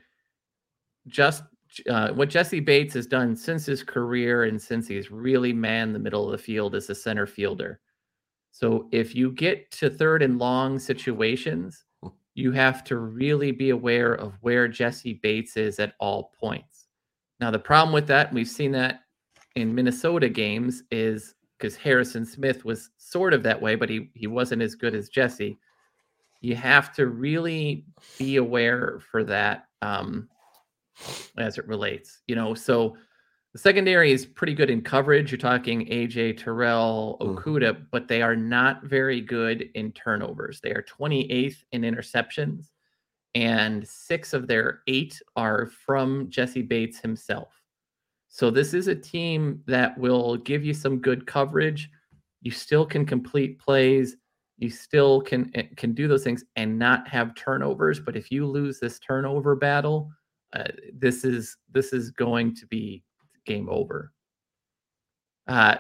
just 1.06 1.44
uh, 1.88 2.10
what 2.12 2.30
Jessie 2.30 2.60
Bates 2.60 2.94
has 2.94 3.06
done 3.06 3.36
since 3.36 3.66
his 3.66 3.82
career 3.82 4.44
and 4.44 4.60
since 4.60 4.88
he's 4.88 5.10
really 5.10 5.52
manned 5.52 5.94
the 5.94 6.00
middle 6.00 6.24
of 6.24 6.32
the 6.32 6.38
field 6.42 6.74
as 6.74 6.90
a 6.90 6.94
center 6.94 7.26
fielder. 7.26 7.80
So 8.50 8.88
if 8.90 9.14
you 9.14 9.32
get 9.32 9.70
to 9.72 9.90
third 9.90 10.22
and 10.22 10.38
long 10.38 10.78
situations, 10.78 11.84
you 12.34 12.52
have 12.52 12.82
to 12.84 12.96
really 12.96 13.52
be 13.52 13.70
aware 13.70 14.14
of 14.14 14.34
where 14.40 14.66
Jessie 14.66 15.20
Bates 15.22 15.56
is 15.56 15.78
at 15.78 15.94
all 16.00 16.32
points. 16.40 16.88
Now, 17.38 17.50
the 17.50 17.58
problem 17.58 17.92
with 17.92 18.06
that, 18.08 18.32
we've 18.32 18.48
seen 18.48 18.72
that 18.72 19.02
in 19.56 19.74
Minnesota 19.74 20.28
games, 20.28 20.82
is 20.90 21.34
because 21.60 21.76
Harrison 21.76 22.24
Smith 22.24 22.64
was 22.64 22.90
sort 22.96 23.34
of 23.34 23.42
that 23.42 23.60
way, 23.60 23.74
but 23.74 23.90
he 23.90 24.10
he 24.14 24.26
wasn't 24.26 24.62
as 24.62 24.74
good 24.74 24.94
as 24.94 25.08
Jessie. 25.10 25.58
You 26.40 26.56
have 26.56 26.92
to 26.94 27.06
really 27.06 27.84
be 28.18 28.36
aware 28.36 29.00
for 29.10 29.24
that 29.24 29.66
um, 29.82 30.28
as 31.36 31.58
it 31.58 31.68
relates. 31.68 32.22
You 32.26 32.34
know, 32.34 32.54
so 32.54 32.96
the 33.52 33.58
secondary 33.58 34.10
is 34.12 34.24
pretty 34.24 34.54
good 34.54 34.70
in 34.70 34.80
coverage. 34.80 35.30
You're 35.30 35.38
talking 35.38 35.86
AJ 35.88 36.38
Terrell, 36.38 37.18
Mhm. 37.20 37.36
Okudah, 37.36 37.86
but 37.90 38.08
they 38.08 38.22
are 38.22 38.36
not 38.36 38.84
very 38.84 39.20
good 39.20 39.70
in 39.74 39.92
turnovers. 39.92 40.60
They 40.60 40.70
are 40.72 40.82
28th 40.82 41.62
in 41.72 41.82
interceptions, 41.82 42.70
and 43.34 43.86
six 43.86 44.32
of 44.32 44.46
their 44.46 44.82
eight 44.86 45.20
are 45.36 45.66
from 45.66 46.30
Jessie 46.30 46.62
Bates 46.62 47.00
himself. 47.00 47.59
So 48.30 48.48
this 48.48 48.74
is 48.74 48.86
a 48.86 48.94
team 48.94 49.60
that 49.66 49.98
will 49.98 50.36
give 50.36 50.64
you 50.64 50.72
some 50.72 51.00
good 51.00 51.26
coverage. 51.26 51.90
You 52.42 52.52
still 52.52 52.86
can 52.86 53.04
complete 53.04 53.58
plays. 53.58 54.16
You 54.56 54.70
still 54.70 55.20
can 55.20 55.50
eh, 55.54 55.64
can 55.76 55.92
do 55.94 56.06
those 56.06 56.22
things 56.22 56.44
and 56.54 56.78
not 56.78 57.08
have 57.08 57.34
turnovers. 57.34 57.98
But 57.98 58.16
if 58.16 58.30
you 58.30 58.46
lose 58.46 58.78
this 58.78 59.00
turnover 59.00 59.56
battle, 59.56 60.12
uh, 60.52 60.68
this 60.94 61.24
is 61.24 61.56
this 61.72 61.92
is 61.92 62.12
going 62.12 62.54
to 62.54 62.66
be 62.66 63.02
game 63.46 63.68
over. 63.68 64.12
Uh, 65.48 65.76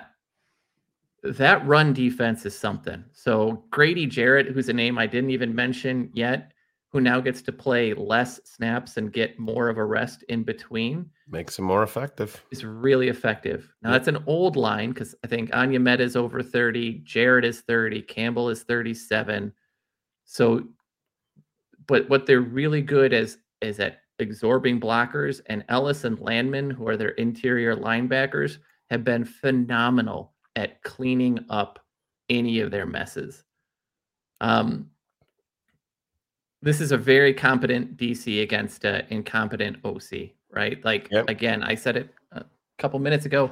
that 1.22 1.64
run 1.66 1.92
defense 1.92 2.44
is 2.46 2.58
something. 2.58 3.04
So 3.12 3.64
Grady 3.70 4.06
Jarrett, 4.06 4.48
who's 4.48 4.68
a 4.68 4.72
name 4.72 4.98
I 4.98 5.06
didn't 5.06 5.30
even 5.30 5.54
mention 5.54 6.10
yet, 6.14 6.52
who 6.92 7.00
now 7.00 7.20
gets 7.20 7.40
to 7.42 7.52
play 7.52 7.94
less 7.94 8.40
snaps 8.44 8.96
and 8.96 9.12
get 9.12 9.38
more 9.38 9.68
of 9.68 9.78
a 9.78 9.84
rest 9.84 10.24
in 10.24 10.42
between, 10.42 11.08
Makes 11.28 11.58
him 11.58 11.64
more 11.66 11.84
effective. 11.84 12.42
is 12.50 12.64
really 12.64 13.08
effective. 13.08 13.72
Now 13.82 13.92
that's 13.92 14.08
an 14.08 14.22
old 14.26 14.56
line 14.56 14.90
because 14.90 15.14
I 15.24 15.28
think 15.28 15.50
Onyemata 15.50 16.00
is 16.00 16.16
over 16.16 16.42
30, 16.42 17.02
Jarrett 17.04 17.44
is 17.44 17.60
30, 17.60 18.02
Campbell 18.02 18.48
is 18.50 18.64
37. 18.64 19.52
So, 20.24 20.64
but 21.86 22.08
what 22.08 22.26
they're 22.26 22.40
really 22.40 22.82
good 22.82 23.12
as 23.12 23.38
is 23.60 23.78
at 23.78 24.00
absorbing 24.18 24.80
blockers, 24.80 25.40
and 25.46 25.64
Elliss 25.68 26.04
and 26.04 26.18
Landman, 26.20 26.70
who 26.70 26.86
are 26.88 26.96
their 26.96 27.10
interior 27.10 27.74
linebackers, 27.74 28.58
have 28.90 29.02
been 29.04 29.24
phenomenal 29.24 30.34
at 30.56 30.82
cleaning 30.82 31.38
up 31.48 31.78
any 32.28 32.60
of 32.60 32.70
their 32.70 32.86
messes. 32.86 33.44
Um, 34.40 34.90
this 36.62 36.80
is 36.80 36.92
a 36.92 36.96
very 36.96 37.32
competent 37.32 37.96
DC 37.96 38.42
against 38.42 38.84
an 38.84 39.06
incompetent 39.10 39.78
OC, 39.84 40.30
right? 40.50 40.82
Like 40.84 41.08
Yep. 41.10 41.28
again, 41.28 41.62
I 41.62 41.74
said 41.74 41.96
it 41.96 42.10
a 42.32 42.44
couple 42.78 42.98
minutes 42.98 43.26
ago. 43.26 43.50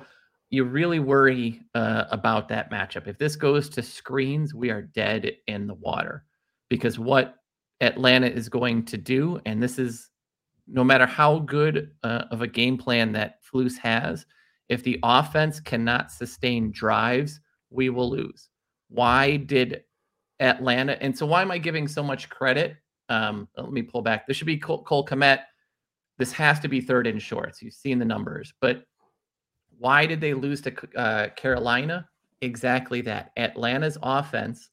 You 0.50 0.64
really 0.64 0.98
worry 0.98 1.60
uh, 1.74 2.04
about 2.10 2.48
that 2.48 2.70
matchup. 2.70 3.06
If 3.06 3.18
this 3.18 3.36
goes 3.36 3.68
to 3.70 3.82
screens, 3.82 4.54
we 4.54 4.70
are 4.70 4.82
dead 4.82 5.32
in 5.46 5.66
the 5.66 5.74
water 5.74 6.24
because 6.68 6.98
what 6.98 7.36
Atlanta 7.80 8.26
is 8.26 8.48
going 8.48 8.84
to 8.86 8.96
do, 8.96 9.40
and 9.46 9.62
this 9.62 9.78
is 9.78 10.10
no 10.66 10.84
matter 10.84 11.06
how 11.06 11.40
good 11.40 11.92
uh, 12.02 12.24
of 12.30 12.42
a 12.42 12.46
game 12.46 12.76
plan 12.76 13.12
that 13.12 13.36
Flus 13.44 13.78
has, 13.78 14.26
if 14.68 14.82
the 14.82 14.98
offense 15.02 15.60
cannot 15.60 16.10
sustain 16.10 16.70
drives, 16.70 17.40
we 17.70 17.88
will 17.88 18.10
lose. 18.10 18.50
Why 18.88 19.36
did 19.36 19.84
Atlanta? 20.40 21.02
And 21.02 21.16
so, 21.16 21.24
why 21.26 21.42
am 21.42 21.50
I 21.50 21.58
giving 21.58 21.88
so 21.88 22.02
much 22.02 22.28
credit? 22.28 22.76
Um, 23.08 23.48
let 23.56 23.72
me 23.72 23.82
pull 23.82 24.02
back. 24.02 24.26
This 24.26 24.36
should 24.36 24.46
be 24.46 24.58
Cole, 24.58 24.82
Cole 24.82 25.04
Kmet. 25.04 25.40
This 26.18 26.32
has 26.32 26.60
to 26.60 26.68
be 26.68 26.80
third 26.80 27.06
and 27.06 27.22
shorts. 27.22 27.62
You've 27.62 27.74
seen 27.74 27.98
the 27.98 28.04
numbers, 28.04 28.52
but 28.60 28.84
why 29.78 30.06
did 30.06 30.20
they 30.20 30.34
lose 30.34 30.60
to 30.62 30.74
uh, 30.96 31.28
Carolina? 31.30 32.08
Exactly 32.40 33.00
that. 33.02 33.30
Atlanta's 33.36 33.96
offense 34.02 34.70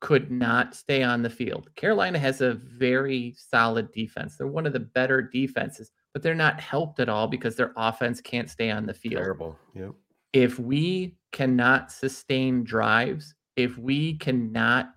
could 0.00 0.30
not 0.30 0.74
stay 0.74 1.02
on 1.02 1.22
the 1.22 1.30
field. 1.30 1.70
Carolina 1.76 2.18
has 2.18 2.42
a 2.42 2.54
very 2.54 3.34
solid 3.38 3.90
defense. 3.92 4.36
They're 4.36 4.46
one 4.46 4.66
of 4.66 4.74
the 4.74 4.80
better 4.80 5.22
defenses, 5.22 5.90
but 6.12 6.22
they're 6.22 6.34
not 6.34 6.60
helped 6.60 7.00
at 7.00 7.08
all 7.08 7.26
because 7.26 7.56
their 7.56 7.72
offense 7.76 8.20
can't 8.20 8.50
stay 8.50 8.70
on 8.70 8.84
the 8.84 8.92
field. 8.92 9.22
Terrible. 9.22 9.58
Yep. 9.74 9.92
If 10.34 10.58
we 10.58 11.16
cannot 11.32 11.90
sustain 11.90 12.64
drives, 12.64 13.34
if 13.56 13.78
we 13.78 14.18
cannot 14.18 14.90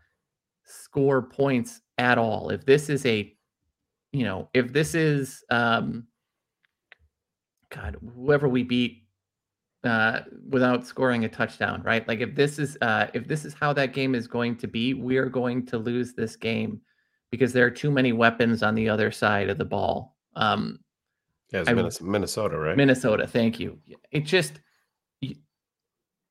score 0.66 1.22
points 1.22 1.82
at 1.98 2.18
all, 2.18 2.50
if 2.50 2.66
this 2.66 2.90
is 2.90 3.06
a, 3.06 3.34
you 4.12 4.24
know, 4.24 4.50
if 4.54 4.72
this 4.74 4.96
is, 4.96 5.44
um, 5.50 6.06
God, 7.70 7.98
whoever 8.16 8.48
we 8.48 8.64
beat 8.64 9.04
uh, 9.84 10.22
without 10.50 10.86
scoring 10.86 11.26
a 11.26 11.30
touchdown, 11.30 11.82
right? 11.84 12.08
Like 12.08 12.20
if 12.20 12.36
this 12.36 12.60
is 12.60 12.78
uh, 12.82 13.08
if 13.14 13.28
this 13.28 13.46
is 13.46 13.54
how 13.54 13.74
that 13.74 13.94
game 13.94 14.16
is 14.16 14.28
going 14.28 14.56
to 14.58 14.68
be, 14.68 14.94
we 14.94 15.18
are 15.18 15.30
going 15.30 15.66
to 15.68 15.78
lose 15.78 16.14
this 16.14 16.36
game 16.36 16.82
because 17.32 17.54
there 17.54 17.66
are 17.66 17.72
too 17.72 17.92
many 17.92 18.14
weapons 18.14 18.64
on 18.64 18.74
the 18.76 18.88
other 18.90 19.12
side 19.12 19.50
of 19.50 19.58
the 19.58 19.66
ball. 19.66 20.16
Um, 20.36 20.80
Yeah, 21.52 21.64
it's 21.68 22.02
I- 22.02 22.04
Minnesota, 22.04 22.58
right? 22.58 22.78
Minnesota, 22.78 23.28
thank 23.28 23.60
you. 23.60 23.80
It 24.12 24.22
just 24.22 24.60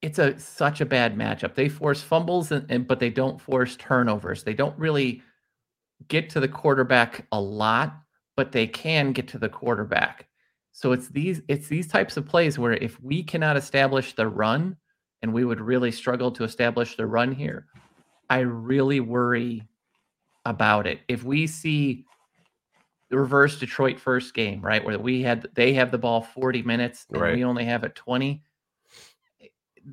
it's 0.03 0.19
a 0.19 0.39
such 0.39 0.81
a 0.81 0.87
bad 0.87 1.17
matchup. 1.17 1.55
They 1.55 1.69
force 1.69 2.03
fumbles 2.03 2.53
and, 2.53 2.71
and 2.71 2.87
but 2.87 3.01
they 3.01 3.11
don't 3.11 3.41
force 3.41 3.77
turnovers. 3.77 4.45
They 4.45 4.55
don't 4.55 4.79
really 4.79 5.23
get 6.09 6.31
to 6.31 6.41
the 6.41 6.49
quarterback 6.49 7.27
a 7.33 7.41
lot, 7.41 7.97
but 8.37 8.53
they 8.53 8.67
can 8.67 9.13
get 9.13 9.29
to 9.29 9.39
the 9.39 9.49
quarterback. 9.49 10.29
So 10.73 10.93
it's 10.93 11.09
these 11.09 11.41
it's 11.49 11.69
these 11.69 11.87
types 11.89 12.17
of 12.17 12.27
plays 12.27 12.59
where 12.59 12.75
if 12.75 13.01
we 13.03 13.23
cannot 13.23 13.57
establish 13.57 14.15
the 14.15 14.29
run, 14.29 14.77
and 15.23 15.33
we 15.33 15.45
would 15.45 15.61
really 15.61 15.91
struggle 15.91 16.31
to 16.33 16.45
establish 16.45 16.97
the 16.97 17.07
run 17.07 17.33
here, 17.33 17.67
I 18.29 18.41
really 18.41 19.01
worry 19.01 19.63
about 20.45 20.87
it. 20.87 21.01
If 21.09 21.25
we 21.25 21.47
see 21.47 22.05
the 23.09 23.17
reverse 23.19 23.59
Detroit 23.59 23.99
first 23.99 24.35
game, 24.35 24.61
right, 24.61 24.85
where 24.85 24.99
we 24.99 25.23
had 25.23 25.49
they 25.55 25.73
have 25.75 25.91
the 25.91 25.99
ball 25.99 26.23
40 26.23 26.63
minutes 26.63 27.07
and 27.13 27.23
Right. 27.23 27.35
we 27.35 27.45
only 27.45 27.65
have 27.65 27.85
it 27.85 27.95
20, 27.95 28.43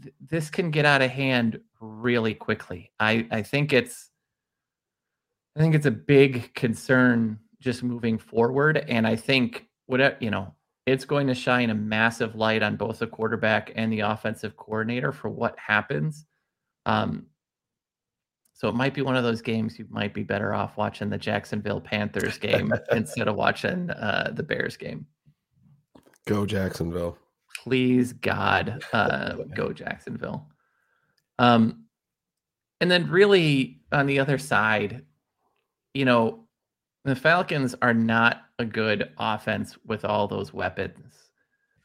th- 0.01 0.15
this 0.19 0.49
can 0.49 0.69
get 0.71 0.85
out 0.85 1.01
of 1.01 1.11
hand 1.11 1.59
really 1.79 2.33
quickly. 2.33 2.91
I 2.99 3.25
I 3.31 3.41
think 3.43 3.71
it's 3.71 4.09
I 5.55 5.59
think 5.59 5.75
it's 5.75 5.85
a 5.85 5.91
big 5.91 6.53
concern 6.55 7.39
just 7.59 7.83
moving 7.83 8.17
forward, 8.17 8.77
and 8.77 9.07
I 9.07 9.15
think 9.15 9.67
whatever 9.85 10.17
you 10.19 10.31
know, 10.31 10.53
it's 10.85 11.05
going 11.05 11.27
to 11.27 11.35
shine 11.35 11.69
a 11.69 11.75
massive 11.75 12.35
light 12.35 12.63
on 12.63 12.75
both 12.75 12.99
the 12.99 13.07
quarterback 13.07 13.71
and 13.75 13.91
the 13.91 14.01
offensive 14.01 14.57
coordinator 14.57 15.11
for 15.11 15.29
what 15.29 15.57
happens. 15.57 16.25
Um, 16.85 17.27
so 18.53 18.67
it 18.67 18.75
might 18.75 18.93
be 18.93 19.01
one 19.01 19.15
of 19.15 19.23
those 19.23 19.41
games 19.41 19.79
you 19.79 19.85
might 19.89 20.13
be 20.13 20.23
better 20.23 20.53
off 20.53 20.77
watching 20.77 21.09
the 21.09 21.17
Jacksonville 21.17 21.81
Panthers 21.81 22.37
game 22.37 22.73
instead 22.91 23.27
of 23.27 23.35
watching 23.35 23.89
uh, 23.91 24.31
the 24.33 24.43
Bears 24.43 24.77
game. 24.77 25.05
Go 26.27 26.45
Jacksonville. 26.45 27.17
Please 27.63 28.13
God, 28.13 28.83
uh, 28.93 29.35
go 29.55 29.73
Jacksonville. 29.73 30.47
Um, 31.39 31.85
and 32.79 32.91
then 32.91 33.09
really 33.09 33.81
on 33.91 34.05
the 34.05 34.19
other 34.19 34.37
side, 34.37 35.03
you 35.93 36.05
know, 36.05 36.45
the 37.05 37.15
Falcons 37.15 37.75
are 37.81 37.93
not 37.93 38.43
a 38.59 38.65
good 38.65 39.11
offense 39.17 39.77
with 39.85 40.05
all 40.05 40.27
those 40.27 40.53
weapons. 40.53 41.13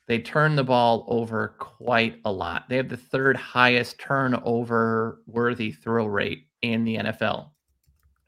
They 0.06 0.18
turn 0.18 0.56
the 0.56 0.64
ball 0.64 1.04
over 1.08 1.56
quite 1.58 2.20
a 2.24 2.32
lot. 2.32 2.68
They 2.68 2.76
have 2.76 2.88
the 2.88 2.96
third 2.96 3.36
highest 3.36 3.98
turnover 3.98 5.20
worthy 5.26 5.70
throw 5.72 6.06
rate 6.06 6.46
in 6.62 6.84
the 6.84 6.96
NFL. 6.96 7.50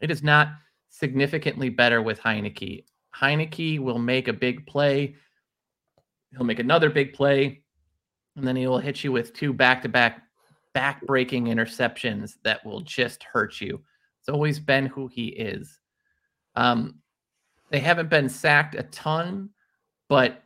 It 0.01 0.11
is 0.11 0.23
not 0.23 0.49
significantly 0.91 1.71
better 1.71 2.03
with 2.03 2.21
Heinicke. 2.21 2.85
Heinicke 3.15 3.79
will 3.79 3.99
make 3.99 4.29
a 4.29 4.33
big 4.33 4.67
play. 4.67 5.15
He'll 6.33 6.45
make 6.45 6.59
another 6.59 6.91
big 6.91 7.15
play, 7.15 7.63
and 8.37 8.47
then 8.47 8.57
he 8.57 8.67
will 8.67 8.79
hit 8.79 9.03
you 9.03 9.11
with 9.11 9.33
two 9.33 9.53
back-to-back 9.53 10.23
back-breaking 10.75 11.47
interceptions 11.47 12.35
that 12.45 12.65
will 12.65 12.81
just 12.81 13.23
hurt 13.25 13.61
you. 13.61 13.81
It's 14.21 14.29
always 14.29 14.59
been 14.59 14.87
who 14.87 15.09
he 15.09 15.29
is. 15.29 15.81
Um, 16.55 16.97
they 17.71 17.81
haven't 17.81 18.11
been 18.11 18.29
sacked 18.29 18.75
a 18.75 18.83
ton, 18.85 19.51
but 20.09 20.43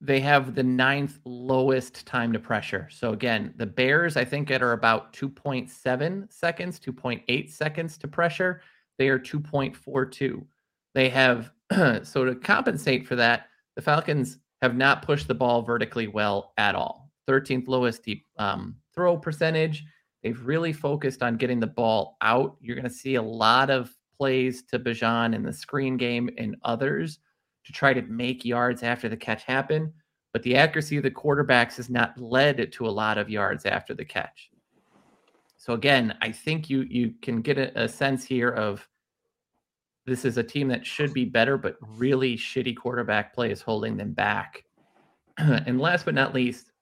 they 0.00 0.20
have 0.20 0.54
the 0.54 0.62
ninth 0.62 1.18
lowest 1.24 2.06
time 2.06 2.32
to 2.32 2.38
pressure. 2.38 2.88
So 2.90 3.12
again, 3.12 3.52
the 3.56 3.66
Bears, 3.66 4.16
I 4.16 4.24
think, 4.24 4.50
it 4.50 4.62
are 4.62 4.72
about 4.72 5.12
2.7 5.12 6.32
seconds, 6.32 6.78
2.8 6.78 7.50
seconds 7.50 7.98
to 7.98 8.08
pressure. 8.08 8.62
They 8.96 9.08
are 9.08 9.18
2.42. 9.18 10.44
They 10.94 11.08
have 11.08 11.50
so 12.02 12.24
to 12.24 12.34
compensate 12.34 13.06
for 13.06 13.16
that, 13.16 13.46
the 13.76 13.82
Falcons 13.82 14.38
have 14.62 14.76
not 14.76 15.02
pushed 15.02 15.28
the 15.28 15.34
ball 15.34 15.62
vertically 15.62 16.08
well 16.08 16.52
at 16.56 16.74
all. 16.74 17.10
13th 17.28 17.68
lowest 17.68 18.02
deep 18.04 18.24
um, 18.38 18.76
throw 18.94 19.16
percentage. 19.16 19.84
They've 20.22 20.40
really 20.46 20.72
focused 20.72 21.22
on 21.22 21.36
getting 21.36 21.60
the 21.60 21.66
ball 21.66 22.16
out. 22.20 22.56
You're 22.60 22.76
going 22.76 22.88
to 22.88 22.90
see 22.90 23.14
a 23.14 23.22
lot 23.22 23.70
of 23.70 23.94
plays 24.16 24.62
to 24.64 24.78
Bijan 24.78 25.34
in 25.34 25.42
the 25.42 25.52
screen 25.52 25.96
game 25.96 26.28
and 26.38 26.56
others 26.64 27.20
to 27.64 27.72
try 27.72 27.92
to 27.92 28.02
make 28.02 28.44
yards 28.44 28.82
after 28.82 29.08
the 29.08 29.16
catch 29.16 29.44
happen. 29.44 29.92
But 30.32 30.42
the 30.42 30.56
accuracy 30.56 30.96
of 30.96 31.04
the 31.04 31.10
quarterbacks 31.10 31.76
has 31.76 31.88
not 31.88 32.18
led 32.18 32.72
to 32.72 32.86
a 32.86 32.90
lot 32.90 33.18
of 33.18 33.30
yards 33.30 33.64
after 33.64 33.94
the 33.94 34.04
catch. 34.04 34.50
So 35.56 35.72
again, 35.72 36.16
I 36.22 36.32
think 36.32 36.70
you 36.70 36.82
you 36.82 37.14
can 37.22 37.42
get 37.42 37.58
a, 37.58 37.82
a 37.82 37.88
sense 37.88 38.24
here 38.24 38.50
of 38.50 38.86
this 40.06 40.24
is 40.24 40.38
a 40.38 40.42
team 40.42 40.68
that 40.68 40.86
should 40.86 41.12
be 41.12 41.24
better, 41.24 41.58
but 41.58 41.76
really 41.80 42.36
shitty 42.36 42.76
quarterback 42.76 43.34
play 43.34 43.50
is 43.50 43.60
holding 43.60 43.96
them 43.96 44.12
back. 44.12 44.64
and 45.38 45.80
last 45.80 46.04
but 46.04 46.14
not 46.14 46.34
least, 46.34 46.72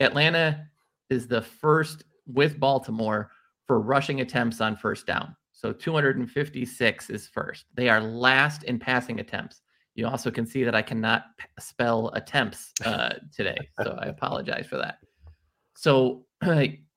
Atlanta 0.00 0.66
is 1.10 1.26
the 1.26 1.42
first 1.42 2.04
with 2.28 2.60
Baltimore 2.60 3.30
for 3.66 3.80
rushing 3.80 4.20
attempts 4.20 4.60
on 4.60 4.76
first 4.76 5.06
down. 5.06 5.34
So 5.52 5.72
256 5.72 7.10
is 7.10 7.26
first. 7.26 7.64
They 7.74 7.88
are 7.88 8.00
last 8.00 8.62
in 8.62 8.78
passing 8.78 9.18
attempts. 9.18 9.60
You 9.94 10.06
also 10.06 10.30
can 10.30 10.46
see 10.46 10.62
that 10.62 10.76
I 10.76 10.82
cannot 10.82 11.24
spell 11.58 12.10
attempts 12.14 12.72
uh, 12.84 13.14
today, 13.34 13.58
so 13.82 13.98
I 14.00 14.06
apologize 14.06 14.66
for 14.66 14.76
that. 14.76 14.98
So 15.74 16.26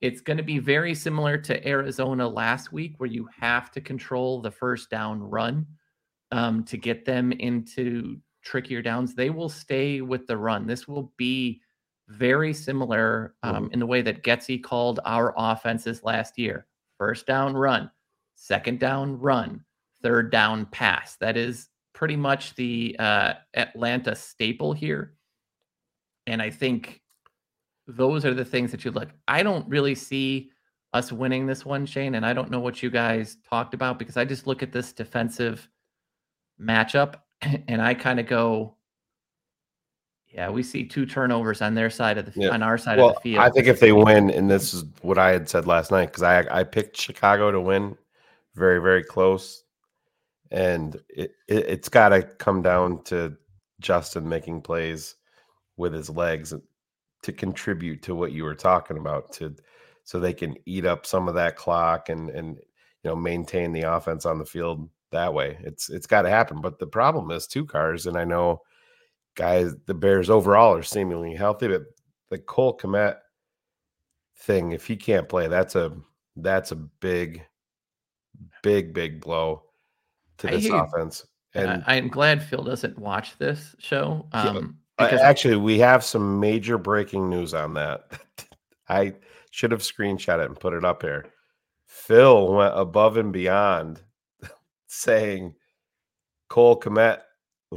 it's 0.02 0.22
going 0.22 0.38
to 0.38 0.44
be 0.44 0.60
very 0.60 0.94
similar 0.94 1.38
to 1.40 1.68
Arizona 1.68 2.28
last 2.28 2.72
week, 2.72 2.94
where 2.98 3.10
you 3.10 3.28
have 3.40 3.72
to 3.72 3.82
control 3.82 4.42
the 4.42 4.52
first 4.52 4.92
down 4.92 5.22
run 5.22 5.66
um, 6.32 6.64
to 6.66 6.78
get 6.78 7.06
them 7.06 7.32
into 7.32 8.18
trickier 8.44 8.82
downs. 8.82 9.16
They 9.16 9.30
will 9.30 9.50
stay 9.50 10.02
with 10.02 10.28
the 10.28 10.38
run. 10.38 10.68
This 10.68 10.88
will 10.88 11.12
be 11.18 11.62
very 12.12 12.54
similar 12.54 13.36
um, 13.44 13.70
in 13.72 13.80
the 13.80 13.86
way 13.86 14.02
that 14.02 14.24
Getsy 14.24 14.62
called 14.62 15.00
our 15.06 15.34
offenses 15.38 16.04
last 16.04 16.38
year. 16.38 16.68
First 16.98 17.26
down 17.26 17.54
run, 17.54 17.90
second 18.36 18.80
down 18.80 19.20
run, 19.20 19.64
third 20.04 20.32
down 20.32 20.66
pass. 20.68 21.16
That 21.18 21.38
is 21.38 21.70
pretty 21.94 22.16
much 22.16 22.56
the 22.56 22.96
uh, 23.00 23.34
Atlanta 23.54 24.16
staple 24.16 24.74
here. 24.74 25.14
And 26.28 26.42
I 26.42 26.50
think 26.50 27.02
those 27.88 28.26
are 28.26 28.34
the 28.34 28.46
things 28.46 28.72
that 28.72 28.86
you 28.86 28.92
look. 28.92 29.10
I 29.28 29.44
don't 29.44 29.68
really 29.68 29.96
see 29.96 30.52
us 30.94 31.12
winning 31.12 31.46
this 31.46 31.66
one, 31.66 31.86
Shane, 31.86 32.16
and 32.16 32.26
I 32.26 32.34
don't 32.34 32.52
know 32.52 32.60
what 32.60 32.84
you 32.84 32.90
guys 32.90 33.38
talked 33.50 33.74
about 33.74 33.98
because 33.98 34.18
I 34.18 34.26
just 34.26 34.46
look 34.46 34.62
at 34.62 34.72
this 34.72 34.94
defensive 34.94 35.68
matchup 36.62 37.16
and 37.68 37.82
I 37.82 37.94
kind 37.94 38.20
of 38.20 38.28
go, 38.28 38.76
yeah, 40.34 40.50
we 40.50 40.64
see 40.64 40.86
two 40.86 41.06
turnovers 41.06 41.62
on 41.62 41.76
their 41.76 41.90
side 41.90 42.18
of 42.18 42.26
the 42.26 42.40
Yeah. 42.40 42.50
on 42.50 42.64
our 42.64 42.78
side 42.78 42.98
Well, 42.98 43.10
of 43.10 43.16
the 43.16 43.22
field. 43.22 43.44
I 43.44 43.50
think 43.50 43.68
if 43.68 43.80
they 43.80 43.92
win, 43.92 44.30
and 44.30 44.50
this 44.50 44.74
is 44.74 44.86
what 45.02 45.18
I 45.18 45.32
had 45.32 45.50
said 45.50 45.68
last 45.68 45.92
night, 45.92 46.08
because 46.08 46.24
I 46.24 46.46
I 46.60 46.64
picked 46.64 46.98
Chicago 46.98 47.52
to 47.52 47.60
win 47.60 47.98
very 48.56 48.80
very 48.82 49.04
close, 49.04 49.64
and 50.50 50.96
it, 51.10 51.36
it 51.48 51.66
it's 51.68 51.90
got 51.90 52.10
to 52.10 52.24
come 52.24 52.62
down 52.62 53.04
to 53.06 53.36
Justin 53.80 54.28
making 54.28 54.62
plays 54.62 55.16
with 55.78 55.94
his 55.94 56.10
legs 56.10 56.54
to 57.24 57.32
contribute 57.34 58.02
to 58.04 58.16
what 58.16 58.32
you 58.32 58.44
were 58.44 58.56
talking 58.56 58.98
about 58.98 59.32
to 59.34 59.56
so 60.04 60.20
they 60.20 60.34
can 60.34 60.56
eat 60.66 60.86
up 60.86 61.06
some 61.06 61.28
of 61.28 61.36
that 61.36 61.56
clock 61.56 62.10
and 62.10 62.30
and 62.30 62.56
you 62.56 63.10
know 63.10 63.16
maintain 63.16 63.74
the 63.74 63.82
offense 63.82 64.26
on 64.26 64.40
the 64.40 64.46
field 64.46 64.90
that 65.12 65.34
way. 65.34 65.58
It's 65.62 65.90
it's 65.90 66.08
got 66.08 66.22
to 66.22 66.30
happen. 66.30 66.62
But 66.62 66.80
the 66.80 66.88
problem 66.88 67.32
is 67.32 67.48
two 67.48 67.66
cars, 67.66 68.08
and 68.08 68.18
I 68.18 68.24
know 68.24 68.62
guys, 69.36 69.74
the 69.86 69.94
Bears 69.94 70.30
overall 70.30 70.76
are 70.76 70.84
seemingly 70.84 71.36
healthy, 71.36 71.68
but 71.68 71.84
the 72.30 72.38
Cole 72.38 72.78
Kmet 72.78 73.18
thing, 74.38 74.72
if 74.72 74.86
he 74.86 74.96
can't 74.96 75.30
play, 75.30 75.48
that's 75.48 75.76
a 75.76 75.92
that's 76.36 76.72
a 76.72 76.76
big, 76.76 77.44
big, 78.64 78.94
big 78.94 79.22
blow 79.22 79.64
to 80.40 80.48
this 80.48 80.66
you. 80.66 80.76
offense. 80.76 81.26
And 81.54 81.84
I, 81.86 81.96
I'm 81.96 82.08
glad 82.08 82.42
Phil 82.42 82.64
doesn't 82.64 82.98
watch 82.98 83.38
this 83.38 83.76
show. 83.80 84.28
Um, 84.32 84.78
uh, 84.98 85.06
because 85.06 85.22
actually, 85.22 85.58
we 85.58 85.80
have 85.80 86.04
some 86.04 86.40
major 86.40 86.78
breaking 86.78 87.30
news 87.30 87.54
on 87.54 87.74
that. 87.74 88.20
I 88.90 89.14
should 89.52 89.72
have 89.72 89.82
screenshot 89.82 90.40
it 90.40 90.46
and 90.46 90.60
put 90.60 90.74
it 90.74 90.86
up 90.86 91.02
here. 91.02 91.26
Phil 91.86 92.54
went 92.54 92.78
above 92.78 93.18
and 93.18 93.34
beyond 93.34 94.02
saying 94.88 95.56
Cole 96.48 96.80
Kmet 96.80 97.20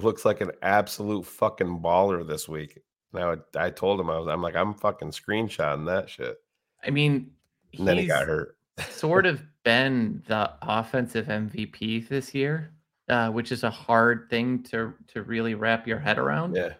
looks 0.03 0.25
like 0.25 0.41
an 0.41 0.51
absolute 0.63 1.25
fucking 1.25 1.81
baller 1.81 2.27
this 2.27 2.49
week. 2.49 2.81
Now 3.13 3.37
I 3.57 3.71
told 3.71 4.01
him 4.01 4.11
I 4.11 4.19
was 4.19 4.27
I'm 4.29 4.43
like 4.43 4.57
I'm 4.57 4.75
fucking 4.75 5.11
screenshotting 5.13 5.87
that 5.87 6.11
shit. 6.11 6.37
I 6.85 6.91
mean, 6.91 7.31
And 7.79 7.87
then 7.87 7.99
he 7.99 8.07
got 8.07 8.27
hurt. 8.27 8.57
sort 8.91 9.25
of 9.25 9.43
been 9.63 10.23
the 10.27 10.53
offensive 10.63 11.27
MVP 11.27 12.09
this 12.09 12.35
year, 12.35 12.73
uh, 13.09 13.31
which 13.31 13.53
is 13.53 13.63
a 13.63 13.71
hard 13.71 14.27
thing 14.31 14.63
to 14.65 14.93
to 15.09 15.23
really 15.23 15.55
wrap 15.55 15.87
your 15.87 15.99
head 16.01 16.19
around. 16.19 16.57
Yeah. 16.57 16.75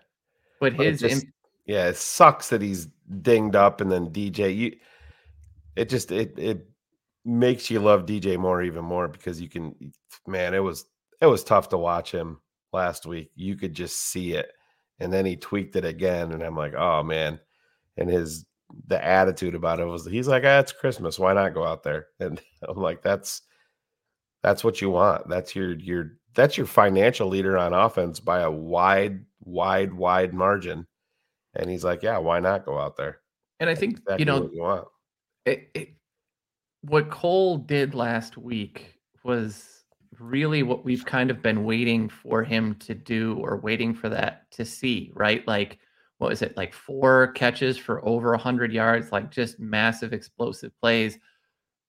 But 0.61 0.77
But 0.77 0.87
it 0.87 0.91
his 0.93 1.01
just- 1.01 1.23
imp- 1.25 1.35
yeah, 1.67 1.87
it 1.89 1.97
sucks 1.97 2.49
that 2.51 2.61
he's 2.61 2.89
dinged 3.23 3.55
up 3.57 3.81
and 3.81 3.91
then 3.91 4.11
DJ 4.11 4.55
you 4.55 4.77
it 5.77 5.89
just 5.89 6.11
it 6.13 6.39
it 6.39 6.69
makes 7.25 7.71
you 7.71 7.81
love 7.81 8.07
DJ 8.07 8.37
more 8.37 8.63
even 8.63 8.85
more 8.85 9.09
because 9.09 9.41
you 9.41 9.49
can 9.49 9.75
man, 10.27 10.53
it 10.53 10.59
was 10.59 10.85
it 11.21 11.27
was 11.27 11.43
tough 11.45 11.69
to 11.71 11.79
watch 11.79 12.11
him 12.11 12.39
last 12.75 13.07
week. 13.07 13.31
You 13.35 13.57
could 13.57 13.73
just 13.73 13.99
see 13.99 14.35
it. 14.35 14.53
And 15.01 15.11
then 15.13 15.25
he 15.25 15.37
tweaked 15.37 15.77
it 15.77 15.85
again 15.87 16.33
and 16.33 16.43
I'm 16.43 16.57
like, 16.57 16.75
"Oh 16.75 17.03
man." 17.03 17.41
And 17.97 18.11
his 18.11 18.45
the 18.89 19.03
attitude 19.05 19.55
about 19.55 19.79
it 19.81 19.85
was 19.85 20.05
he's 20.05 20.27
like, 20.29 20.43
ah, 20.45 20.59
it's 20.59 20.73
Christmas. 20.73 21.19
Why 21.19 21.33
not 21.33 21.55
go 21.55 21.65
out 21.65 21.83
there? 21.83 22.07
And 22.21 22.41
I'm 22.69 22.77
like, 22.77 23.03
that's 23.03 23.43
that's 24.43 24.63
what 24.65 24.81
you 24.83 24.91
want. 24.91 25.29
That's 25.29 25.55
your 25.57 25.75
your 25.79 26.13
that's 26.35 26.57
your 26.57 26.67
financial 26.67 27.29
leader 27.29 27.57
on 27.57 27.73
offense 27.73 28.19
by 28.21 28.41
a 28.41 28.51
wide, 28.51 29.25
wide, 29.41 29.95
wide 29.95 30.35
margin. 30.35 30.87
And 31.55 31.71
he's 31.71 31.85
like, 31.85 32.03
Yeah, 32.03 32.19
why 32.19 32.41
not 32.41 32.65
go 32.67 32.79
out 32.79 32.97
there? 32.97 33.21
and 33.61 33.71
I 33.71 33.75
think 33.77 33.99
Exactly 33.99 34.19
you 34.19 34.25
know 34.25 34.41
what 34.43 34.53
you 34.53 34.61
want. 34.63 34.89
it, 35.47 35.71
it, 35.75 35.89
what 36.83 37.11
Cole 37.11 37.57
did 37.59 37.95
last 37.95 38.37
week 38.37 38.99
was 39.23 39.74
really 40.21 40.63
what 40.63 40.85
we've 40.85 41.05
kind 41.05 41.31
of 41.31 41.43
been 41.43 41.65
waiting 41.65 42.09
for 42.09 42.43
him 42.43 42.75
to 42.77 42.95
do 42.95 43.39
or 43.41 43.59
waiting 43.59 43.95
for 43.95 44.09
that 44.09 44.51
to 44.53 44.65
see, 44.65 45.11
right? 45.15 45.47
Like, 45.47 45.79
what 46.19 46.31
was 46.31 46.43
it, 46.43 46.57
like 46.57 46.73
four 46.73 47.29
catches 47.33 47.77
for 47.77 48.07
over 48.07 48.31
100 48.31 48.73
yards, 48.73 49.13
like 49.13 49.31
just 49.31 49.59
massive 49.59 50.13
explosive 50.13 50.73
plays. 50.81 51.19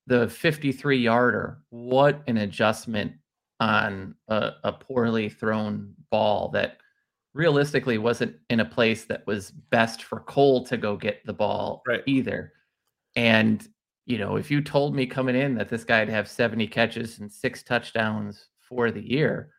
The 0.08 0.28
53 0.30 0.98
yarder, 0.98 1.60
what 1.70 2.22
an 2.28 2.38
adjustment 2.38 3.14
on 3.60 4.16
a, 4.28 4.52
a 4.64 4.74
poorly 4.74 5.30
thrown 5.30 5.94
ball 6.12 6.50
that 6.50 6.78
realistically 7.34 7.98
wasn't 7.98 8.36
in 8.50 8.60
a 8.62 8.66
place 8.66 9.06
that 9.06 9.26
was 9.28 9.52
best 9.52 10.04
for 10.04 10.22
Cole 10.22 10.66
to 10.66 10.78
go 10.78 10.96
get 10.96 11.26
the 11.26 11.34
ball 11.34 11.84
Right. 11.88 12.04
either. 12.06 12.54
And 13.16 13.68
you 14.06 14.18
know, 14.18 14.36
if 14.36 14.52
you 14.52 14.62
told 14.62 14.96
me 14.96 15.06
coming 15.06 15.36
in 15.36 15.56
that 15.56 15.70
this 15.70 15.84
guy'd 15.84 16.10
have 16.10 16.28
70 16.28 16.68
catches 16.68 17.20
and 17.20 17.32
six 17.32 17.64
touchdowns 17.64 18.50
for 18.60 18.92
the 18.92 19.02
year, 19.02 19.52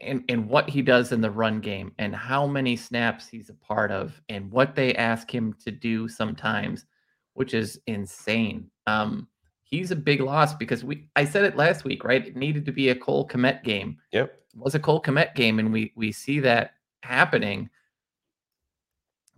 and 0.00 0.24
and 0.28 0.48
what 0.48 0.68
he 0.70 0.80
does 0.80 1.12
in 1.12 1.20
the 1.20 1.30
run 1.30 1.60
game 1.60 1.92
and 1.98 2.14
how 2.14 2.46
many 2.46 2.76
snaps 2.76 3.28
he's 3.28 3.50
a 3.50 3.54
part 3.54 3.90
of 3.90 4.20
and 4.30 4.50
what 4.50 4.74
they 4.74 4.94
ask 4.94 5.32
him 5.32 5.54
to 5.64 5.70
do 5.70 6.08
sometimes, 6.08 6.86
which 7.34 7.52
is 7.52 7.78
insane. 7.86 8.70
Um, 8.86 9.28
he's 9.64 9.90
a 9.90 9.96
big 9.96 10.20
loss 10.20 10.54
because 10.54 10.82
we 10.82 11.08
I 11.14 11.24
said 11.24 11.44
it 11.44 11.56
last 11.56 11.84
week, 11.84 12.04
right? 12.04 12.26
It 12.26 12.36
needed 12.36 12.64
to 12.66 12.72
be 12.72 12.88
a 12.88 12.94
Cole 12.94 13.28
Kmet 13.28 13.62
game 13.64 13.98
Yep. 14.12 14.34
was 14.54 14.74
a 14.74 14.80
Cole 14.80 15.02
Kmet 15.02 15.34
game, 15.34 15.58
and 15.58 15.72
we 15.72 15.92
we 15.94 16.10
see 16.10 16.40
that 16.40 16.72
happening. 17.02 17.68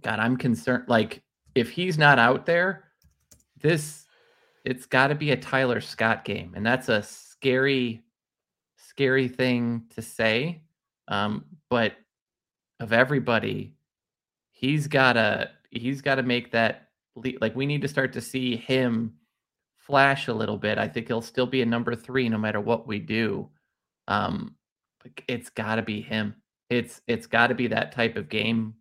God, 0.02 0.20
I'm 0.20 0.36
concerned. 0.36 0.84
Like, 0.86 1.22
if 1.56 1.70
he's 1.70 1.98
not 1.98 2.20
out 2.20 2.46
there, 2.46 2.87
this 3.60 4.06
it's 4.64 4.86
got 4.86 5.08
to 5.08 5.14
be 5.14 5.30
a 5.30 5.36
Tyler 5.36 5.80
Scott 5.80 6.24
game, 6.24 6.52
and 6.54 6.66
that's 6.66 6.88
a 6.88 7.02
scary, 7.02 8.02
scary 8.76 9.28
thing 9.28 9.84
to 9.94 10.02
say. 10.02 10.62
Um, 11.08 11.44
but 11.70 11.94
of 12.80 12.92
everybody, 12.92 13.74
he's 14.50 14.86
gotta 14.86 15.50
he's 15.70 16.02
got 16.02 16.16
to 16.16 16.22
make 16.22 16.50
that. 16.52 16.88
Like, 17.40 17.56
we 17.56 17.66
need 17.66 17.82
to 17.82 17.88
start 17.88 18.12
to 18.12 18.20
see 18.20 18.56
him 18.56 19.14
flash 19.76 20.28
a 20.28 20.34
little 20.34 20.58
bit. 20.58 20.78
I 20.78 20.86
think 20.86 21.08
he'll 21.08 21.22
still 21.22 21.46
be 21.46 21.62
a 21.62 21.66
number 21.66 21.96
three 21.96 22.28
no 22.28 22.38
matter 22.38 22.60
what 22.60 22.86
we 22.86 23.00
do. 23.00 23.48
Um, 24.06 24.54
it's 25.26 25.50
got 25.50 25.76
to 25.76 25.82
be 25.82 26.00
him. 26.00 26.34
It's 26.70 27.00
it's 27.06 27.26
got 27.26 27.48
to 27.48 27.54
be 27.54 27.68
that 27.68 27.92
type 27.92 28.16
of 28.16 28.28
game 28.28 28.74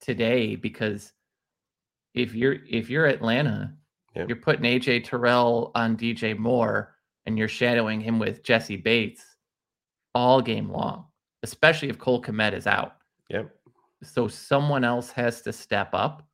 today 0.00 0.54
because 0.54 1.12
if 2.12 2.34
you're 2.34 2.58
if 2.68 2.90
you're 2.90 3.06
Atlanta, 3.06 3.74
Yep. 4.14 4.28
you're 4.28 4.36
putting 4.36 4.64
AJ 4.64 5.04
Terrell 5.04 5.72
on 5.74 5.96
DJ 5.96 6.36
Moore 6.36 6.94
and 7.26 7.38
you're 7.38 7.48
shadowing 7.48 8.00
him 8.00 8.18
with 8.18 8.42
Jessie 8.44 8.76
Bates 8.76 9.24
all 10.14 10.40
game 10.40 10.70
long, 10.70 11.06
especially 11.42 11.88
if 11.88 11.98
Cole 11.98 12.22
Kmet 12.22 12.52
is 12.52 12.66
out. 12.66 12.96
Yep. 13.30 13.50
So 14.02 14.28
someone 14.28 14.84
else 14.84 15.10
has 15.10 15.42
to 15.42 15.52
step 15.52 15.90
up. 15.92 16.26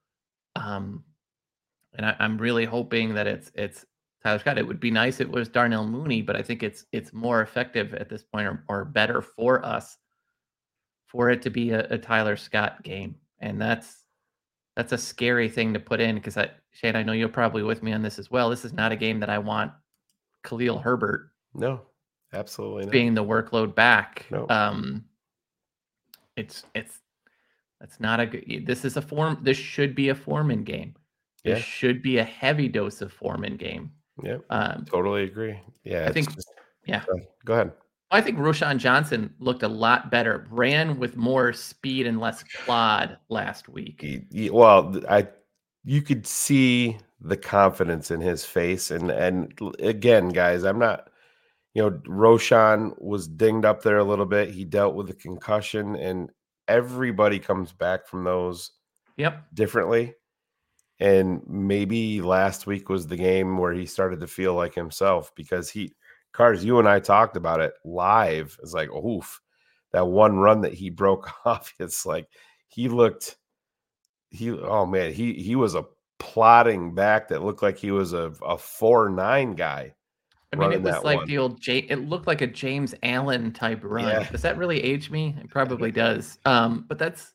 Um, 0.57 1.05
and 1.95 2.05
I, 2.05 2.17
I'm 2.19 2.37
really 2.37 2.65
hoping 2.65 3.15
that 3.15 3.27
it's 3.27 3.51
it's 3.55 3.87
Tyler 4.23 4.39
Scott. 4.39 4.59
It 4.59 4.67
would 4.67 4.81
be 4.81 4.91
nice 4.91 5.21
if 5.21 5.29
it 5.29 5.33
was 5.33 5.49
Darnell 5.49 5.87
Mooney, 5.87 6.23
but 6.23 6.37
I 6.37 6.43
think 6.43 6.63
it's 6.63 6.85
it's 6.93 7.13
more 7.13 7.41
effective 7.41 7.95
at 7.95 8.09
this 8.09 8.23
point 8.23 8.47
or, 8.47 8.65
or 8.69 8.85
better 8.85 9.23
for 9.23 9.65
us 9.65 9.97
for 11.07 11.31
it 11.31 11.43
to 11.43 11.51
be 11.51 11.71
a, 11.71 11.87
a 11.89 11.99
Tyler 11.99 12.37
Scott 12.37 12.83
game. 12.83 13.17
And 13.41 13.61
that's 13.61 14.00
that's 14.77 14.93
a 14.93 14.99
scary 14.99 15.49
thing 15.49 15.75
to 15.75 15.81
put 15.81 16.01
in 16.01 16.15
because 16.17 16.37
I 16.37 16.51
Shane, 16.73 16.97
I 16.97 17.03
know 17.03 17.13
you're 17.13 17.29
probably 17.29 17.63
with 17.63 17.83
me 17.83 17.93
on 17.93 18.03
this 18.03 18.19
as 18.19 18.31
well. 18.31 18.49
This 18.51 18.65
is 18.65 18.73
not 18.73 18.93
a 18.93 18.97
game 18.97 19.21
that 19.21 19.29
I 19.31 19.39
want 19.39 19.73
Khalil 20.45 20.79
Herbert 20.79 21.31
No, 21.55 21.83
absolutely 22.33 22.85
not. 22.85 22.93
being 22.93 23.15
the 23.15 23.25
workload 23.25 23.75
back. 23.75 24.27
No. 24.31 24.47
Um, 24.49 25.05
it's 26.37 26.65
it's 26.75 27.01
that's 27.81 27.99
not 28.01 28.21
a 28.21 28.27
good. 28.27 28.65
This 28.67 28.85
is 28.85 28.97
a 28.97 29.03
form. 29.03 29.39
This 29.43 29.57
should 29.59 29.95
be 29.95 30.11
a 30.11 30.15
Foreman 30.15 30.65
game. 30.65 30.95
This 31.45 31.59
Yeah. 31.59 31.65
should 31.65 32.03
be 32.03 32.19
a 32.19 32.25
heavy 32.25 32.69
dose 32.69 33.01
of 33.01 33.13
Foreman 33.13 33.57
game. 33.57 33.93
Yeah, 34.23 34.39
Um, 34.51 34.85
Totally 34.85 35.25
agree. 35.25 35.59
Yeah. 35.83 36.07
I 36.07 36.13
think- 36.13 36.33
just- 36.35 36.51
yeah. 36.85 37.03
Go 37.47 37.55
ahead. 37.55 37.73
I 38.13 38.21
think 38.21 38.39
Roschon 38.39 38.79
Johnson 38.79 39.33
looked 39.39 39.63
a 39.63 39.69
lot 39.69 40.11
better. 40.11 40.47
Ran 40.51 40.99
with 40.99 41.17
more 41.17 41.53
speed 41.53 42.07
and 42.07 42.19
less 42.21 42.43
plod 42.65 43.19
last 43.29 43.69
week. 43.69 44.01
Y- 44.03 44.25
y- 44.33 44.51
well 44.53 44.95
i 45.09 45.27
you 45.85 46.03
could 46.03 46.27
see 46.27 46.99
the 47.21 47.37
confidence 47.37 48.11
in 48.11 48.21
his 48.21 48.45
face 48.45 48.91
and 48.91 49.11
and 49.11 49.59
again 49.79 50.29
guys 50.31 50.65
i'm 50.65 50.79
not 50.79 51.09
you 51.75 51.83
know 51.83 51.91
roschon 52.07 52.93
was 53.01 53.27
dinged 53.29 53.65
up 53.65 53.83
there 53.83 53.99
a 53.99 54.05
little 54.05 54.27
bit 54.27 54.51
he 54.51 54.65
dealt 54.65 54.95
with 54.95 55.09
a 55.11 55.15
concussion 55.15 55.97
and 55.97 56.31
everybody 56.69 57.39
comes 57.39 57.73
back 57.73 58.07
from 58.07 58.25
those 58.25 58.73
Yep. 59.17 59.45
differently 59.55 60.15
and 60.99 61.43
maybe 61.47 62.21
last 62.23 62.67
week 62.67 62.89
was 62.89 63.07
the 63.07 63.17
game 63.17 63.57
where 63.59 63.73
he 63.73 63.87
started 63.87 64.21
to 64.21 64.27
feel 64.27 64.55
like 64.55 64.75
himself 64.75 65.33
because 65.35 65.69
he 65.71 65.93
cars 66.33 66.65
you 66.65 66.79
and 66.79 66.89
i 66.89 66.99
talked 67.01 67.37
about 67.37 67.61
it 67.61 67.73
live 67.85 68.57
it's 68.63 68.73
like 68.73 68.91
oof 68.93 69.41
that 69.93 70.07
one 70.07 70.37
run 70.39 70.61
that 70.61 70.73
he 70.75 70.91
broke 71.03 71.31
off 71.47 71.75
it's 71.79 72.07
like 72.07 72.29
he 72.69 72.89
looked 72.89 73.37
he 74.31 74.51
oh 74.51 74.87
man 74.87 75.13
he 75.13 75.35
he 75.35 75.57
was 75.57 75.75
a 75.75 75.85
plotting 76.19 76.95
back 76.95 77.29
that 77.29 77.43
looked 77.43 77.63
like 77.63 77.79
he 77.79 77.91
was 77.91 78.13
a, 78.13 78.33
a 78.47 78.57
four 78.57 79.09
nine 79.09 79.55
guy 79.55 79.93
I 80.53 80.57
mean, 80.57 80.73
it 80.73 80.83
was 80.83 81.05
like 81.05 81.19
one. 81.19 81.27
the 81.29 81.39
old 81.39 81.61
J. 81.61 81.79
It 81.79 82.09
looked 82.09 82.27
like 82.27 82.41
a 82.41 82.47
James 82.49 82.93
Allen 83.05 83.53
type 83.53 83.83
run. 83.85 84.09
Yeah. 84.09 84.29
Does 84.29 84.43
that 84.43 84.59
really 84.59 84.83
age 84.83 85.09
me? 85.09 85.37
It 85.41 85.49
probably 85.51 85.93
does. 85.93 86.41
Um, 86.45 86.87
but 86.89 86.99
that's 86.99 87.33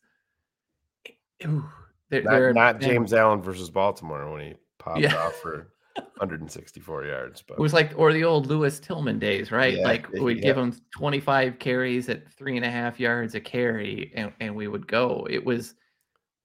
ooh, 1.46 1.64
there, 2.10 2.24
not, 2.24 2.32
there- 2.32 2.54
not 2.54 2.82
james 2.82 3.14
allen 3.14 3.42
versus 3.42 3.70
baltimore 3.70 4.30
when 4.32 4.42
he 4.48 4.54
popped 4.80 5.00
Yeah. 5.00 5.16
off 5.16 5.34
for 5.36 5.72
164 5.96 7.06
yards, 7.06 7.44
but 7.46 7.56
It 7.56 7.60
was 7.60 7.74
like, 7.74 7.94
or 7.96 8.14
the 8.14 8.24
old 8.24 8.48
Lewis 8.48 8.80
Tillman 8.80 9.20
days, 9.20 9.52
right? 9.52 9.76
Yeah, 9.76 9.84
like 9.84 10.10
we'd 10.12 10.42
give 10.42 10.58
yeah. 10.58 10.64
him 10.64 10.82
25 10.92 11.60
carries 11.60 12.10
at 12.10 12.32
three 12.32 12.56
and 12.56 12.66
a 12.66 12.72
half 12.72 13.00
yards 13.00 13.36
a 13.36 13.40
carry, 13.40 14.12
and, 14.16 14.32
and 14.40 14.56
we 14.56 14.68
would 14.68 14.88
go. 14.88 15.28
It 15.30 15.44
was, 15.44 15.76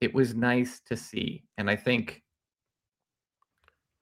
it 0.01 0.15
was 0.15 0.35
nice 0.35 0.81
to 0.87 0.97
see, 0.97 1.45
and 1.59 1.71
I 1.71 1.77
think, 1.77 2.23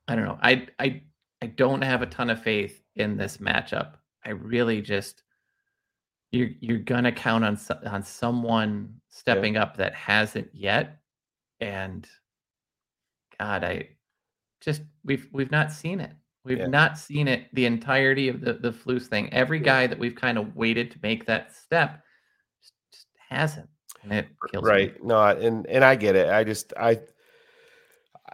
I 0.07 0.14
don't 0.16 0.24
know, 0.24 0.38
I 0.42 0.66
I 0.78 1.03
I 1.42 1.46
don't 1.46 1.82
have 1.82 2.03
a 2.03 2.07
ton 2.07 2.30
of 2.30 2.42
faith 2.42 2.82
in 2.96 3.16
this 3.16 3.36
matchup. 3.38 3.94
I 4.24 4.30
really 4.30 4.80
just, 4.80 5.22
you're 6.30 6.51
you're 6.61 6.78
gonna 6.78 7.12
count 7.12 7.44
on 7.44 7.59
on 7.86 8.03
someone 8.03 8.94
stepping 9.11 9.57
up 9.57 9.76
that 9.76 9.94
hasn't 9.94 10.49
yet, 10.55 10.99
and 11.61 12.09
God, 13.38 13.64
I 13.64 13.90
just 14.61 14.82
we've 15.04 15.28
we've 15.32 15.50
not 15.50 15.72
seen 15.72 16.00
it. 16.00 16.12
We've 16.44 16.59
Yeah. 16.59 16.66
not 16.66 16.98
seen 16.98 17.28
it 17.28 17.48
the 17.54 17.66
entirety 17.66 18.28
of 18.28 18.40
the 18.40 18.54
the 18.54 18.72
Flus 18.72 19.06
thing. 19.06 19.32
Every 19.32 19.61
guy 19.61 19.86
that 19.86 19.98
we've 19.98 20.14
kind 20.14 20.38
of 20.38 20.54
waited 20.56 20.90
to 20.92 20.98
make 21.02 21.26
that 21.26 21.54
step 21.54 22.02
just, 22.62 22.72
just 22.92 23.06
hasn't, 23.28 23.68
and 24.02 24.12
it 24.12 24.28
kills 24.50 24.64
me. 24.64 24.70
right. 24.70 25.04
No, 25.04 25.22
and 25.22 25.66
and 25.66 25.84
I 25.84 25.94
get 25.96 26.16
it. 26.16 26.28
I 26.30 26.44
just 26.44 26.72
I 26.78 27.00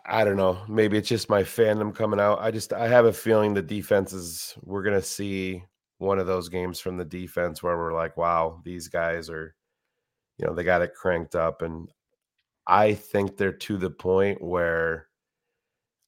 I 0.07 0.25
don't 0.25 0.37
know. 0.37 0.62
Maybe 0.68 0.99
it's 0.99 1.09
just 1.09 1.31
my 1.31 1.43
fandom 1.43 1.95
coming 1.95 2.20
out. 2.20 2.41
I 2.41 2.51
just 2.51 2.72
I 2.72 2.89
have 2.89 3.07
a 3.07 3.12
feeling 3.12 3.55
the 3.55 3.62
defenses 3.62 4.55
we're 4.62 4.83
gonna 4.83 5.03
see 5.03 5.64
one 5.99 6.18
of 6.18 6.27
those 6.27 6.49
games 6.49 6.81
from 6.81 6.97
the 6.97 7.05
defense 7.05 7.62
where 7.62 7.77
we're 7.79 7.95
like, 7.95 8.16
wow, 8.16 8.61
these 8.64 8.89
guys 8.89 9.31
are, 9.31 9.55
you 10.39 10.47
know, 10.47 10.53
they 10.55 10.64
got 10.64 10.83
it 10.83 10.95
cranked 10.95 11.35
up, 11.37 11.62
and 11.62 11.89
I 12.66 12.95
think 12.95 13.37
they're 13.37 13.53
to 13.53 13.77
the 13.79 13.91
point 13.91 14.43
where 14.43 15.09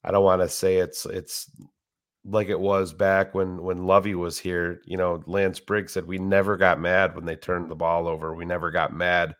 I 0.06 0.12
don't 0.12 0.24
want 0.24 0.40
to 0.40 0.48
say 0.48 0.76
it's 0.76 1.04
it's 1.04 1.50
like 2.24 2.48
it 2.48 2.58
was 2.58 2.92
back 2.92 3.34
when 3.34 3.62
when 3.62 3.86
Lovie 3.86 4.14
was 4.14 4.38
here. 4.38 4.80
You 4.86 4.96
know, 4.96 5.22
Lance 5.26 5.58
Briggs 5.58 5.92
said 5.92 6.06
we 6.06 6.18
never 6.18 6.56
got 6.56 6.80
mad 6.80 7.14
when 7.16 7.24
they 7.24 7.36
turned 7.36 7.70
the 7.70 7.74
ball 7.74 8.06
over. 8.06 8.34
We 8.34 8.44
never 8.44 8.70
got 8.70 8.94
mad 8.94 9.34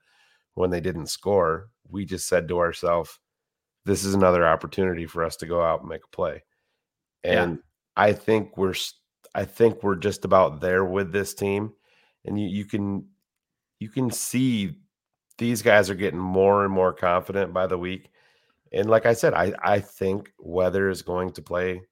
when 0.55 0.71
they 0.71 0.81
didn't 0.81 1.07
score. 1.07 1.71
We 1.89 2.05
just 2.05 2.27
said 2.29 2.49
to 2.49 2.59
ourselves, 2.59 3.19
this 3.85 4.05
is 4.05 4.14
another 4.14 4.47
opportunity 4.47 5.07
for 5.07 5.25
us 5.25 5.37
to 5.37 5.47
go 5.47 5.62
out 5.62 5.81
and 5.81 5.89
make 5.89 6.05
a 6.05 6.17
play. 6.17 6.43
Yeah. 7.25 7.45
And 7.45 7.59
I 7.97 8.12
think 8.12 8.57
we're 8.57 8.75
I 9.35 9.45
think 9.45 9.83
we're 9.83 9.97
just 9.97 10.25
about 10.25 10.61
there 10.61 10.85
with 10.85 11.12
this 11.12 11.33
team. 11.33 11.73
And 12.25 12.41
you, 12.41 12.49
you 12.49 12.64
can 12.64 13.07
you 13.79 13.89
can 13.89 14.11
see 14.11 14.79
these 15.39 15.62
guys 15.62 15.91
are 15.91 15.95
getting 15.95 16.19
more 16.19 16.64
and 16.64 16.73
more 16.73 16.93
confident 16.93 17.53
by 17.53 17.67
the 17.67 17.79
week. 17.79 18.11
And 18.73 18.89
like 18.91 19.07
I 19.07 19.12
said, 19.12 19.35
I, 19.35 19.53
I 19.62 19.81
think 19.81 20.33
weather 20.39 20.91
is 20.91 21.03
going 21.03 21.33
to 21.33 21.43
play 21.43 21.83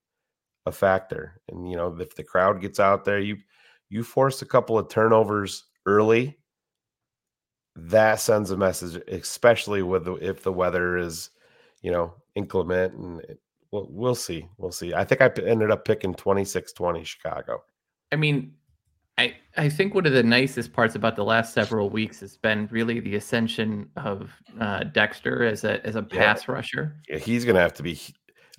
a 0.66 0.72
factor. 0.72 1.41
And 1.49 1.70
you 1.70 1.77
know, 1.77 1.97
if 2.01 2.14
the 2.14 2.25
crowd 2.25 2.61
gets 2.61 2.81
out 2.81 3.05
there, 3.05 3.20
you 3.20 3.37
you 3.91 4.03
force 4.03 4.43
a 4.43 4.47
couple 4.47 4.79
of 4.79 4.89
turnovers 4.89 5.64
early, 5.87 6.39
that 7.77 8.20
sends 8.20 8.51
a 8.51 8.57
message, 8.57 9.01
especially 9.09 9.83
with 9.83 10.05
the, 10.05 10.14
if 10.14 10.43
the 10.43 10.53
weather 10.53 10.97
is, 10.97 11.31
you 11.83 11.91
know, 11.91 12.14
inclement 12.35 12.95
and 12.95 13.20
it, 13.22 13.41
we'll, 13.70 13.89
we'll 13.91 14.14
see. 14.14 14.49
We'll 14.59 14.72
see. 14.72 14.95
I 14.95 15.05
think 15.05 15.20
I 15.20 15.31
ended 15.45 15.70
up 15.70 15.85
picking 15.85 16.14
26-20 16.14 17.05
Chicago. 17.05 17.62
I 18.12 18.16
mean, 18.16 18.55
I 19.19 19.35
I 19.57 19.69
think 19.69 19.95
one 19.95 20.07
of 20.07 20.12
the 20.12 20.23
nicest 20.23 20.73
parts 20.73 20.95
about 20.97 21.15
the 21.17 21.25
last 21.25 21.55
several 21.55 21.89
weeks 21.91 22.21
has 22.21 22.37
been 22.37 22.69
really 22.71 23.01
the 23.01 23.15
ascension 23.17 23.89
of 23.97 24.31
uh, 24.61 24.85
Dexter 24.85 25.45
as 25.45 25.65
a 25.65 25.85
as 25.87 25.97
a 25.97 26.07
Yeah. 26.11 26.19
pass 26.19 26.49
rusher. 26.49 26.97
Yeah, 27.09 27.19
he's 27.19 27.45
going 27.45 27.55
to 27.55 27.61
have 27.61 27.75
to 27.75 27.83
be 27.83 28.01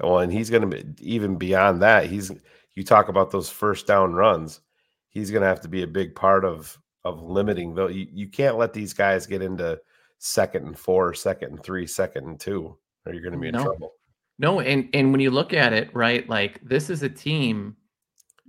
well, 0.01 0.19
and 0.19 0.31
he's 0.31 0.49
going 0.49 0.69
to 0.69 0.83
be 0.83 0.85
even 1.13 1.35
beyond 1.37 1.81
that. 1.81 2.05
He's 2.07 2.31
you 2.75 2.83
talk 2.83 3.09
about 3.09 3.31
those 3.31 3.49
first 3.49 3.87
down 3.87 4.13
runs. 4.13 4.61
He's 5.09 5.31
going 5.31 5.41
to 5.41 5.47
have 5.47 5.61
to 5.61 5.69
be 5.69 5.83
a 5.83 5.87
big 5.87 6.15
part 6.15 6.45
of 6.45 6.77
of 7.03 7.21
limiting 7.21 7.75
though. 7.75 7.87
You, 7.87 8.07
you 8.11 8.27
can't 8.29 8.57
let 8.57 8.73
these 8.73 8.93
guys 8.93 9.27
get 9.27 9.41
into 9.41 9.79
second 10.19 10.65
and 10.65 10.77
four, 10.79 11.13
second 11.13 11.49
and 11.51 11.63
three, 11.63 11.85
second 11.85 12.25
and 12.27 12.39
two, 12.39 12.77
or 13.05 13.13
you're 13.13 13.21
going 13.21 13.33
to 13.33 13.39
be 13.39 13.49
in 13.49 13.53
No. 13.55 13.63
trouble. 13.63 13.93
No, 14.39 14.59
and 14.61 14.89
and 14.93 15.11
when 15.11 15.19
you 15.21 15.31
look 15.31 15.53
at 15.53 15.71
it, 15.73 15.89
right, 15.93 16.27
like 16.29 16.59
this 16.63 16.89
is 16.89 17.03
a 17.03 17.09
team 17.09 17.75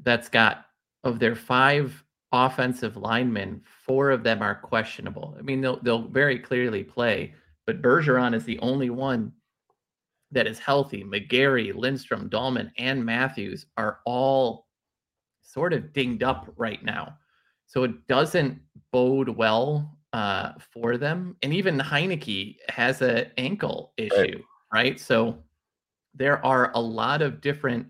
that's 0.02 0.28
got 0.28 0.65
of 1.06 1.18
their 1.18 1.34
five 1.34 2.04
offensive 2.32 2.96
linemen, 2.96 3.62
four 3.64 4.10
of 4.10 4.22
them 4.22 4.42
are 4.42 4.54
questionable. 4.54 5.36
I 5.38 5.42
mean, 5.42 5.60
they'll 5.60 5.80
they'll 5.80 6.08
very 6.08 6.38
clearly 6.38 6.84
play, 6.84 7.34
but 7.66 7.82
Bergeron 7.82 8.34
is 8.34 8.44
the 8.44 8.58
only 8.58 8.90
one 8.90 9.32
that 10.32 10.46
is 10.46 10.58
healthy. 10.58 11.04
McGary, 11.04 11.74
Lindstrom, 11.74 12.28
Dalman, 12.28 12.70
and 12.78 13.04
Matthews 13.04 13.66
are 13.76 14.00
all 14.04 14.66
sort 15.40 15.72
of 15.72 15.92
dinged 15.92 16.22
up 16.22 16.52
right 16.56 16.84
now. 16.84 17.16
So 17.66 17.84
it 17.84 18.06
doesn't 18.08 18.60
bode 18.92 19.28
well 19.28 19.96
uh, 20.12 20.52
for 20.72 20.96
them. 20.96 21.36
And 21.42 21.52
even 21.54 21.78
Heinicke 21.78 22.56
has 22.68 23.02
an 23.02 23.30
ankle 23.38 23.92
issue, 23.96 24.42
right? 24.72 24.98
So 24.98 25.38
there 26.14 26.44
are 26.44 26.72
a 26.74 26.80
lot 26.80 27.22
of 27.22 27.40
different 27.40 27.86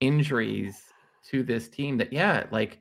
injuries 0.00 0.82
to 1.30 1.42
this 1.42 1.68
team 1.68 1.98
that, 1.98 2.12
yeah, 2.12 2.46
like 2.50 2.80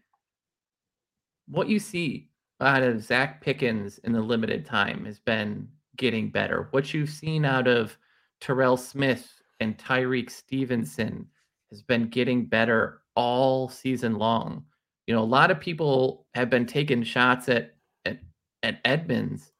what 1.48 1.68
you 1.68 1.80
see 1.80 2.30
out 2.62 2.84
of 2.84 2.98
Zacch 2.98 3.42
Pickens 3.42 4.00
in 4.00 4.12
the 4.12 4.22
limited 4.22 4.66
time 4.66 5.06
has 5.06 5.20
been 5.20 5.68
getting 5.98 6.30
better. 6.30 6.68
What 6.72 6.94
you've 6.94 7.10
seen 7.10 7.46
out 7.46 7.68
of 7.68 7.98
Terrell 8.42 8.78
Smith 8.78 9.30
and 9.60 9.78
Tyrique 9.78 10.30
Stevenson 10.30 11.28
has 11.70 11.82
been 11.82 12.08
getting 12.10 12.46
better 12.46 13.02
all 13.16 13.70
season 13.70 14.18
long. 14.18 14.64
You 15.08 15.16
know, 15.16 15.22
a 15.22 15.26
lot 15.26 15.52
of 15.52 15.60
people 15.60 16.26
have 16.34 16.50
been 16.50 16.66
taking 16.66 17.04
shots 17.04 17.50
at 17.50 17.76
at, 18.06 18.20
at 18.64 18.80
Edmunds, 18.86 19.52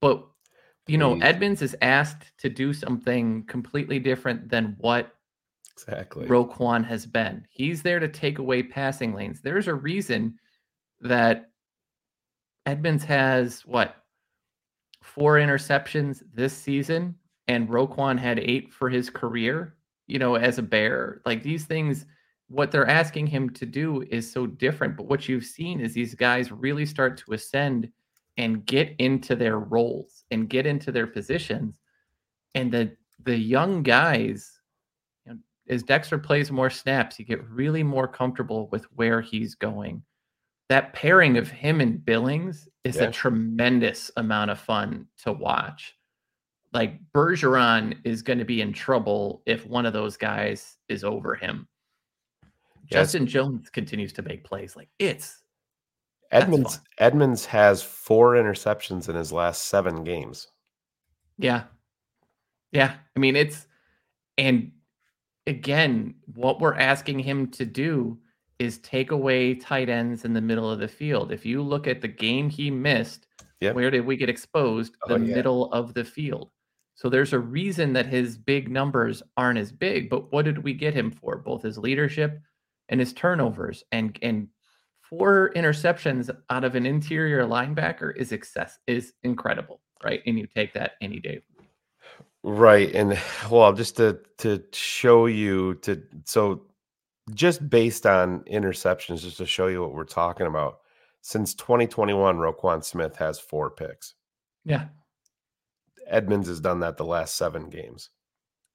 but 0.00 0.26
you 0.88 0.98
know. 0.98 1.18
Edmunds 1.20 1.62
is 1.62 1.76
asked 1.80 2.32
to 2.38 2.48
do 2.48 2.72
something 2.72 3.44
completely 3.44 3.98
different 3.98 4.48
than 4.48 4.76
what 4.78 5.14
Exactly. 5.72 6.26
Roquan 6.26 6.84
has 6.84 7.06
been. 7.06 7.46
He's 7.50 7.82
there 7.82 7.98
to 7.98 8.08
take 8.08 8.38
away 8.38 8.62
passing 8.62 9.14
lanes. 9.14 9.40
There's 9.40 9.68
a 9.68 9.74
reason 9.74 10.38
that 11.00 11.50
Edmunds 12.66 13.04
has 13.04 13.62
what 13.66 13.96
four 15.02 15.34
interceptions 15.34 16.22
this 16.32 16.56
season, 16.56 17.16
and 17.48 17.68
Roquan 17.68 18.18
had 18.18 18.38
eight 18.38 18.72
for 18.72 18.88
his 18.88 19.10
career. 19.10 19.76
You 20.06 20.18
know, 20.18 20.34
as 20.34 20.58
a 20.58 20.62
bear, 20.62 21.22
like 21.24 21.42
these 21.42 21.64
things, 21.64 22.06
what 22.48 22.70
they're 22.70 22.88
asking 22.88 23.28
him 23.28 23.50
to 23.50 23.66
do 23.66 24.02
is 24.10 24.30
so 24.30 24.46
different. 24.46 24.96
But 24.96 25.06
what 25.06 25.28
you've 25.28 25.44
seen 25.44 25.80
is 25.80 25.94
these 25.94 26.14
guys 26.14 26.52
really 26.52 26.86
start 26.86 27.16
to 27.18 27.32
ascend 27.32 27.88
and 28.36 28.64
get 28.66 28.94
into 28.98 29.34
their 29.34 29.58
roles 29.58 30.24
and 30.30 30.48
get 30.48 30.66
into 30.66 30.92
their 30.92 31.06
positions, 31.06 31.80
and 32.54 32.70
the 32.70 32.96
the 33.24 33.36
young 33.36 33.82
guys 33.82 34.60
as 35.68 35.82
Dexter 35.82 36.18
plays 36.18 36.50
more 36.50 36.70
snaps, 36.70 37.18
you 37.18 37.24
get 37.24 37.42
really 37.48 37.82
more 37.82 38.08
comfortable 38.08 38.68
with 38.70 38.84
where 38.94 39.20
he's 39.20 39.54
going. 39.54 40.02
That 40.68 40.92
pairing 40.92 41.36
of 41.36 41.50
him 41.50 41.80
and 41.80 42.04
Billings 42.04 42.68
is 42.84 42.96
Yeah. 42.96 43.04
a 43.04 43.12
tremendous 43.12 44.10
amount 44.16 44.50
of 44.50 44.58
fun 44.58 45.06
to 45.18 45.32
watch. 45.32 45.96
Like 46.72 46.98
Bergeron 47.12 47.98
is 48.04 48.22
going 48.22 48.38
to 48.38 48.44
be 48.44 48.62
in 48.62 48.72
trouble 48.72 49.42
if 49.46 49.66
one 49.66 49.84
of 49.86 49.92
those 49.92 50.16
guys 50.16 50.78
is 50.88 51.04
over 51.04 51.34
him. 51.34 51.68
Justin 52.86 53.26
Jones 53.26 53.70
continues 53.70 54.12
to 54.14 54.22
make 54.22 54.44
plays. 54.44 54.74
Like 54.76 54.88
it's 54.98 55.42
Edmunds. 56.30 56.80
Edmunds 56.98 57.44
has 57.44 57.82
four 57.82 58.34
interceptions 58.34 59.08
in 59.10 59.14
his 59.16 59.32
last 59.32 59.64
seven 59.66 60.02
games. 60.02 60.48
Yeah. 61.38 61.64
Yeah. 62.70 62.94
I 63.14 63.18
mean, 63.18 63.36
it's, 63.36 63.66
and 64.38 64.72
again, 65.46 66.14
what 66.34 66.60
we're 66.60 66.76
asking 66.76 67.18
him 67.20 67.48
to 67.52 67.64
do 67.64 68.18
is 68.58 68.78
take 68.78 69.10
away 69.10 69.54
tight 69.54 69.88
ends 69.88 70.24
in 70.24 70.32
the 70.32 70.40
middle 70.40 70.70
of 70.70 70.78
the 70.78 70.88
field. 70.88 71.32
If 71.32 71.44
you 71.44 71.62
look 71.62 71.86
at 71.86 72.00
the 72.00 72.08
game 72.08 72.48
he 72.48 72.70
missed, 72.70 73.26
Yep. 73.60 73.74
where 73.74 73.90
did 73.90 74.04
we 74.06 74.16
get 74.16 74.28
exposed? 74.28 74.96
Oh, 75.04 75.16
The 75.18 75.24
yeah. 75.24 75.34
middle 75.36 75.72
of 75.72 75.94
the 75.94 76.04
field. 76.04 76.50
So 76.94 77.08
there's 77.08 77.32
a 77.32 77.38
reason 77.38 77.92
that 77.94 78.06
his 78.06 78.36
big 78.36 78.70
numbers 78.70 79.22
aren't 79.36 79.58
as 79.58 79.72
big, 79.72 80.10
but 80.10 80.32
what 80.32 80.44
did 80.44 80.58
we 80.62 80.74
get 80.74 80.94
him 80.94 81.10
for? 81.10 81.36
Both 81.38 81.62
his 81.62 81.78
leadership 81.78 82.40
and 82.88 83.00
his 83.00 83.12
turnovers 83.12 83.82
and 83.92 84.16
and 84.22 84.48
four 85.00 85.52
interceptions 85.56 86.30
out 86.50 86.64
of 86.64 86.74
an 86.74 86.86
interior 86.86 87.44
linebacker 87.44 88.14
is 88.16 88.32
excess 88.32 88.78
is 88.86 89.14
incredible, 89.22 89.80
right? 90.04 90.22
And 90.26 90.38
you 90.38 90.46
take 90.46 90.72
that 90.74 90.92
any 91.00 91.18
day. 91.20 91.40
Right. 92.44 92.92
And 92.94 93.18
well, 93.50 93.72
just 93.72 93.96
to 93.98 94.18
to 94.38 94.62
show 94.72 95.26
you 95.26 95.74
to 95.82 96.02
so 96.24 96.62
just 97.34 97.68
based 97.70 98.04
on 98.06 98.40
interceptions, 98.44 99.20
just 99.20 99.36
to 99.38 99.46
show 99.46 99.68
you 99.68 99.80
what 99.82 99.94
we're 99.94 100.04
talking 100.04 100.46
about. 100.46 100.78
Since 101.20 101.54
2021, 101.54 102.36
Roquan 102.36 102.82
Smith 102.84 103.14
has 103.16 103.38
four 103.38 103.70
picks. 103.70 104.14
Yeah. 104.64 104.86
Edmunds 106.08 106.48
has 106.48 106.58
done 106.60 106.80
that 106.80 106.96
the 106.96 107.04
last 107.04 107.36
seven 107.36 107.68
games. 107.70 108.10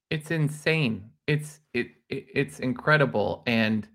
It's 0.10 0.32
insane. 0.32 1.10
it's 1.28 1.60
it, 1.74 1.88
it 2.08 2.26
it's 2.34 2.60
incredible 2.62 3.44
and 3.48 3.86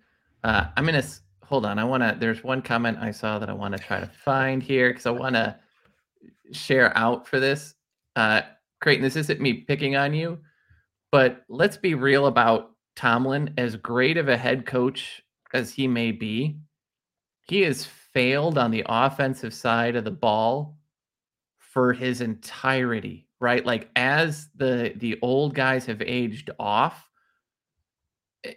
uh 0.45 0.67
i'm 0.77 0.85
gonna 0.85 0.99
s- 0.99 1.23
hold 1.43 1.65
on 1.65 1.79
i 1.79 1.85
want 1.85 2.03
to 2.03 2.15
there's 2.21 2.45
one 2.45 2.61
comment 2.61 2.99
i 3.01 3.11
saw 3.11 3.39
that 3.39 3.49
i 3.49 3.53
want 3.55 3.75
to 3.75 3.83
try 3.83 3.99
to 3.99 4.07
find 4.07 4.63
here 4.63 4.91
because 4.91 5.07
i 5.07 5.11
want 5.11 5.35
to 5.35 5.57
share 6.53 6.95
out 6.99 7.27
for 7.27 7.41
this 7.41 7.75
uh 8.17 8.43
creighton 8.83 9.03
this 9.03 9.17
isn't 9.17 9.41
me 9.41 9.55
picking 9.55 9.97
on 9.97 10.13
you 10.13 10.39
but 11.11 11.45
let's 11.49 11.77
be 11.77 11.95
real 11.95 12.27
about 12.27 12.73
tomlin 12.97 13.55
as 13.57 13.77
great 13.77 14.19
of 14.19 14.29
a 14.29 14.37
head 14.37 14.67
coach 14.67 15.23
as 15.55 15.73
he 15.73 15.89
may 15.89 16.13
be 16.13 16.59
he 17.43 17.63
has 17.63 17.87
failed 17.87 18.59
on 18.59 18.71
the 18.71 18.85
offensive 18.87 19.55
side 19.55 19.97
of 19.97 20.05
the 20.05 20.11
ball 20.11 20.77
for 21.59 21.93
his 21.93 22.21
entirety 22.21 23.27
right 23.41 23.65
like 23.65 23.89
as 23.97 24.49
the 24.57 24.93
the 24.97 25.19
old 25.23 25.55
guys 25.55 25.87
have 25.87 26.03
aged 26.03 26.51
off 26.59 27.09
eh, 28.45 28.53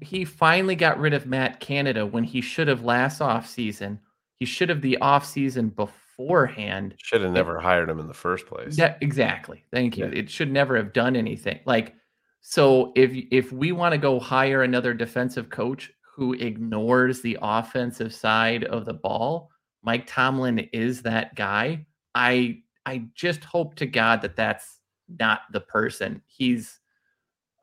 he 0.00 0.24
finally 0.24 0.76
got 0.76 0.98
rid 0.98 1.14
of 1.14 1.26
Matt 1.26 1.60
Canada 1.60 2.04
when 2.04 2.24
he 2.24 2.40
should 2.40 2.68
have 2.68 2.82
last 2.82 3.20
off 3.20 3.48
season. 3.48 4.00
He 4.38 4.46
should 4.46 4.68
have 4.68 4.82
the 4.82 4.98
off 4.98 5.24
season 5.24 5.68
beforehand. 6.16 6.94
Should 6.98 7.22
have 7.22 7.32
never 7.32 7.60
hired 7.60 7.88
him 7.88 7.98
in 7.98 8.08
the 8.08 8.14
first 8.14 8.46
place. 8.46 8.76
Yeah, 8.78 8.96
exactly. 9.00 9.64
Thank 9.72 9.96
you. 9.96 10.06
Yeah. 10.06 10.12
It 10.12 10.30
should 10.30 10.50
never 10.50 10.76
have 10.76 10.92
done 10.92 11.16
anything. 11.16 11.60
Like 11.66 11.94
so 12.40 12.92
if 12.94 13.10
if 13.30 13.52
we 13.52 13.72
want 13.72 13.92
to 13.92 13.98
go 13.98 14.20
hire 14.20 14.62
another 14.62 14.94
defensive 14.94 15.50
coach 15.50 15.90
who 16.02 16.32
ignores 16.34 17.20
the 17.20 17.36
offensive 17.42 18.14
side 18.14 18.64
of 18.64 18.84
the 18.84 18.94
ball, 18.94 19.50
Mike 19.82 20.06
Tomlin 20.06 20.60
is 20.72 21.02
that 21.02 21.34
guy. 21.34 21.86
I 22.14 22.62
I 22.86 23.04
just 23.14 23.44
hope 23.44 23.74
to 23.76 23.86
God 23.86 24.22
that 24.22 24.36
that's 24.36 24.78
not 25.08 25.40
the 25.52 25.60
person. 25.60 26.22
He's 26.26 26.80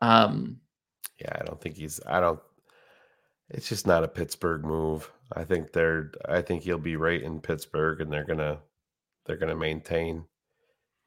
um 0.02 0.60
Yeah, 1.20 1.36
I 1.40 1.46
don't 1.46 1.62
think 1.62 1.78
he's. 1.78 2.00
I 2.06 2.20
don't. 2.20 2.40
It's 3.54 3.70
just 3.70 3.88
not 3.88 4.04
a 4.04 4.08
Pittsburgh 4.08 4.66
move. 4.66 5.12
I 5.32 5.44
think 5.44 5.72
they're. 5.72 6.12
I 6.28 6.42
think 6.42 6.64
he'll 6.64 6.78
be 6.78 6.96
right 6.96 7.22
in 7.22 7.40
Pittsburgh, 7.40 8.02
and 8.02 8.12
they're 8.12 8.26
gonna. 8.26 8.60
They're 9.26 9.38
gonna 9.38 9.56
maintain 9.56 10.26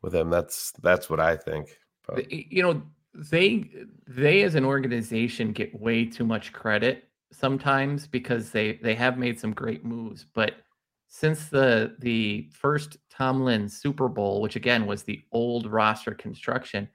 with 0.02 0.14
him. 0.14 0.30
That's 0.30 0.72
that's 0.82 1.10
what 1.10 1.20
I 1.20 1.36
think. 1.36 1.76
But 2.06 2.30
you 2.30 2.62
know 2.62 2.82
they 3.14 3.70
they 4.06 4.42
as 4.42 4.54
an 4.54 4.64
organization 4.64 5.52
get 5.52 5.80
way 5.80 6.04
too 6.04 6.24
much 6.24 6.52
credit 6.52 7.04
sometimes 7.32 8.06
because 8.06 8.50
they 8.50 8.74
they 8.82 8.94
have 8.94 9.18
made 9.18 9.40
some 9.40 9.52
great 9.52 9.84
moves 9.84 10.26
but 10.34 10.54
since 11.08 11.48
the 11.48 11.96
the 12.00 12.48
first 12.52 12.98
Tomlin 13.10 13.68
Super 13.68 14.08
Bowl 14.08 14.42
which 14.42 14.54
again 14.54 14.86
was 14.86 15.02
the 15.02 15.22
old 15.32 15.66
roster 15.66 16.12
construction 16.12 16.88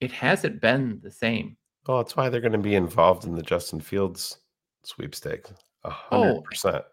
it 0.00 0.10
hasn't 0.10 0.60
been 0.60 0.98
the 1.02 1.10
same 1.10 1.56
well, 1.86 1.98
that's 1.98 2.14
why 2.14 2.28
they're 2.28 2.42
going 2.42 2.52
to 2.52 2.58
be 2.58 2.74
involved 2.74 3.24
in 3.24 3.34
the 3.34 3.42
Justin 3.42 3.80
Fields 3.80 4.39
sweepstakes. 4.84 5.52
A 5.84 5.90
hundred 5.90 6.44
percent. 6.44 6.84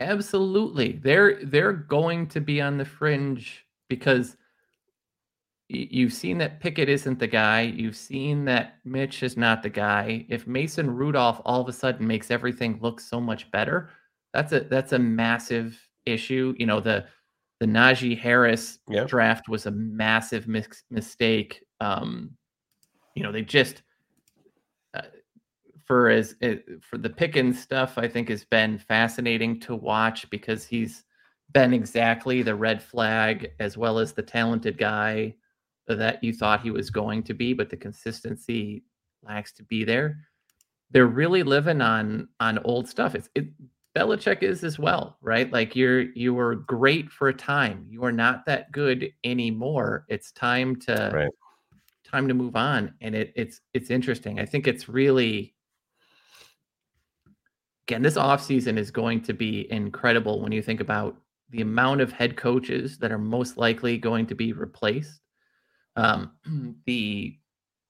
Absolutely. 0.00 0.92
They're 0.92 1.44
they're 1.44 1.72
going 1.72 2.26
to 2.28 2.40
be 2.40 2.60
on 2.60 2.76
the 2.76 2.84
fringe 2.84 3.64
because 3.88 4.36
you've 5.68 6.12
seen 6.12 6.38
that 6.38 6.60
Pickett 6.60 6.88
isn't 6.88 7.18
the 7.18 7.26
guy. 7.26 7.62
You've 7.62 7.96
seen 7.96 8.44
that 8.46 8.78
Mitch 8.84 9.22
is 9.22 9.36
not 9.36 9.62
the 9.62 9.70
guy. 9.70 10.26
If 10.28 10.46
Mason 10.46 10.90
Rudolph 10.90 11.40
all 11.44 11.60
of 11.60 11.68
a 11.68 11.72
sudden 11.72 12.06
makes 12.06 12.30
everything 12.30 12.78
look 12.82 13.00
so 13.00 13.20
much 13.20 13.50
better, 13.50 13.90
that's 14.32 14.52
a 14.52 14.60
that's 14.60 14.92
a 14.92 14.98
massive 14.98 15.78
issue. 16.06 16.54
You 16.58 16.66
know, 16.66 16.80
the 16.80 17.06
the 17.60 17.66
Najee 17.66 18.18
Harris 18.18 18.80
draft 19.06 19.48
was 19.48 19.66
a 19.66 19.70
massive 19.70 20.48
mis- 20.48 20.82
mistake. 20.90 21.62
Um, 21.80 22.32
you 23.14 23.22
know, 23.22 23.32
they 23.32 23.42
just 23.42 23.82
for 25.84 26.08
as 26.08 26.34
eh, 26.42 26.56
for 26.80 26.98
the 26.98 27.10
Pickens 27.10 27.60
stuff, 27.60 27.98
I 27.98 28.08
think 28.08 28.28
has 28.28 28.44
been 28.44 28.78
fascinating 28.78 29.60
to 29.60 29.74
watch 29.74 30.28
because 30.30 30.64
he's 30.64 31.04
been 31.52 31.72
exactly 31.74 32.42
the 32.42 32.54
red 32.54 32.82
flag 32.82 33.52
as 33.60 33.76
well 33.76 33.98
as 33.98 34.12
the 34.12 34.22
talented 34.22 34.78
guy 34.78 35.34
that 35.86 36.24
you 36.24 36.32
thought 36.32 36.62
he 36.62 36.70
was 36.70 36.90
going 36.90 37.22
to 37.22 37.34
be, 37.34 37.52
but 37.52 37.68
the 37.68 37.76
consistency 37.76 38.84
lacks 39.22 39.52
to 39.52 39.62
be 39.64 39.84
there. 39.84 40.16
They're 40.90 41.06
really 41.06 41.42
living 41.42 41.80
on 41.80 42.28
on 42.40 42.58
old 42.60 42.88
stuff. 42.88 43.14
It's 43.14 43.28
it 43.34 43.46
Belichick 43.96 44.42
is 44.42 44.64
as 44.64 44.78
well, 44.78 45.18
right? 45.20 45.50
Like 45.52 45.76
you're 45.76 46.02
you 46.12 46.34
were 46.34 46.56
great 46.56 47.10
for 47.10 47.28
a 47.28 47.34
time. 47.34 47.86
You 47.88 48.04
are 48.04 48.12
not 48.12 48.46
that 48.46 48.72
good 48.72 49.12
anymore. 49.22 50.04
It's 50.08 50.32
time 50.32 50.76
to 50.80 51.10
Right. 51.12 51.30
time 52.04 52.28
to 52.28 52.34
move 52.34 52.56
on. 52.56 52.94
And 53.00 53.14
it 53.14 53.32
it's 53.36 53.60
it's 53.74 53.90
interesting. 53.90 54.40
I 54.40 54.46
think 54.46 54.66
it's 54.66 54.88
really 54.88 55.53
again, 57.86 58.02
this 58.02 58.16
offseason 58.16 58.78
is 58.78 58.90
going 58.90 59.20
to 59.22 59.34
be 59.34 59.70
incredible 59.70 60.40
when 60.40 60.52
you 60.52 60.62
think 60.62 60.80
about 60.80 61.16
the 61.50 61.60
amount 61.60 62.00
of 62.00 62.12
head 62.12 62.36
coaches 62.36 62.98
that 62.98 63.12
are 63.12 63.18
most 63.18 63.56
likely 63.56 63.98
going 63.98 64.26
to 64.26 64.34
be 64.34 64.52
replaced. 64.52 65.20
Um, 65.96 66.32
the 66.86 67.38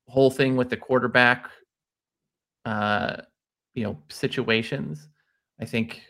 whole 0.09 0.30
thing 0.30 0.57
with 0.57 0.68
the 0.68 0.76
quarterback, 0.76 1.49
uh, 2.64 3.16
you 3.74 3.84
know, 3.84 3.99
situations. 4.09 5.09
I 5.61 5.64
think 5.64 6.03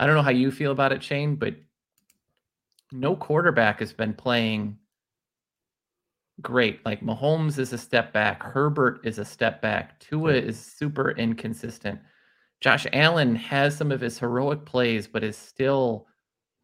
I 0.00 0.06
don't 0.06 0.16
know 0.16 0.22
how 0.22 0.30
you 0.30 0.50
feel 0.50 0.72
about 0.72 0.92
it, 0.92 1.02
Shane, 1.02 1.36
but 1.36 1.54
no 2.90 3.14
quarterback 3.14 3.78
has 3.78 3.92
been 3.92 4.12
playing 4.12 4.76
great. 6.42 6.84
Like 6.84 7.00
Mahomes 7.00 7.58
is 7.58 7.72
a 7.72 7.78
step 7.78 8.12
back, 8.12 8.42
Herbert 8.42 9.00
is 9.04 9.18
a 9.18 9.24
step 9.24 9.62
back, 9.62 10.00
Tua 10.00 10.32
is 10.32 10.58
super 10.58 11.12
inconsistent. 11.12 12.00
Josh 12.64 12.86
Allen 12.94 13.36
has 13.36 13.76
some 13.76 13.92
of 13.92 14.00
his 14.00 14.18
heroic 14.18 14.64
plays, 14.64 15.06
but 15.06 15.22
is 15.22 15.36
still, 15.36 16.06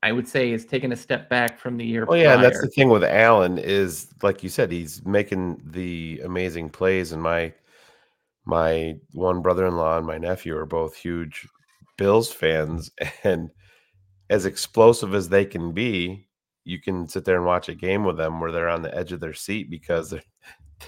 I 0.02 0.12
would 0.12 0.26
say, 0.26 0.50
is 0.50 0.64
taking 0.64 0.92
a 0.92 0.96
step 0.96 1.28
back 1.28 1.58
from 1.58 1.76
the 1.76 1.84
year 1.84 2.06
Oh 2.08 2.14
yeah, 2.14 2.32
and 2.32 2.42
that's 2.42 2.62
the 2.62 2.68
thing 2.68 2.88
with 2.88 3.04
Allen 3.04 3.58
is 3.58 4.08
like 4.22 4.42
you 4.42 4.48
said, 4.48 4.72
he's 4.72 5.04
making 5.04 5.60
the 5.62 6.22
amazing 6.24 6.70
plays, 6.70 7.12
and 7.12 7.22
my 7.22 7.52
my 8.46 8.96
one 9.12 9.42
brother-in-law 9.42 9.98
and 9.98 10.06
my 10.06 10.16
nephew 10.16 10.56
are 10.56 10.64
both 10.64 10.96
huge 10.96 11.46
Bills 11.98 12.32
fans, 12.32 12.90
and 13.22 13.50
as 14.30 14.46
explosive 14.46 15.14
as 15.14 15.28
they 15.28 15.44
can 15.44 15.72
be, 15.72 16.26
you 16.64 16.80
can 16.80 17.08
sit 17.10 17.26
there 17.26 17.36
and 17.36 17.44
watch 17.44 17.68
a 17.68 17.74
game 17.74 18.04
with 18.04 18.16
them 18.16 18.40
where 18.40 18.52
they're 18.52 18.70
on 18.70 18.80
the 18.80 18.96
edge 18.96 19.12
of 19.12 19.20
their 19.20 19.34
seat 19.34 19.68
because 19.68 20.08
they're 20.10 20.22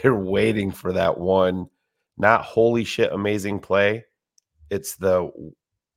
they're 0.00 0.14
waiting 0.14 0.70
for 0.70 0.94
that 0.94 1.18
one, 1.18 1.66
not 2.16 2.46
holy 2.46 2.84
shit 2.84 3.12
amazing 3.12 3.60
play. 3.60 4.06
It's 4.72 4.96
the 4.96 5.30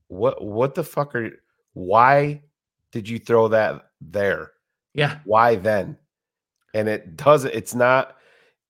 what 0.08 0.44
what 0.44 0.76
the 0.76 0.84
fuck 0.84 1.16
are 1.16 1.32
why 1.74 2.42
did 2.92 3.08
you 3.08 3.20
throw 3.20 3.48
that 3.48 3.90
there? 4.02 4.52
yeah, 4.94 5.20
why 5.26 5.56
then? 5.56 5.98
And 6.74 6.90
it 6.90 7.16
doesn't 7.16 7.54
it's 7.54 7.74
not 7.74 8.18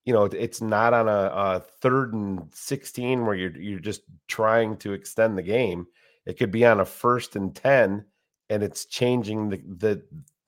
you 0.06 0.14
know 0.14 0.26
it's 0.26 0.62
not 0.62 0.93
on 0.93 1.08
a, 1.08 1.32
a 1.34 1.64
third 1.82 2.14
and 2.14 2.47
16 2.53 3.26
where 3.26 3.36
you're 3.36 3.58
you're 3.58 3.80
just 3.80 4.01
trying 4.28 4.78
to 4.78 4.93
extend 4.93 5.38
the 5.38 5.43
game. 5.43 5.88
It 6.28 6.38
could 6.38 6.51
be 6.51 6.66
on 6.66 6.80
a 6.80 6.86
first 6.86 7.36
and 7.36 7.56
10 7.56 8.06
and 8.49 8.64
it's 8.64 8.86
changing 8.86 9.49
the 9.49 9.62
the 9.78 10.03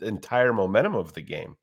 entire 0.06 0.54
momentum 0.54 0.96
of 0.96 1.14
the 1.14 1.22
game. 1.22 1.56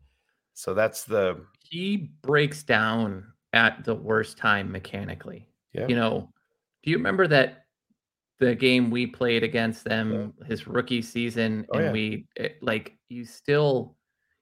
So 0.54 0.74
that's 0.74 1.04
the 1.04 1.44
he 1.60 2.10
breaks 2.22 2.62
down 2.62 3.26
at 3.52 3.84
the 3.84 3.94
worst 3.94 4.36
time 4.36 4.70
mechanically. 4.70 5.46
yeah. 5.72 5.86
You 5.88 5.96
know, 5.96 6.30
do 6.82 6.90
you 6.90 6.96
remember 6.96 7.26
that 7.28 7.63
the 8.44 8.54
game 8.54 8.90
we 8.90 9.06
played 9.06 9.42
against 9.42 9.84
them 9.84 10.32
his 10.46 10.66
rookie 10.66 11.02
season 11.02 11.66
Oh, 11.70 11.78
and 11.78 11.86
yeah. 11.86 11.92
we 11.92 12.26
it, 12.36 12.58
like 12.62 12.96
you 13.08 13.24
still 13.24 13.96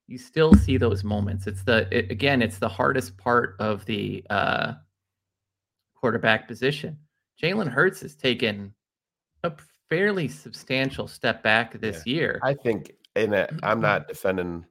you 0.08 0.18
still 0.18 0.52
see 0.54 0.76
those 0.76 1.04
moments. 1.04 1.46
It's 1.46 1.62
the 1.62 1.86
it, 1.96 2.10
again, 2.10 2.42
it's 2.42 2.58
the 2.58 2.68
hardest 2.68 3.16
part 3.16 3.56
of 3.60 3.84
the 3.86 4.24
uh 4.30 4.74
quarterback 5.94 6.48
position. 6.48 6.98
Jalen 7.40 7.68
Hurts 7.68 8.00
has 8.00 8.14
taken 8.14 8.74
a 9.44 9.52
fairly 9.88 10.28
substantial 10.28 11.06
step 11.06 11.42
back 11.42 11.78
this 11.80 12.06
year. 12.06 12.40
i 12.42 12.54
think 12.54 12.92
and 13.14 13.34
uh, 13.34 13.46
i'm 13.62 13.80
not 13.80 14.08
defending 14.14 14.64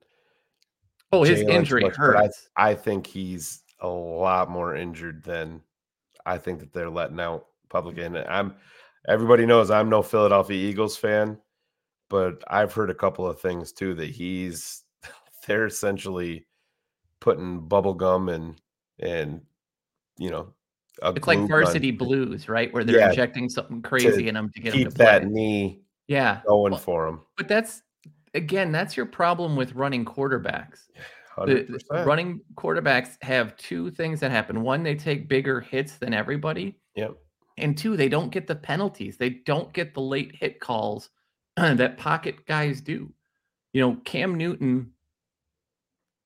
oh, 1.12 1.24
his 1.24 1.42
injury 1.42 1.84
much, 1.84 1.94
but 1.98 2.16
I- 2.16 2.22
hurts. 2.24 2.50
I 2.56 2.74
think 2.76 3.06
he's 3.06 3.62
a 3.82 3.88
lot 3.88 4.50
more 4.50 4.76
injured 4.76 5.24
than 5.24 5.62
I 6.26 6.38
think 6.38 6.60
that 6.60 6.74
they're 6.74 6.90
letting 6.90 7.20
out 7.20 7.46
publicly. 7.70 8.04
And 8.04 8.18
I'm 8.18 8.54
everybody 9.08 9.46
knows 9.46 9.72
I'm 9.72 9.90
no 9.90 10.02
Philadelphia 10.02 10.58
Eagles 10.70 10.98
fan, 10.98 11.38
but 12.10 12.44
I've 12.48 12.74
heard 12.74 12.90
a 12.90 12.96
couple 12.96 13.28
of 13.28 13.40
things 13.40 13.72
too 13.72 13.94
that 13.96 14.10
he's 14.10 14.84
they're 15.48 15.66
essentially 15.66 16.46
putting 17.20 17.68
bubble 17.68 17.94
gum 17.94 18.30
and 18.30 18.60
and 19.00 19.42
you 20.18 20.30
know 20.30 20.54
a 21.02 21.14
It's 21.14 21.28
like 21.28 21.38
glue 21.40 21.48
gun 21.48 21.64
varsity 21.64 21.92
blues, 21.92 22.48
right? 22.50 22.72
Where 22.74 22.84
they're 22.84 23.00
Yeah, 23.00 23.10
injecting 23.10 23.50
something 23.50 23.82
crazy 23.82 24.28
in 24.28 24.36
them 24.36 24.50
to 24.54 24.60
get 24.60 24.72
them 24.72 24.80
to 24.84 24.86
keep 24.90 24.96
play. 24.96 25.06
that 25.06 25.26
knee 25.28 25.82
yeah. 26.08 26.42
going 26.46 26.72
Well, 26.72 26.80
for 26.80 27.08
him. 27.08 27.22
But 27.38 27.48
that's 27.48 27.82
again, 28.34 28.72
that's 28.72 28.96
your 28.98 29.06
problem 29.06 29.56
with 29.56 29.74
running 29.74 30.06
quarterbacks. 30.06 30.90
The- 31.46 31.66
the 31.70 31.80
100%. 31.92 32.06
running 32.06 32.42
quarterbacks 32.56 33.22
have 33.24 33.56
two 33.56 33.90
things 33.92 34.20
that 34.20 34.32
happen. 34.32 34.62
One, 34.62 34.84
they 34.84 34.96
take 34.96 35.30
bigger 35.30 35.62
hits 35.62 35.96
than 35.96 36.14
everybody. 36.14 36.78
Yep. 36.96 37.16
And 37.62 37.78
two, 37.78 37.96
they 37.96 38.10
don't 38.10 38.32
get 38.32 38.48
the 38.48 38.56
penalties. 38.56 39.18
They 39.18 39.30
don't 39.30 39.72
get 39.74 39.94
the 39.94 40.02
late 40.02 40.36
hit 40.36 40.60
calls 40.60 41.10
that 41.56 41.98
pocket 41.98 42.46
guys 42.46 42.82
do. 42.82 43.12
You 43.74 43.82
know, 43.82 43.96
Cam 44.04 44.36
Newton 44.36 44.92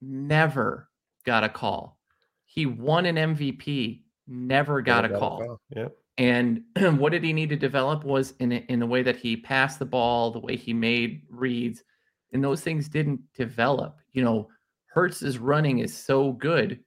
never 0.02 0.90
got 1.26 1.44
a 1.44 1.50
call. 1.50 2.00
He 2.46 2.66
won 2.66 3.06
an 3.06 3.16
MVP, 3.16 4.04
never 4.28 4.82
got 4.82 5.04
Never 5.04 5.16
a 5.16 5.20
call. 5.20 5.62
Yep. 5.76 5.96
And 6.18 6.62
what 6.98 7.12
did 7.12 7.24
he 7.24 7.34
need 7.34 7.50
to 7.50 7.58
develop 7.58 8.04
was 8.04 8.34
in 8.40 8.52
in 8.54 8.80
the 8.80 8.86
way 8.86 9.04
that 9.04 9.18
he 9.18 9.36
passed 9.36 9.80
the 9.80 9.86
ball, 9.86 10.32
the 10.32 10.40
way 10.40 10.56
he 10.56 10.74
made 10.74 11.24
reads, 11.30 11.84
and 12.32 12.44
those 12.44 12.62
things 12.62 12.88
didn't 12.88 13.22
develop. 13.34 13.98
You 14.14 14.24
know, 14.24 14.50
Hurts's 14.88 15.38
running 15.38 15.80
is 15.80 15.96
so 15.96 16.32
good, 16.32 16.80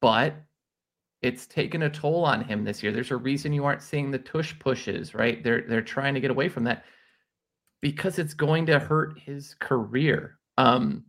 but 0.00 0.34
it's 1.22 1.46
taken 1.46 1.82
a 1.82 1.90
toll 1.90 2.24
on 2.24 2.44
him 2.44 2.64
this 2.64 2.82
year. 2.82 2.92
There's 2.92 3.10
a 3.10 3.16
reason 3.16 3.52
you 3.52 3.64
aren't 3.64 3.82
seeing 3.82 4.10
the 4.10 4.18
tush 4.18 4.58
pushes, 4.58 5.14
right? 5.14 5.42
They're 5.42 5.62
they're 5.62 5.82
trying 5.82 6.14
to 6.14 6.20
get 6.20 6.30
away 6.30 6.48
from 6.48 6.64
that 6.64 6.84
because 7.80 8.18
it's 8.18 8.34
going 8.34 8.66
to 8.66 8.78
hurt 8.78 9.18
his 9.18 9.54
career. 9.58 10.38
Um 10.58 11.04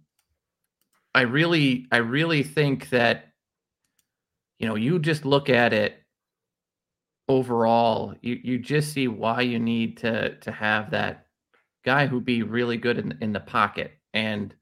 I 1.14 1.22
really 1.22 1.88
I 1.92 1.98
really 1.98 2.44
think 2.44 2.90
that 2.90 3.26
you 4.60 4.68
know, 4.68 4.76
you 4.76 4.98
just 5.00 5.26
look 5.26 5.50
at 5.50 5.74
it 5.74 6.04
overall, 7.28 8.16
you 8.22 8.40
you 8.44 8.60
just 8.60 8.94
see 8.94 9.08
why 9.08 9.42
you 9.42 9.60
need 9.60 9.98
to 9.98 10.36
to 10.40 10.52
have 10.52 10.92
that 10.92 11.28
guy 11.84 12.08
who 12.08 12.22
be 12.22 12.44
really 12.44 12.78
good 12.78 12.98
in 12.98 13.18
in 13.22 13.34
the 13.34 13.40
pocket. 13.40 13.92
And 14.14 14.54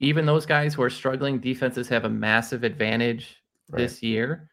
even 0.00 0.26
those 0.26 0.44
guys 0.46 0.74
who 0.74 0.82
are 0.82 0.90
struggling, 0.90 1.38
defenses 1.38 1.88
have 1.88 2.04
a 2.04 2.10
massive 2.10 2.62
advantage 2.62 3.42
Right. 3.70 3.78
this 3.78 4.02
year. 4.02 4.50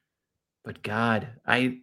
But 0.64 0.82
God, 0.84 1.28
I 1.46 1.80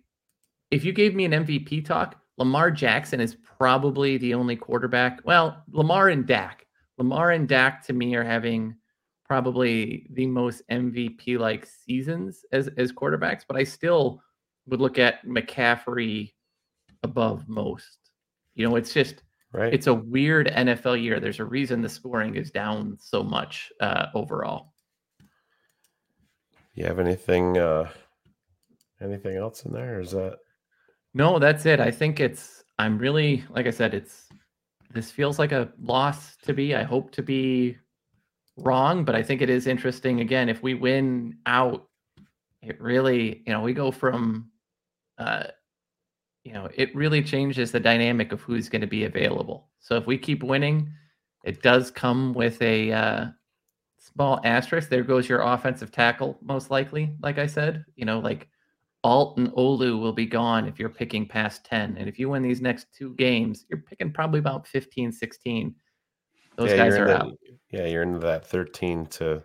if 0.71 0.85
you 0.85 0.93
gave 0.93 1.15
me 1.15 1.25
an 1.25 1.33
MVP 1.33 1.85
talk, 1.85 2.17
Lamar 2.37 2.71
Jackson 2.71 3.21
is 3.21 3.35
probably 3.59 4.19
the 4.19 4.35
only 4.35 4.55
quarterback. 4.57 5.21
Well, 5.25 5.63
Lamar 5.73 6.09
and 6.11 6.27
Dak. 6.27 6.67
Lamar 6.99 7.31
and 7.33 7.49
Dak 7.49 7.85
to 7.87 7.93
me 7.93 8.15
are 8.15 8.25
having 8.25 8.75
probably 9.25 10.07
the 10.13 10.27
most 10.27 10.63
MVP 10.71 11.39
like 11.39 11.67
seasons 11.67 12.45
as 12.53 12.69
as 12.77 12.93
quarterbacks, 12.93 13.43
but 13.47 13.57
I 13.57 13.65
still 13.65 14.23
would 14.67 14.81
look 14.81 14.99
at 14.99 15.25
McCaffrey 15.27 16.33
above 17.03 17.49
most. 17.49 17.99
You 18.55 18.69
know, 18.69 18.77
it's 18.77 18.93
just 18.93 19.23
Right. 19.51 19.73
it's 19.73 19.87
a 19.87 19.95
weird 19.95 20.49
NFL 20.49 21.03
year. 21.03 21.21
There's 21.21 21.41
a 21.41 21.45
reason 21.45 21.81
the 21.81 21.89
scoring 21.89 22.35
is 22.37 22.51
down 22.51 22.99
so 23.01 23.23
much 23.23 23.73
uh, 23.81 24.07
overall. 24.15 24.75
You 26.79 26.87
have 26.87 27.01
anything 27.01 27.59
uh 27.59 27.89
anything 29.01 29.37
else 29.37 29.65
in 29.65 29.73
there? 29.73 30.01
Is 30.01 30.13
that 30.13 30.39
No, 31.15 31.39
that's 31.39 31.67
it. 31.67 31.81
I 31.81 31.91
think 31.91 32.21
it's. 32.21 32.65
I'm 32.79 32.99
really, 32.99 33.45
like 33.51 33.67
I 33.67 33.71
said, 33.71 33.95
it's. 33.95 34.29
This 34.91 35.11
feels 35.11 35.39
like 35.39 35.53
a 35.53 35.71
loss 35.81 36.37
to 36.45 36.55
be. 36.55 36.75
I 36.75 36.83
hope 36.83 37.11
to 37.13 37.23
be 37.23 37.77
wrong, 38.57 39.05
but 39.05 39.15
I 39.15 39.23
think 39.23 39.43
it 39.43 39.51
is 39.51 39.67
interesting. 39.67 40.21
Again, 40.21 40.49
if 40.49 40.63
we 40.63 40.75
win 40.75 41.37
out, 41.47 41.89
it 42.63 42.81
really, 42.81 43.43
you 43.47 43.53
know, 43.53 43.61
we 43.61 43.73
go 43.73 43.91
from, 43.91 44.51
uh, 45.19 45.45
you 46.45 46.53
know, 46.53 46.69
it 46.75 46.95
really 46.95 47.23
changes 47.23 47.71
the 47.71 47.81
dynamic 47.81 48.33
of 48.33 48.41
who's 48.41 48.69
going 48.69 48.81
to 48.81 48.87
be 48.87 49.05
available. 49.05 49.69
So 49.81 49.97
if 49.97 50.07
we 50.07 50.17
keep 50.17 50.43
winning, 50.43 50.91
it 51.45 51.63
does 51.63 51.91
come 51.91 52.33
with 52.33 52.61
a 52.63 52.93
uh, 52.93 53.27
small 54.13 54.41
asterisk. 54.45 54.89
There 54.89 55.03
goes 55.03 55.29
your 55.29 55.41
offensive 55.41 55.91
tackle, 55.91 56.39
most 56.43 56.71
likely. 56.71 57.15
Like 57.23 57.39
I 57.39 57.47
said, 57.47 57.85
you 57.97 58.05
know, 58.05 58.19
like 58.21 58.49
Alt 59.05 59.39
and 59.39 59.51
Olu 59.53 60.01
will 60.01 60.13
be 60.13 60.27
gone 60.27 60.67
if 60.67 60.79
you're 60.79 60.89
picking 60.89 61.27
past 61.27 61.65
10. 61.65 61.97
And 61.97 62.09
if 62.09 62.19
you 62.19 62.29
win 62.29 62.43
these 62.43 62.61
next 62.61 62.87
two 62.97 63.15
games, 63.15 63.65
you're 63.69 63.83
picking 63.83 64.13
probably 64.13 64.41
about 64.41 64.67
15, 64.67 65.13
16. 65.13 65.75
Those 66.57 66.71
yeah, 66.71 66.77
guys 66.77 66.95
are 66.95 67.09
out. 67.09 67.33
Yeah, 67.71 67.87
you're 67.87 68.03
into 68.03 68.19
that 68.21 68.47
13 68.47 69.07
to 69.07 69.43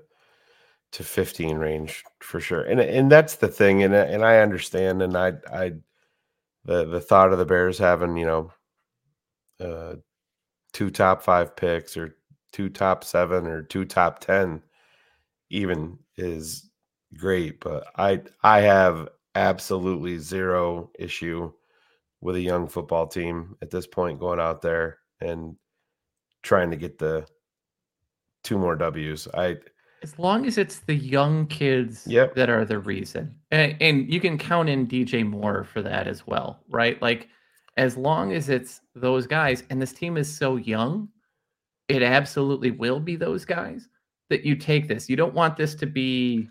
to 0.93 1.03
15 1.03 1.57
range 1.57 2.03
for 2.19 2.39
sure. 2.39 2.63
And 2.63 2.79
and 2.79 3.11
that's 3.11 3.35
the 3.35 3.47
thing 3.47 3.81
and 3.81 3.95
I- 3.95 4.05
and 4.05 4.23
I 4.23 4.39
understand 4.39 5.01
and 5.01 5.17
I 5.17 5.33
I 5.51 5.73
the 6.65 6.85
the 6.85 7.01
thought 7.01 7.31
of 7.31 7.39
the 7.39 7.45
Bears 7.45 7.77
having, 7.77 8.17
you 8.17 8.25
know, 8.25 8.51
uh 9.59 9.95
two 10.71 10.89
top 10.89 11.21
5 11.21 11.55
picks 11.55 11.95
or 11.95 12.15
two 12.53 12.69
top 12.69 13.03
7 13.03 13.45
or 13.47 13.63
two 13.63 13.83
top 13.83 14.19
10 14.19 14.61
even 15.49 15.99
is 16.15 16.69
great, 17.17 17.59
but 17.59 17.85
I 17.97 18.21
I 18.43 18.61
have 18.61 19.09
absolutely 19.35 20.17
zero 20.19 20.89
issue 20.97 21.51
with 22.21 22.35
a 22.37 22.41
young 22.41 22.67
football 22.67 23.07
team 23.07 23.55
at 23.61 23.69
this 23.69 23.85
point 23.85 24.19
going 24.19 24.39
out 24.39 24.61
there 24.61 24.99
and 25.19 25.55
trying 26.41 26.71
to 26.71 26.77
get 26.77 26.97
the 26.97 27.25
two 28.43 28.57
more 28.57 28.75
W's. 28.75 29.27
I 29.33 29.57
As 30.01 30.17
long 30.17 30.45
as 30.45 30.57
it's 30.57 30.79
the 30.79 30.95
young 30.95 31.47
kids 31.47 32.05
Yep. 32.07 32.35
that 32.35 32.49
are 32.49 32.65
the 32.65 32.79
reason. 32.79 33.35
And, 33.51 33.75
and 33.81 34.13
you 34.13 34.19
can 34.19 34.37
count 34.37 34.69
in 34.69 34.87
DJ 34.87 35.27
Moore 35.27 35.63
for 35.63 35.81
that 35.81 36.07
as 36.07 36.25
well, 36.27 36.61
right? 36.69 37.01
Like, 37.01 37.29
as 37.77 37.97
long 37.97 38.33
as 38.33 38.49
it's 38.49 38.81
those 38.95 39.25
guys, 39.25 39.63
and 39.69 39.81
this 39.81 39.93
team 39.93 40.17
is 40.17 40.33
so 40.33 40.57
young, 40.57 41.09
it 41.93 42.03
absolutely 42.03 42.71
will 42.71 42.99
be 42.99 43.15
those 43.15 43.45
guys 43.45 43.87
that 44.29 44.43
you 44.43 44.55
take 44.55 44.87
this. 44.87 45.09
You 45.09 45.15
don't 45.15 45.33
want 45.33 45.57
this 45.57 45.75
to 45.75 45.85
be, 45.85 46.49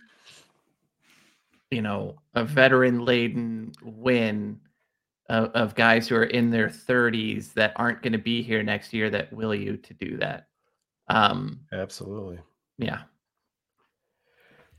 you 1.70 1.82
know, 1.82 2.16
a 2.34 2.44
veteran 2.44 3.04
laden 3.04 3.72
win 3.82 4.60
of, 5.28 5.50
of 5.52 5.74
guys 5.74 6.08
who 6.08 6.16
are 6.16 6.24
in 6.24 6.50
their 6.50 6.68
30s 6.68 7.52
that 7.54 7.72
aren't 7.76 8.02
going 8.02 8.12
to 8.12 8.18
be 8.18 8.42
here 8.42 8.62
next 8.62 8.92
year 8.92 9.10
that 9.10 9.32
will 9.32 9.54
you 9.54 9.76
to 9.78 9.94
do 9.94 10.16
that. 10.18 10.46
Um, 11.08 11.60
absolutely. 11.72 12.38
yeah. 12.78 13.02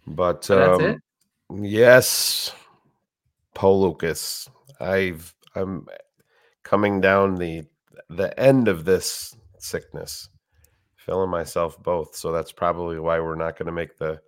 But 0.08 0.44
that's 0.44 0.82
um, 0.82 0.82
it. 0.82 1.00
yes, 1.62 2.54
Paul 3.54 3.82
Lucas. 3.82 4.50
I've 4.80 5.34
I'm 5.56 5.88
coming 6.64 7.00
down 7.00 7.36
the 7.36 7.64
the 8.10 8.38
end 8.40 8.68
of 8.68 8.84
this 8.84 9.36
sickness, 9.60 10.30
feeling 11.06 11.30
myself 11.30 11.82
both. 11.82 12.16
So 12.16 12.32
that's 12.32 12.52
probably 12.52 13.00
why 13.00 13.20
we're 13.20 13.36
not 13.36 13.58
going 13.58 13.68
to 13.68 13.72
make 13.72 13.98
the 13.98 14.22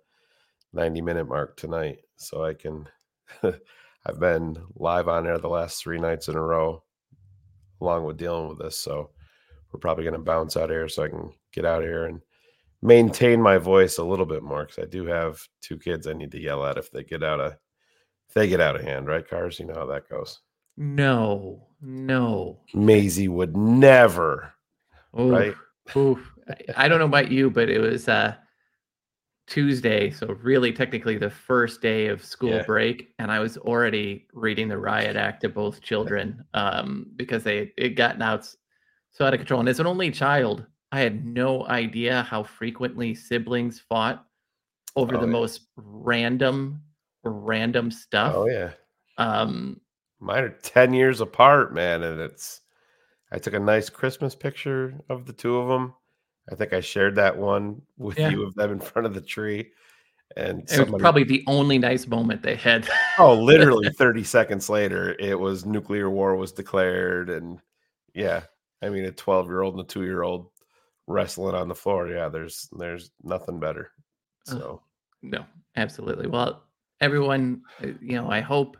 90 0.72 1.00
minute 1.00 1.28
mark 1.28 1.56
tonight. 1.56 1.98
So 2.16 2.44
I 2.44 2.54
can. 2.54 2.88
I've 4.08 4.20
been 4.20 4.56
live 4.76 5.08
on 5.08 5.26
air 5.26 5.36
the 5.38 5.48
last 5.48 5.82
three 5.82 5.98
nights 5.98 6.28
in 6.28 6.36
a 6.36 6.40
row, 6.40 6.84
along 7.80 8.04
with 8.04 8.16
dealing 8.16 8.48
with 8.48 8.58
this. 8.58 8.78
So 8.78 9.10
we're 9.72 9.80
probably 9.80 10.04
going 10.04 10.14
to 10.14 10.20
bounce 10.20 10.56
out 10.56 10.70
here 10.70 10.88
so 10.88 11.02
I 11.02 11.08
can 11.08 11.32
get 11.52 11.64
out 11.64 11.82
here 11.82 12.04
and 12.04 12.20
maintain 12.82 13.42
my 13.42 13.58
voice 13.58 13.98
a 13.98 14.04
little 14.04 14.24
bit 14.26 14.44
more 14.44 14.64
because 14.64 14.78
I 14.84 14.86
do 14.86 15.06
have 15.06 15.40
two 15.60 15.76
kids 15.76 16.06
I 16.06 16.12
need 16.12 16.30
to 16.32 16.40
yell 16.40 16.64
at 16.64 16.78
if 16.78 16.92
they 16.92 17.02
get 17.02 17.24
out 17.24 17.40
of 17.40 17.52
if 18.28 18.34
they 18.34 18.46
get 18.46 18.60
out 18.60 18.76
of 18.76 18.82
hand, 18.82 19.08
right, 19.08 19.28
Cars? 19.28 19.58
You 19.58 19.66
know 19.66 19.74
how 19.74 19.86
that 19.86 20.08
goes. 20.08 20.40
No, 20.76 21.66
no. 21.80 22.60
Maisie 22.74 23.28
would 23.28 23.56
never, 23.56 24.52
Oof, 25.18 25.32
right? 25.32 25.54
oof. 25.96 26.35
I- 26.76 26.88
don't 26.88 26.98
know 26.98 27.06
about 27.06 27.30
you, 27.30 27.50
but 27.50 27.68
it 27.68 27.80
was 27.80 28.08
uh 28.08 28.36
Tuesday, 29.46 30.10
so 30.10 30.26
really 30.42 30.72
technically 30.72 31.16
the 31.18 31.30
first 31.30 31.80
day 31.80 32.08
of 32.08 32.24
school 32.24 32.50
Yeah. 32.52 32.62
break, 32.62 33.14
and 33.20 33.30
I 33.30 33.38
was 33.38 33.56
already 33.58 34.26
reading 34.32 34.66
the 34.68 34.76
riot 34.78 35.14
act 35.16 35.42
to 35.42 35.48
both 35.48 35.80
children 35.82 36.44
um, 36.54 37.12
because 37.14 37.44
they 37.44 37.72
it 37.76 37.90
gotten 37.90 38.22
out 38.22 38.44
so 39.12 39.24
out 39.24 39.34
of 39.34 39.38
control. 39.38 39.60
And 39.60 39.68
as 39.68 39.78
an 39.78 39.86
only 39.86 40.10
child, 40.10 40.66
I 40.90 41.00
had 41.00 41.24
no 41.24 41.64
idea 41.68 42.22
how 42.24 42.42
frequently 42.42 43.14
siblings 43.14 43.78
fought 43.80 44.26
over 44.96 45.16
Oh, 45.16 45.20
the 45.20 45.26
yeah. 45.26 45.32
most 45.32 45.68
random, 45.76 46.82
random 47.24 47.90
stuff. 47.92 48.34
Oh 48.34 48.46
yeah, 48.46 48.72
Um, 49.18 49.80
mine 50.20 50.44
are 50.44 50.50
ten 50.50 50.92
years 50.92 51.20
apart, 51.20 51.72
man, 51.74 52.02
and 52.02 52.20
it's. 52.20 52.62
I 53.32 53.38
took 53.38 53.54
a 53.54 53.60
nice 53.60 53.90
Christmas 53.90 54.34
picture 54.34 55.00
of 55.08 55.26
the 55.26 55.32
two 55.32 55.56
of 55.58 55.68
them. 55.68 55.94
I 56.50 56.54
think 56.54 56.72
I 56.72 56.80
shared 56.80 57.16
that 57.16 57.36
one 57.36 57.82
with 57.98 58.18
Yeah. 58.18 58.30
you 58.30 58.44
of 58.46 58.54
them 58.54 58.72
in 58.72 58.80
front 58.80 59.06
of 59.06 59.14
the 59.14 59.20
tree, 59.20 59.72
and 60.36 60.60
it 60.70 60.90
was 60.90 61.00
probably 61.00 61.24
the 61.24 61.44
only 61.46 61.78
nice 61.78 62.06
moment 62.06 62.42
they 62.42 62.56
had. 62.56 62.88
Oh, 63.18 63.34
literally 63.42 63.90
30 63.90 64.24
seconds 64.24 64.68
later, 64.68 65.16
it 65.18 65.38
was 65.38 65.66
nuclear 65.66 66.10
war 66.10 66.36
was 66.36 66.52
declared. 66.52 67.30
And 67.30 67.60
yeah, 68.14 68.44
I 68.82 68.88
mean, 68.88 69.04
a 69.04 69.12
12 69.12 69.46
year 69.46 69.62
old 69.62 69.74
and 69.74 69.84
a 69.84 69.86
two 69.86 70.04
year 70.04 70.22
old 70.22 70.50
wrestling 71.06 71.54
on 71.54 71.68
the 71.68 71.74
floor. 71.74 72.08
Yeah, 72.08 72.28
there's 72.28 72.68
there's 72.78 73.10
nothing 73.22 73.58
better. 73.60 73.92
So 74.44 74.82
No, 75.22 75.44
absolutely. 75.76 76.28
Well, 76.28 76.62
everyone, 77.00 77.62
uh, 77.82 77.88
you 78.00 78.16
know, 78.16 78.30
I 78.30 78.40
hope 78.40 78.76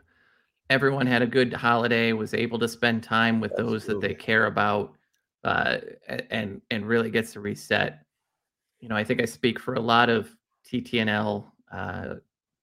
everyone 0.69 1.07
had 1.07 1.21
a 1.21 1.27
good 1.27 1.53
holiday, 1.53 2.13
was 2.13 2.33
able 2.33 2.59
to 2.59 2.67
spend 2.67 3.03
time 3.03 3.39
with 3.39 3.55
those 3.55 3.85
that 3.85 4.01
they 4.01 4.13
care 4.13 4.45
about, 4.45 4.93
uh, 5.43 5.77
and 6.29 6.61
and 6.71 6.85
really 6.85 7.09
gets 7.09 7.33
to 7.33 7.39
reset. 7.39 7.99
you 8.79 8.89
know, 8.89 8.95
I 8.95 9.03
think 9.03 9.21
I 9.21 9.25
speak 9.25 9.59
for 9.59 9.75
a 9.75 9.79
lot 9.79 10.09
of 10.09 10.29
TTNL. 10.71 11.45
Uh, 11.71 12.15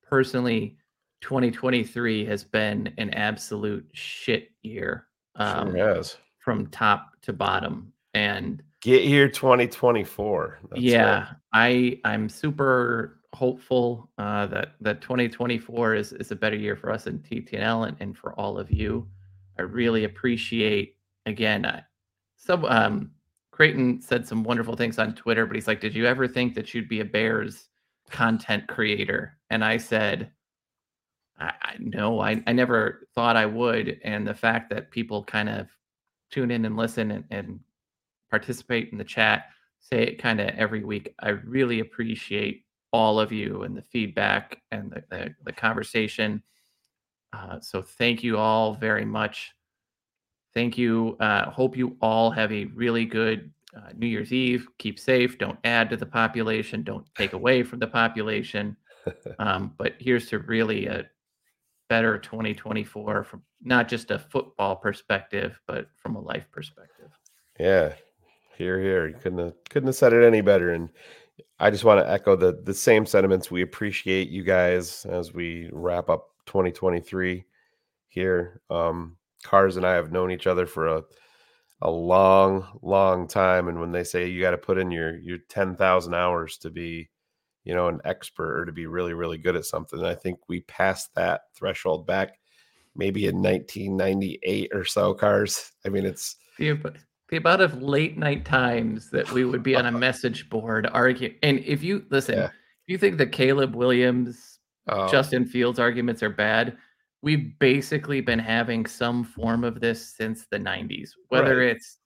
personally, 0.03 0.77
2023 1.21 2.25
has 2.27 2.45
been 2.45 2.93
an 2.99 3.13
absolute 3.15 3.87
shit 3.93 4.51
year 4.63 5.07
um, 5.37 5.73
sure 5.73 5.95
has. 5.95 6.17
from 6.39 6.67
top 6.69 7.13
to 7.23 7.33
bottom. 7.33 7.93
And 8.13 8.63
Get 8.85 9.03
here 9.03 9.31
2024. 9.31 10.59
That's 10.69 10.83
yeah, 10.83 11.21
right. 11.21 11.29
I 11.55 12.01
I'm 12.05 12.29
super 12.29 13.21
hopeful 13.33 14.11
uh, 14.19 14.47
that 14.47 14.75
that 14.83 15.01
2024 15.01 15.95
is 15.95 16.13
is 16.13 16.31
a 16.31 16.37
better 16.37 16.57
year 16.57 16.77
for 16.77 16.93
us 16.93 17.07
in 17.07 17.19
TTNL 17.21 17.89
and, 17.89 17.97
and 18.01 18.17
for 18.17 18.39
all 18.39 18.59
of 18.59 18.71
you. 18.71 19.09
I 19.59 19.63
really 19.63 20.05
appreciate 20.05 20.97
again. 21.25 21.65
Uh, 21.65 21.81
some 22.45 22.65
um, 22.65 23.11
Creighton 23.53 24.01
said 24.03 24.27
some 24.27 24.45
wonderful 24.45 24.77
things 24.77 24.99
on 24.99 25.15
Twitter, 25.15 25.47
but 25.47 25.55
he's 25.57 25.69
like, 25.69 25.81
"Did 25.81 25.95
you 25.95 26.07
ever 26.07 26.29
think 26.29 26.55
that 26.55 26.75
you'd 26.75 26.89
be 26.89 27.01
a 27.01 27.05
Bears 27.05 27.69
content 28.11 28.67
creator?" 28.69 29.39
And 29.51 29.65
I 29.65 29.77
said, 29.77 30.31
I, 31.39 31.53
I 31.63 31.77
no, 31.79 32.21
I, 32.21 32.43
I 32.47 32.53
never 32.53 33.09
thought 33.15 33.37
I 33.37 33.47
would. 33.47 34.01
And 34.05 34.27
the 34.27 34.35
fact 34.35 34.71
that 34.71 34.91
people 34.91 35.25
kind 35.25 35.49
of 35.49 35.69
tune 36.31 36.51
in 36.51 36.65
and 36.65 36.77
listen 36.77 37.11
and, 37.11 37.25
and 37.31 37.61
participate 38.31 38.91
in 38.93 38.99
the 38.99 39.05
chat, 39.05 39.47
say 39.81 40.03
it 40.03 40.19
kind 40.23 40.41
of 40.41 40.49
every 40.49 40.85
week, 40.85 41.15
I 41.21 41.31
really 41.31 41.81
appreciate 41.81 42.65
all 42.93 43.19
of 43.19 43.33
you 43.33 43.63
and 43.63 43.77
the 43.77 43.83
feedback 43.83 44.61
and 44.71 44.91
the, 44.91 45.05
the, 45.11 45.35
the 45.45 45.53
conversation. 45.53 46.43
Uh, 47.33 47.59
so 47.61 47.83
thank 47.83 48.23
you 48.23 48.39
all 48.39 48.75
very 48.75 49.05
much. 49.05 49.53
Thank 50.55 50.79
you. 50.79 51.17
Uh, 51.21 51.51
hope 51.51 51.77
you 51.77 51.97
all 52.01 52.31
have 52.31 52.53
a 52.53 52.67
really 52.67 53.05
good 53.05 53.51
uh, 53.77 53.91
New 53.97 54.07
Year's 54.07 54.33
Eve. 54.33 54.69
Keep 54.79 54.99
safe. 54.99 55.37
Don't 55.39 55.59
add 55.65 55.91
to 55.91 55.97
the 55.97 56.07
population. 56.07 56.83
Don't 56.83 57.07
take 57.17 57.33
away 57.35 57.63
from 57.63 57.81
the 57.81 57.87
population. 57.87 58.77
Um, 59.39 59.75
but 59.77 59.95
here's 59.99 60.29
to 60.29 60.39
really 60.39 60.87
a 60.87 61.05
better 61.89 62.19
2024 62.19 63.25
from 63.25 63.43
not 63.63 63.89
just 63.89 64.11
a 64.11 64.19
football 64.19 64.77
perspective, 64.77 65.61
but 65.67 65.89
from 65.97 66.17
a 66.17 66.21
life 66.21 66.47
perspective. 66.51 67.11
Yeah. 67.59 67.95
Here, 68.57 68.81
here. 68.81 69.09
You 69.09 69.17
couldn't 69.21 69.39
have 69.39 69.55
couldn't 69.69 69.89
have 69.89 69.97
said 69.97 70.13
it 70.13 70.25
any 70.25 70.41
better. 70.41 70.73
And 70.73 70.89
I 71.59 71.71
just 71.71 71.85
want 71.85 72.01
to 72.01 72.11
echo 72.11 72.37
the 72.37 72.61
the 72.63 72.75
same 72.75 73.05
sentiments. 73.05 73.51
We 73.51 73.63
appreciate 73.63 74.29
you 74.29 74.45
guys 74.45 75.05
as 75.07 75.35
we 75.35 75.69
wrap 75.73 76.09
up 76.09 76.31
2023 76.47 77.45
here. 78.09 78.61
Um, 78.71 79.17
Cars 79.45 79.77
and 79.77 79.87
I 79.87 79.95
have 79.95 80.11
known 80.11 80.33
each 80.33 80.49
other 80.49 80.67
for 80.67 80.89
a 80.89 81.03
a 81.83 81.91
long, 81.91 82.67
long 82.83 83.29
time. 83.29 83.69
And 83.69 83.79
when 83.79 83.93
they 83.93 84.05
say 84.05 84.27
you 84.27 84.41
got 84.41 84.53
to 84.53 84.59
put 84.59 84.79
in 84.79 84.91
your 84.91 85.19
your 85.19 85.39
10,000 85.49 86.15
hours 86.15 86.57
to 86.59 86.71
be, 86.71 87.11
you 87.65 87.75
know, 87.75 87.89
an 87.89 88.01
expert 88.05 88.59
or 88.61 88.65
to 88.65 88.73
be 88.73 88.87
really, 88.87 89.13
really 89.13 89.39
good 89.39 89.55
at 89.55 89.67
something, 89.67 90.03
I 90.03 90.15
think 90.15 90.39
we 90.49 90.61
passed 90.63 91.15
that 91.15 91.43
threshold 91.55 92.07
back 92.07 92.39
maybe 92.97 93.27
in 93.27 93.43
1998 93.43 94.71
or 94.73 94.85
so. 94.85 95.15
Cars. 95.15 95.73
I 95.85 95.89
mean, 95.89 96.07
it's 96.07 96.37
The, 96.59 96.73
the 97.29 97.37
amount 97.39 97.61
of 97.61 97.83
late 97.83 98.17
night 98.17 98.45
times 98.45 99.11
that 99.11 99.31
we 99.33 99.45
would 99.45 99.63
be 99.63 99.75
on 99.77 99.87
a 99.87 99.93
message 100.07 100.49
board 100.49 100.89
arguing. 100.93 101.35
And 101.43 101.59
if 101.61 101.83
you 101.83 102.07
listen, 102.11 102.39
Yeah. 102.39 102.47
if 102.47 102.53
you 102.87 102.99
think 102.99 103.19
the 103.19 103.27
Caleb 103.27 103.75
Williams, 103.75 104.61
uh, 104.87 105.11
Justin 105.11 105.45
Fields 105.45 105.79
arguments 105.79 106.23
are 106.23 106.31
bad, 106.31 106.77
we've 107.25 107.59
basically 107.59 108.21
been 108.21 108.39
having 108.39 108.85
some 108.85 109.25
form 109.25 109.65
of 109.65 109.81
this 109.81 110.15
since 110.15 110.47
the 110.51 110.59
90s, 110.59 111.11
whether 111.29 111.59
Right. 111.59 111.69
it's 111.71 111.99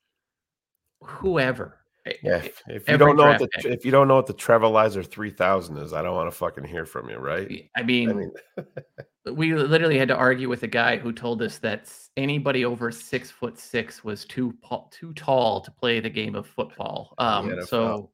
whoever. 1.03 1.81
I- 2.07 2.15
Yeah, 2.23 2.37
if, 2.37 2.63
if 2.69 2.89
you 2.89 2.97
don't 2.97 3.17
know 3.17 3.27
what 3.27 3.41
the 3.41 3.49
pick. 3.49 3.65
if 3.67 3.85
you 3.85 3.91
don't 3.91 4.07
know 4.09 4.15
what 4.15 4.27
the 4.27 5.03
three 5.03 5.31
thousand 5.31 5.77
is, 5.79 5.93
I 5.93 6.03
don't 6.03 6.15
want 6.15 6.31
to 6.31 6.37
fucking 6.37 6.65
hear 6.65 6.87
from 6.87 7.11
you, 7.11 7.19
right? 7.19 7.69
I 7.77 7.83
mean, 7.83 8.11
I 8.11 8.13
mean, 8.15 8.33
we 9.37 9.55
literally 9.55 9.99
had 9.99 10.09
to 10.09 10.17
argue 10.17 10.49
with 10.49 10.63
a 10.63 10.69
guy 10.69 10.97
who 10.97 11.13
told 11.13 11.43
us 11.43 11.59
that 11.59 11.93
anybody 12.17 12.65
over 12.65 12.91
six 12.93 13.31
foot 13.31 13.59
six 13.59 14.05
was 14.05 14.25
too 14.25 14.57
too 14.91 15.13
tall 15.15 15.61
to 15.61 15.71
play 15.73 16.01
the 16.01 16.09
game 16.09 16.35
of 16.37 16.47
football. 16.47 17.15
Um, 17.19 17.61
so 17.67 18.11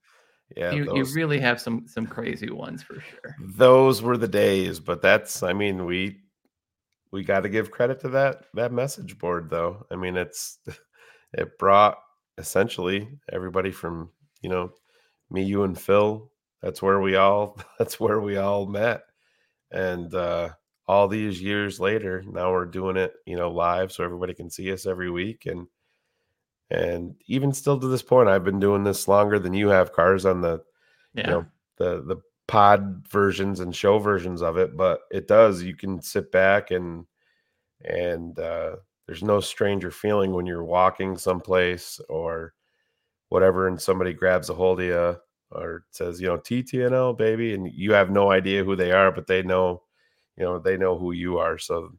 yeah, 0.57 0.73
you, 0.73 0.97
you 0.97 1.05
really 1.15 1.39
have 1.39 1.61
some 1.61 1.87
some 1.87 2.07
crazy 2.07 2.51
ones 2.51 2.83
for 2.83 2.95
sure. 3.01 3.37
those 3.41 4.03
were 4.03 4.17
the 4.17 4.29
days. 4.29 4.81
But 4.81 5.03
that's, 5.03 5.43
I 5.43 5.53
mean, 5.53 5.85
we 5.85 6.24
we 7.15 7.23
got 7.23 7.41
to 7.41 7.49
give 7.49 7.71
credit 7.71 8.01
to 8.01 8.09
that 8.11 8.45
that 8.55 8.73
message 8.73 9.19
board, 9.19 9.49
though. 9.49 9.87
I 9.91 9.97
mean, 9.97 10.17
it's 10.17 10.59
it 11.33 11.57
brought 11.59 11.97
essentially 12.37 13.09
everybody 13.33 13.71
from 13.71 14.11
you 14.43 14.51
know 14.51 14.73
me, 15.31 15.45
you, 15.45 15.62
and 15.62 15.79
Phil. 15.81 16.31
That's 16.61 16.83
where 16.83 17.01
we 17.01 17.15
all 17.15 17.59
that's 17.79 18.01
where 18.01 18.21
we 18.21 18.37
all 18.37 18.67
met, 18.67 19.05
and 19.71 20.12
uh 20.12 20.51
all 20.87 21.09
these 21.09 21.41
years 21.41 21.81
later, 21.81 22.23
now 22.27 22.53
we're 22.53 22.67
doing 22.67 22.99
it, 22.99 23.15
you 23.25 23.37
know, 23.37 23.51
live 23.51 23.91
so 23.91 24.05
everybody 24.05 24.35
can 24.35 24.51
see 24.51 24.71
us 24.71 24.85
every 24.85 25.11
week 25.11 25.47
and 25.47 25.67
and 26.71 27.15
even 27.27 27.53
still 27.53 27.79
to 27.79 27.87
this 27.87 28.03
point, 28.03 28.29
I've 28.29 28.45
been 28.45 28.61
doing 28.61 28.85
this 28.85 29.07
longer 29.09 29.39
than 29.39 29.55
you 29.55 29.69
have 29.69 29.93
cars 29.93 30.27
on 30.27 30.41
the 30.41 30.62
Yeah. 31.15 31.27
you 31.27 31.33
know 31.33 31.47
the 31.79 32.03
the 32.03 32.17
pod 32.47 33.07
versions 33.09 33.61
and 33.61 33.75
show 33.75 33.99
versions 33.99 34.43
of 34.43 34.57
it, 34.59 34.77
but 34.77 35.01
it 35.11 35.29
does 35.29 35.63
you 35.63 35.77
can 35.77 36.01
sit 36.03 36.31
back 36.33 36.71
and 36.71 37.07
and 37.85 38.39
uh 38.39 38.77
there's 39.07 39.23
no 39.23 39.41
stranger 39.41 39.91
feeling 39.91 40.33
when 40.33 40.47
you're 40.47 40.65
walking 40.65 41.17
someplace 41.17 42.01
or 42.09 42.55
whatever 43.29 43.69
and 43.69 43.81
somebody 43.81 44.13
grabs 44.13 44.49
a 44.51 44.55
hold 44.55 44.81
of 44.81 44.87
you 44.87 45.17
or 45.51 45.85
says, 45.91 46.21
you 46.21 46.27
know, 46.27 46.39
TTNL 46.39 47.17
baby 47.17 47.55
and 47.55 47.71
you 47.73 47.93
have 47.93 48.11
no 48.11 48.31
idea 48.31 48.65
who 48.65 48.77
they 48.77 48.93
are, 48.93 49.13
but 49.13 49.27
they 49.27 49.43
know, 49.43 49.83
you 50.37 50.45
know, 50.45 50.59
they 50.59 50.77
know 50.77 50.99
who 50.99 51.13
you 51.13 51.39
are. 51.39 51.59
So 51.59 51.91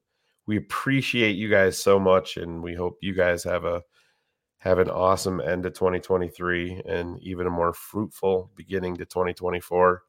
we 0.48 0.58
appreciate 0.58 1.36
you 1.36 1.50
guys 1.50 1.78
so 1.78 2.00
much 2.00 2.38
and 2.38 2.62
we 2.62 2.74
hope 2.74 2.98
you 3.02 3.14
guys 3.14 3.43
have 3.43 3.66
a 3.66 3.84
have 4.60 4.80
an 4.80 4.89
awesome 4.89 5.39
end 5.41 5.64
to 5.64 5.70
2023 5.70 6.82
and 6.88 7.20
even 7.22 7.46
a 7.46 7.52
more 7.52 7.74
fruitful 7.74 8.50
beginning 8.56 8.96
to 8.96 9.06
2024 9.06 10.02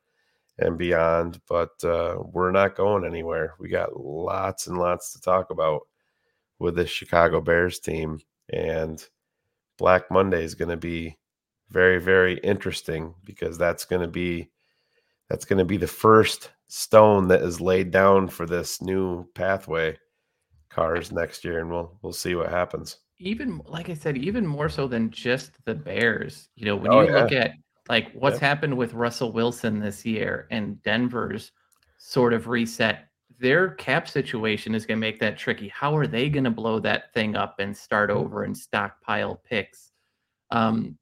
and 0.59 0.79
beyond. 0.79 1.41
But 1.49 1.83
uh, 1.85 2.17
we're 2.33 2.51
not 2.53 2.77
going 2.77 3.05
anywhere. 3.05 3.55
We 3.59 3.69
got 3.69 3.99
lots 4.01 4.67
and 4.67 4.79
lots 4.79 5.13
to 5.13 5.21
talk 5.21 5.51
about 5.51 5.83
with 6.59 6.77
this 6.77 6.91
Chicago 6.91 7.41
Bears 7.41 7.79
team. 7.79 8.21
And 8.53 9.05
Black 9.79 10.11
Monday 10.11 10.43
is 10.45 10.55
going 10.55 10.71
to 10.71 10.77
be 10.77 11.17
very, 11.71 12.01
very 12.01 12.39
interesting 12.39 13.15
because 13.25 13.59
that's 13.59 13.85
going 13.85 14.03
to 14.03 14.09
be 14.09 14.51
that's 15.29 15.45
going 15.45 15.59
to 15.59 15.65
be 15.65 15.77
the 15.77 15.87
first 15.89 16.51
stone 16.69 17.27
that 17.29 17.43
is 17.43 17.61
laid 17.61 17.91
down 17.91 18.29
for 18.29 18.47
this 18.47 18.81
new 18.81 19.25
pathway 19.35 19.97
cars 20.69 21.11
next 21.11 21.45
year 21.45 21.61
and 21.61 21.71
we'll 21.71 21.99
we'll 22.03 22.13
see 22.13 22.35
what 22.35 22.49
happens. 22.51 22.99
even 23.19 23.61
like 23.67 23.89
I 23.91 23.95
said, 23.95 24.17
even 24.17 24.47
more 24.47 24.69
so 24.69 24.87
than 24.87 25.11
just 25.11 25.53
the 25.65 25.75
Bears. 25.75 26.49
You 26.55 26.67
know, 26.67 26.77
when 26.77 26.93
Oh, 26.93 27.01
you 27.01 27.13
look 27.13 27.33
at 27.33 27.53
like 27.89 28.11
what's 28.13 28.39
happened 28.39 28.77
with 28.77 28.95
Russell 28.95 29.33
Wilson 29.33 29.81
this 29.81 30.05
year 30.05 30.47
and 30.51 30.83
Denver's 30.83 31.53
sort 31.99 32.33
of 32.33 32.49
reset, 32.49 33.09
their 33.39 33.71
cap 33.71 34.09
situation 34.09 34.75
is 34.75 34.87
going 34.87 34.99
to 34.99 35.01
make 35.01 35.21
that 35.21 35.39
tricky. 35.39 35.69
How 35.69 35.97
are 35.97 36.07
they 36.07 36.29
going 36.29 36.45
to 36.45 36.51
blow 36.51 36.81
that 36.81 37.13
thing 37.13 37.37
up 37.37 37.57
and 37.59 37.77
start 37.77 38.11
over 38.11 38.45
and 38.45 38.57
stockpile 38.57 39.41
picks? 39.49 39.93
Um, 40.51 40.97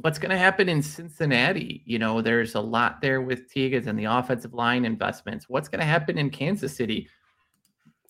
what's 0.00 0.18
going 0.18 0.30
to 0.30 0.38
happen 0.38 0.68
in 0.68 0.82
Cincinnati? 0.82 1.82
You 1.86 1.98
know, 1.98 2.20
there's 2.20 2.54
a 2.54 2.60
lot 2.60 3.00
there 3.00 3.20
with 3.20 3.52
Tigas 3.52 3.86
and 3.86 3.98
the 3.98 4.04
offensive 4.04 4.54
line 4.54 4.84
investments. 4.84 5.48
What's 5.48 5.68
going 5.68 5.80
to 5.80 5.86
happen 5.86 6.18
in 6.18 6.30
Kansas 6.30 6.74
City? 6.76 7.08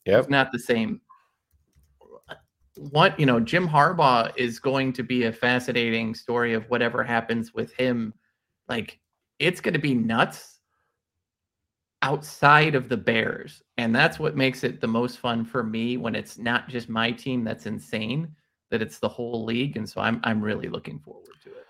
Yep. 0.07 0.21
it's 0.21 0.29
not 0.31 0.53
the 0.53 0.59
same. 0.59 1.01
What 2.77 3.19
you 3.19 3.27
know, 3.27 3.41
Jim 3.41 3.69
Harbaugh 3.69 4.33
is 4.37 4.59
going 4.59 4.93
to 4.95 5.03
be 5.03 5.25
a 5.25 5.33
fascinating 5.33 6.15
story 6.15 6.55
of 6.55 6.69
whatever 6.71 7.03
happens 7.03 7.53
with 7.53 7.73
him. 7.75 8.15
Like 8.69 8.99
it's 9.39 9.61
going 9.61 9.75
to 9.75 9.81
be 9.81 9.95
nuts 9.95 10.59
outside 12.03 12.75
of 12.75 12.89
the 12.89 12.97
Bears, 12.97 13.63
and 13.77 13.95
that's 13.95 14.19
what 14.19 14.37
makes 14.37 14.65
it 14.65 14.81
the 14.81 14.87
most 14.87 15.19
fun 15.19 15.45
for 15.45 15.63
me 15.63 15.97
when 15.97 16.15
it's 16.15 16.39
not 16.39 16.69
just 16.69 16.89
my 16.89 17.11
team 17.11 17.45
that's 17.45 17.67
insane, 17.67 18.35
that 18.71 18.83
it's 18.83 18.99
the 18.99 19.09
whole 19.09 19.45
league, 19.45 19.77
and 19.77 19.89
so 19.89 20.01
I'm 20.01 20.21
I'm 20.25 20.41
really 20.41 20.69
looking 20.69 21.01
forward 21.01 21.27
to 21.45 21.51
it. 21.51 21.67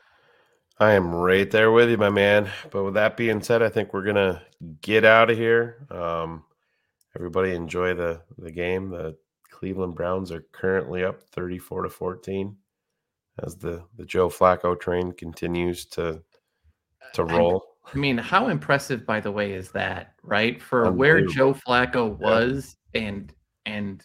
I 0.81 0.93
am 0.93 1.14
right 1.14 1.51
there 1.51 1.70
with 1.72 1.90
you, 1.90 1.98
my 1.98 2.09
man. 2.09 2.51
But 2.70 2.85
with 2.85 2.94
that 2.94 3.16
being 3.16 3.43
said, 3.43 3.62
I 3.62 3.68
think 3.68 3.93
we're 3.93 4.05
gonna 4.05 4.43
get 4.81 5.05
out 5.05 5.31
of 5.31 5.36
here. 5.36 5.86
Um, 5.90 6.44
everybody 7.14 7.55
enjoy 7.55 7.94
the 7.94 8.22
the 8.39 8.51
game. 8.51 8.89
The 8.89 9.16
Cleveland 9.61 9.95
Browns 9.95 10.32
are 10.32 10.47
currently 10.53 11.05
up 11.05 11.23
34 11.23 11.82
to 11.82 11.91
14 11.91 12.57
as 13.45 13.57
the 13.57 13.85
the 13.97 14.07
Joe 14.07 14.31
Flacco 14.31 14.78
train 14.81 15.12
continues 15.12 15.85
to 15.87 16.09
uh, 16.09 16.19
to 17.12 17.24
roll. 17.24 17.66
I 17.93 17.99
mean, 17.99 18.16
how 18.16 18.49
impressive, 18.49 19.05
by 19.05 19.20
the 19.20 19.31
way, 19.31 19.53
is 19.53 19.70
that, 19.73 20.15
right? 20.23 20.62
For 20.62 20.91
where 20.91 21.27
Joe 21.27 21.53
Flacco 21.53 22.19
Yeah. 22.19 22.27
was 22.27 22.77
and 22.95 23.31
and 23.66 24.03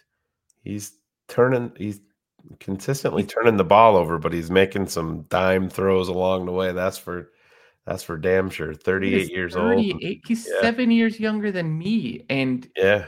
He's 0.65 0.97
turning 1.29 1.71
he's 1.77 2.01
consistently 2.59 3.23
turning 3.23 3.55
the 3.55 3.63
ball 3.63 3.95
over, 3.95 4.17
but 4.17 4.33
he's 4.33 4.51
making 4.51 4.87
some 4.87 5.21
dime 5.29 5.69
throws 5.69 6.09
along 6.09 6.47
the 6.47 6.51
way. 6.51 6.73
That's 6.73 6.97
for 6.97 7.31
That's 7.85 8.03
for 8.03 8.17
damn 8.17 8.49
sure. 8.49 8.73
38 8.73 9.19
He's 9.21 9.29
years 9.29 9.55
old. 9.55 9.69
38. 9.77 10.21
He's 10.27 10.47
Yeah. 10.51 10.59
seven 10.61 10.91
years 10.91 11.17
younger 11.17 11.49
than 11.51 11.77
me. 11.77 12.25
And 12.29 12.69
Yeah. 12.75 13.05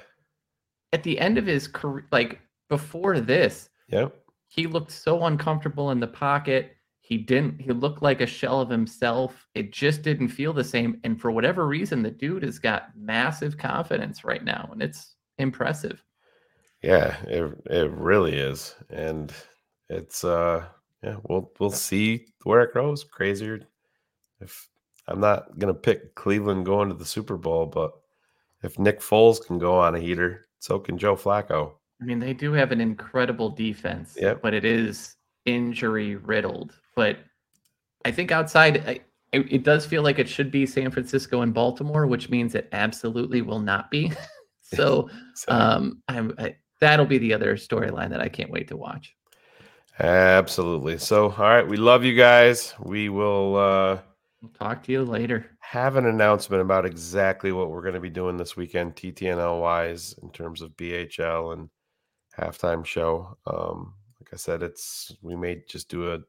At 0.94 1.04
the 1.04 1.20
end 1.20 1.38
of 1.38 1.46
his 1.46 1.68
career, 1.68 2.06
like 2.12 2.40
before 2.70 3.20
this, 3.20 3.70
Yep. 3.90 4.16
he 4.48 4.68
looked 4.68 4.92
so 4.92 5.26
uncomfortable 5.26 5.92
in 5.92 6.00
the 6.00 6.08
pocket. 6.08 6.74
He 7.02 7.18
didn't, 7.18 7.62
he 7.62 7.72
looked 7.72 8.02
like 8.02 8.20
a 8.22 8.26
shell 8.28 8.60
of 8.60 8.70
himself. 8.70 9.48
It 9.54 9.72
just 9.72 10.02
didn't 10.02 10.28
feel 10.28 10.52
the 10.54 10.64
same. 10.64 11.00
And 11.06 11.20
for 11.20 11.32
whatever 11.32 11.66
reason, 11.68 12.04
the 12.04 12.12
dude 12.12 12.44
has 12.44 12.60
got 12.60 12.90
massive 12.98 13.58
confidence 13.58 14.26
right 14.26 14.44
now. 14.44 14.70
And 14.74 14.82
it's 14.82 15.16
impressive. 15.38 16.04
Yeah, 16.84 17.16
it 17.24 17.52
it 17.70 17.92
really 17.92 18.36
is. 18.36 18.76
And 18.90 19.34
it's 19.90 20.24
uh 20.24 20.66
yeah, 21.04 21.16
we'll 21.24 21.52
we'll 21.60 21.70
see 21.72 22.28
where 22.44 22.62
it 22.62 22.74
goes. 22.74 23.04
Crazier 23.04 23.62
if 24.42 24.68
I'm 25.08 25.20
not 25.22 25.58
gonna 25.58 25.74
pick 25.74 26.14
Cleveland 26.16 26.66
going 26.66 26.90
to 26.90 26.96
the 26.96 27.06
Super 27.06 27.38
Bowl, 27.38 27.66
but 27.66 27.94
if 28.64 28.78
Nick 28.78 29.00
Foles 29.00 29.44
can 29.46 29.58
go 29.60 29.80
on 29.80 29.96
a 29.96 30.00
heater, 30.00 30.47
so 30.60 30.80
can 30.80 30.98
Joe 30.98 31.16
Flacco. 31.16 31.74
I 32.02 32.06
mean, 32.06 32.20
they 32.20 32.34
do 32.34 32.54
have 32.54 32.72
an 32.72 32.80
incredible 32.82 33.50
defense, 33.50 34.18
Yep. 34.20 34.42
but 34.42 34.54
it 34.54 34.66
is 34.66 35.16
injury 35.46 36.16
riddled. 36.16 36.74
But 36.96 37.20
I 38.06 38.12
think 38.12 38.32
outside, 38.32 38.84
I, 38.88 39.00
it, 39.32 39.52
it 39.52 39.64
does 39.64 39.86
feel 39.86 40.04
like 40.04 40.20
it 40.20 40.30
should 40.30 40.52
be 40.52 40.66
San 40.66 40.92
Francisco 40.92 41.42
and 41.42 41.54
Baltimore, 41.54 42.06
which 42.08 42.30
means 42.30 42.54
it 42.56 42.70
absolutely 42.72 43.42
will 43.42 43.60
not 43.60 43.90
be. 43.92 44.12
so 44.62 45.10
um, 45.48 46.02
I'm 46.10 46.34
I, 46.38 46.58
that'll 46.82 47.06
be 47.06 47.18
the 47.18 47.34
other 47.34 47.56
storyline 47.56 48.10
that 48.10 48.20
I 48.22 48.28
can't 48.28 48.52
wait 48.52 48.68
to 48.68 48.76
watch. 48.78 49.16
absolutely. 50.00 50.98
So 50.98 51.32
all 51.32 51.38
right, 51.38 51.68
we 51.68 51.78
love 51.78 52.04
you 52.04 52.16
guys. 52.16 52.74
We 52.80 53.10
will 53.10 53.56
uh 53.56 54.00
We'll 54.42 54.52
talk 54.52 54.84
to 54.84 54.92
you 54.92 55.04
later. 55.04 55.57
Have 55.70 55.98
an 55.98 56.06
announcement 56.06 56.62
about 56.62 56.86
exactly 56.86 57.52
what 57.52 57.70
we're 57.70 57.82
going 57.82 57.94
to 57.94 58.00
be 58.00 58.10
doing 58.10 58.38
this 58.38 58.56
weekend, 58.56 58.96
TTNL 58.96 59.60
wise, 59.60 60.16
in 60.24 60.30
terms 60.30 60.62
of 60.62 60.78
BHL 60.78 61.52
and 61.52 61.70
halftime 62.40 62.86
show. 62.86 63.38
Um, 63.46 63.94
like 64.22 64.30
I 64.32 64.38
said, 64.38 64.64
it's 64.64 65.14
we 65.22 65.36
may 65.36 65.62
just 65.68 65.90
do 65.90 66.14
a 66.14 66.20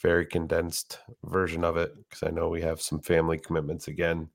very 0.00 0.24
condensed 0.24 1.00
version 1.24 1.64
of 1.64 1.76
it 1.76 1.92
because 2.08 2.22
I 2.22 2.30
know 2.30 2.48
we 2.48 2.62
have 2.62 2.80
some 2.80 3.00
family 3.00 3.36
commitments 3.36 3.88
again, 3.88 4.28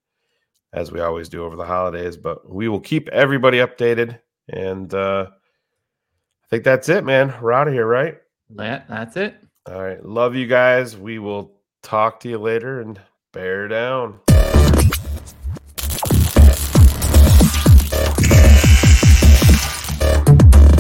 as 0.74 0.92
we 0.92 1.00
always 1.00 1.30
do 1.30 1.46
over 1.46 1.56
the 1.56 1.64
holidays. 1.64 2.18
But 2.18 2.50
we 2.50 2.68
will 2.68 2.82
keep 2.82 3.08
everybody 3.10 3.60
updated, 3.60 4.20
and 4.50 4.94
uh, 4.94 5.28
I 5.32 6.48
think 6.50 6.66
that's 6.66 6.90
it, 6.90 7.06
man. 7.06 7.34
We're 7.42 7.54
out 7.54 7.70
of 7.70 7.74
here, 7.74 7.88
right? 7.88 8.18
That, 8.50 8.90
that's 8.90 9.16
it. 9.16 9.38
All 9.68 9.82
right, 9.82 10.04
love 10.06 10.36
you 10.36 10.48
guys. 10.48 10.98
We 10.98 11.18
will 11.20 11.62
talk 11.82 12.20
to 12.20 12.30
you 12.30 12.40
later, 12.40 12.82
and 12.82 13.00
bear 13.32 13.70
down. 13.70 14.20